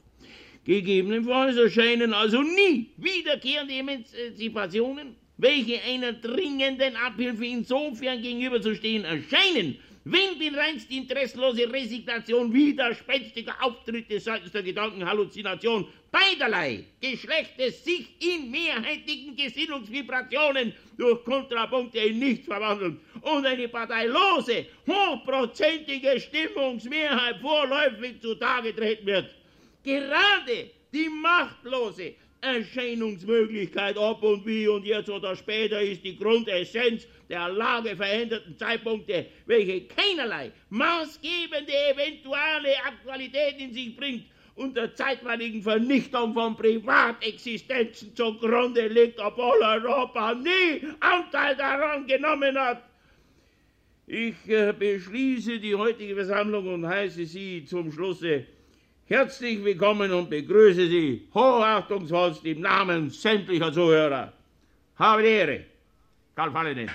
Gegebenenfalls 0.63 1.57
erscheinen 1.57 2.13
also 2.13 2.41
nie 2.41 2.91
wiederkehrende 2.97 3.73
Emanzipationen 3.73 5.15
welche 5.37 5.81
einer 5.81 6.13
dringenden 6.13 6.95
Abhilfe 6.95 7.45
insofern 7.45 8.21
gegenüberzustehen 8.21 9.03
erscheinen, 9.03 9.77
wenn 10.07 10.39
die 10.39 10.49
reinst 10.49 10.91
interesslose 10.91 11.71
Resignation 11.71 12.53
widerspenstiger 12.53 13.55
Auftritte 13.59 14.19
seitens 14.19 14.51
der 14.51 14.61
Gedankenhalluzination 14.61 15.87
beiderlei 16.11 16.83
Geschlechtes 17.01 17.83
sich 17.83 18.07
in 18.19 18.51
mehrheitigen 18.51 19.35
Gesinnungsvibrationen 19.35 20.73
durch 20.95 21.25
Kontrapunkte 21.25 21.97
in 21.97 22.19
nichts 22.19 22.45
verwandeln 22.45 22.99
und 23.21 23.45
eine 23.47 23.67
parteilose, 23.67 24.67
hochprozentige 24.87 26.19
Stimmungsmehrheit 26.19 27.37
vorläufig 27.41 28.21
zutage 28.21 28.75
treten 28.75 29.07
wird. 29.07 29.35
Gerade 29.83 30.69
die 30.93 31.09
machtlose, 31.09 32.13
Erscheinungsmöglichkeit 32.45 33.97
ob 33.97 34.23
und 34.23 34.45
wie 34.45 34.67
und 34.67 34.85
jetzt 34.85 35.09
oder 35.09 35.35
später 35.35 35.81
ist 35.81 36.03
die 36.03 36.17
Grundessenz 36.17 37.07
der 37.27 37.49
Lage 37.49 37.95
veränderten 37.95 38.57
Zeitpunkte, 38.57 39.25
welche 39.45 39.81
keinerlei 39.87 40.51
maßgebende 40.69 41.73
eventuelle 41.91 42.75
Aktualität 42.85 43.59
in 43.59 43.73
sich 43.73 43.95
bringt 43.95 44.25
und 44.55 44.77
der 44.77 44.93
zeitweiligen 44.93 45.61
Vernichtung 45.61 46.33
von 46.33 46.55
Privatexistenzen 46.55 48.15
zugrunde 48.15 48.87
liegt, 48.87 49.19
obwohl 49.19 49.61
Europa 49.61 50.33
nie 50.35 50.81
Anteil 50.99 51.55
daran 51.55 52.05
genommen 52.07 52.57
hat. 52.57 52.83
Ich 54.07 54.35
äh, 54.47 54.71
beschließe 54.71 55.59
die 55.59 55.73
heutige 55.73 56.13
Versammlung 56.13 56.71
und 56.73 56.87
heiße 56.87 57.25
Sie 57.25 57.65
zum 57.65 57.91
Schlusse 57.91 58.45
herzlich 59.07 59.63
willkommen 59.63 60.11
und 60.11 60.29
begrüße 60.29 60.87
Sie 60.87 61.27
hochachtungsvollst 61.33 62.43
im 62.45 62.61
Namen 62.61 63.09
sämtlicher 63.09 63.71
Zuhörer. 63.71 64.33
Habe 64.97 65.21
die 65.21 65.27
Ehre, 65.29 65.65
Karl 66.35 66.53
Valentin. 66.53 66.89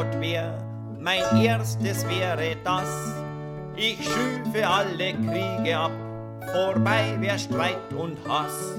Herrgott 0.00 0.20
wär, 0.20 0.58
mein 0.98 1.22
erstes 1.42 2.08
wäre 2.08 2.56
das, 2.64 3.14
ich 3.76 3.98
schüfe 4.02 4.66
alle 4.66 5.12
Kriege 5.12 5.76
ab, 5.76 5.90
vorbei 6.52 7.16
wär 7.18 7.38
Streit 7.38 7.92
und 7.92 8.16
Hass. 8.26 8.78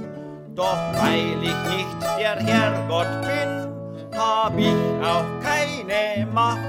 Doch 0.56 0.78
weil 0.96 1.38
ich 1.42 1.76
nicht 1.76 2.02
der 2.20 2.38
Herrgott 2.38 3.22
bin, 3.22 4.18
hab 4.18 4.58
ich 4.58 4.76
auch 5.04 5.26
keine 5.42 6.26
Macht. 6.26 6.60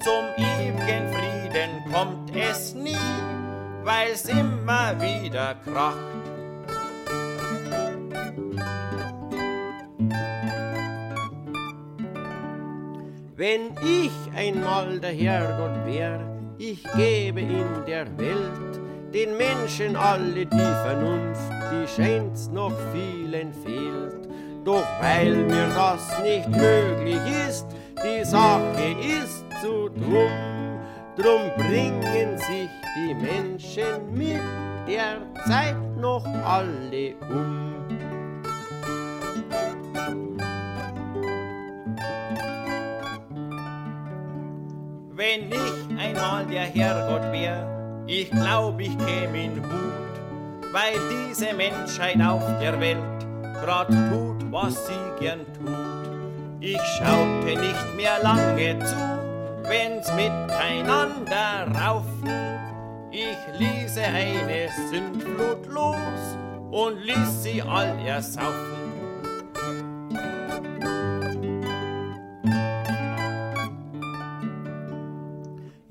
Zum 0.00 0.44
ewigen 0.44 1.08
Frieden 1.12 1.92
kommt 1.92 2.36
es 2.36 2.74
nie, 2.74 2.96
weil's 3.82 4.26
immer 4.26 5.00
wieder 5.00 5.54
kracht. 5.64 6.13
Wenn 13.46 13.72
ich 13.82 14.10
einmal 14.34 14.98
der 15.00 15.12
Herrgott 15.12 15.84
wär, 15.84 16.18
ich 16.56 16.82
gebe 16.96 17.42
in 17.42 17.84
der 17.86 18.06
Welt 18.16 18.80
den 19.12 19.36
Menschen 19.36 19.96
alle 19.96 20.46
die 20.46 20.56
Vernunft, 20.56 21.52
die 21.70 21.86
scheint's 21.86 22.48
noch 22.48 22.72
vielen 22.94 23.52
fehlt. 23.52 24.30
Doch 24.64 24.86
weil 24.98 25.34
mir 25.34 25.68
das 25.74 26.22
nicht 26.22 26.48
möglich 26.48 27.20
ist, 27.46 27.66
die 28.02 28.24
Sache 28.24 28.96
ist 29.20 29.44
zu 29.60 29.90
drum, 29.90 30.80
drum 31.14 31.42
bringen 31.58 32.38
sich 32.38 32.70
die 32.96 33.14
Menschen 33.14 34.10
mit 34.10 34.40
der 34.88 35.18
Zeit 35.46 35.76
noch 36.00 36.24
alle 36.46 37.14
um. 37.28 37.73
Wenn 45.16 45.48
ich 45.48 45.96
einmal 45.96 46.44
der 46.44 46.62
Herrgott 46.62 47.30
wär, 47.30 48.04
ich 48.08 48.28
glaub, 48.32 48.80
ich 48.80 48.98
käm 48.98 49.32
in 49.36 49.62
Wut, 49.62 50.72
weil 50.72 50.94
diese 51.08 51.54
Menschheit 51.54 52.20
auf 52.20 52.42
der 52.60 52.80
Welt 52.80 52.98
grad 53.62 53.90
tut, 53.90 54.50
was 54.50 54.74
sie 54.88 55.20
gern 55.20 55.46
tut. 55.54 56.58
Ich 56.58 56.80
schaute 56.98 57.60
nicht 57.60 57.96
mehr 57.96 58.20
lange 58.24 58.76
zu, 58.80 58.96
wenn's 59.62 60.12
miteinander 60.14 61.68
raufen. 61.80 62.58
Ich 63.12 63.38
ließe 63.56 64.02
eine 64.02 64.68
Sündflut 64.90 65.64
los 65.68 66.36
und 66.72 67.00
ließ 67.04 67.44
sie 67.44 67.62
all 67.62 67.96
ersaufen. 68.04 68.83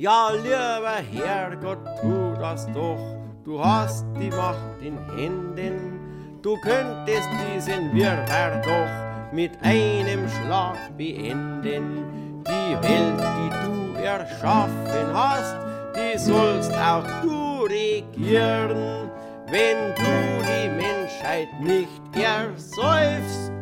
Ja, 0.03 0.31
lieber 0.31 0.97
Herrgott, 1.13 1.77
tu 2.01 2.33
das 2.37 2.67
doch, 2.73 2.99
du 3.45 3.63
hast 3.63 4.05
die 4.19 4.29
Macht 4.31 4.81
in 4.81 4.97
Händen, 5.15 6.39
du 6.41 6.57
könntest 6.57 7.29
diesen 7.47 7.93
Wirrwarr 7.93 8.61
doch 8.63 9.33
mit 9.33 9.51
einem 9.61 10.27
Schlag 10.27 10.75
beenden. 10.97 12.03
Die 12.45 12.75
Welt, 12.83 13.23
die 13.37 13.49
du 13.63 14.03
erschaffen 14.03 15.07
hast, 15.13 15.55
die 15.95 16.17
sollst 16.19 16.73
auch 16.73 17.07
du 17.21 17.63
regieren. 17.63 19.09
Wenn 19.47 19.95
du 19.95 20.13
die 20.51 20.67
Menschheit 20.67 21.47
nicht 21.61 22.01
ersäufst, 22.13 23.53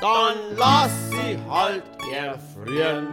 dann 0.00 0.56
lass 0.56 0.90
sie 1.10 1.38
halt 1.48 1.84
erfrieren. 2.12 3.06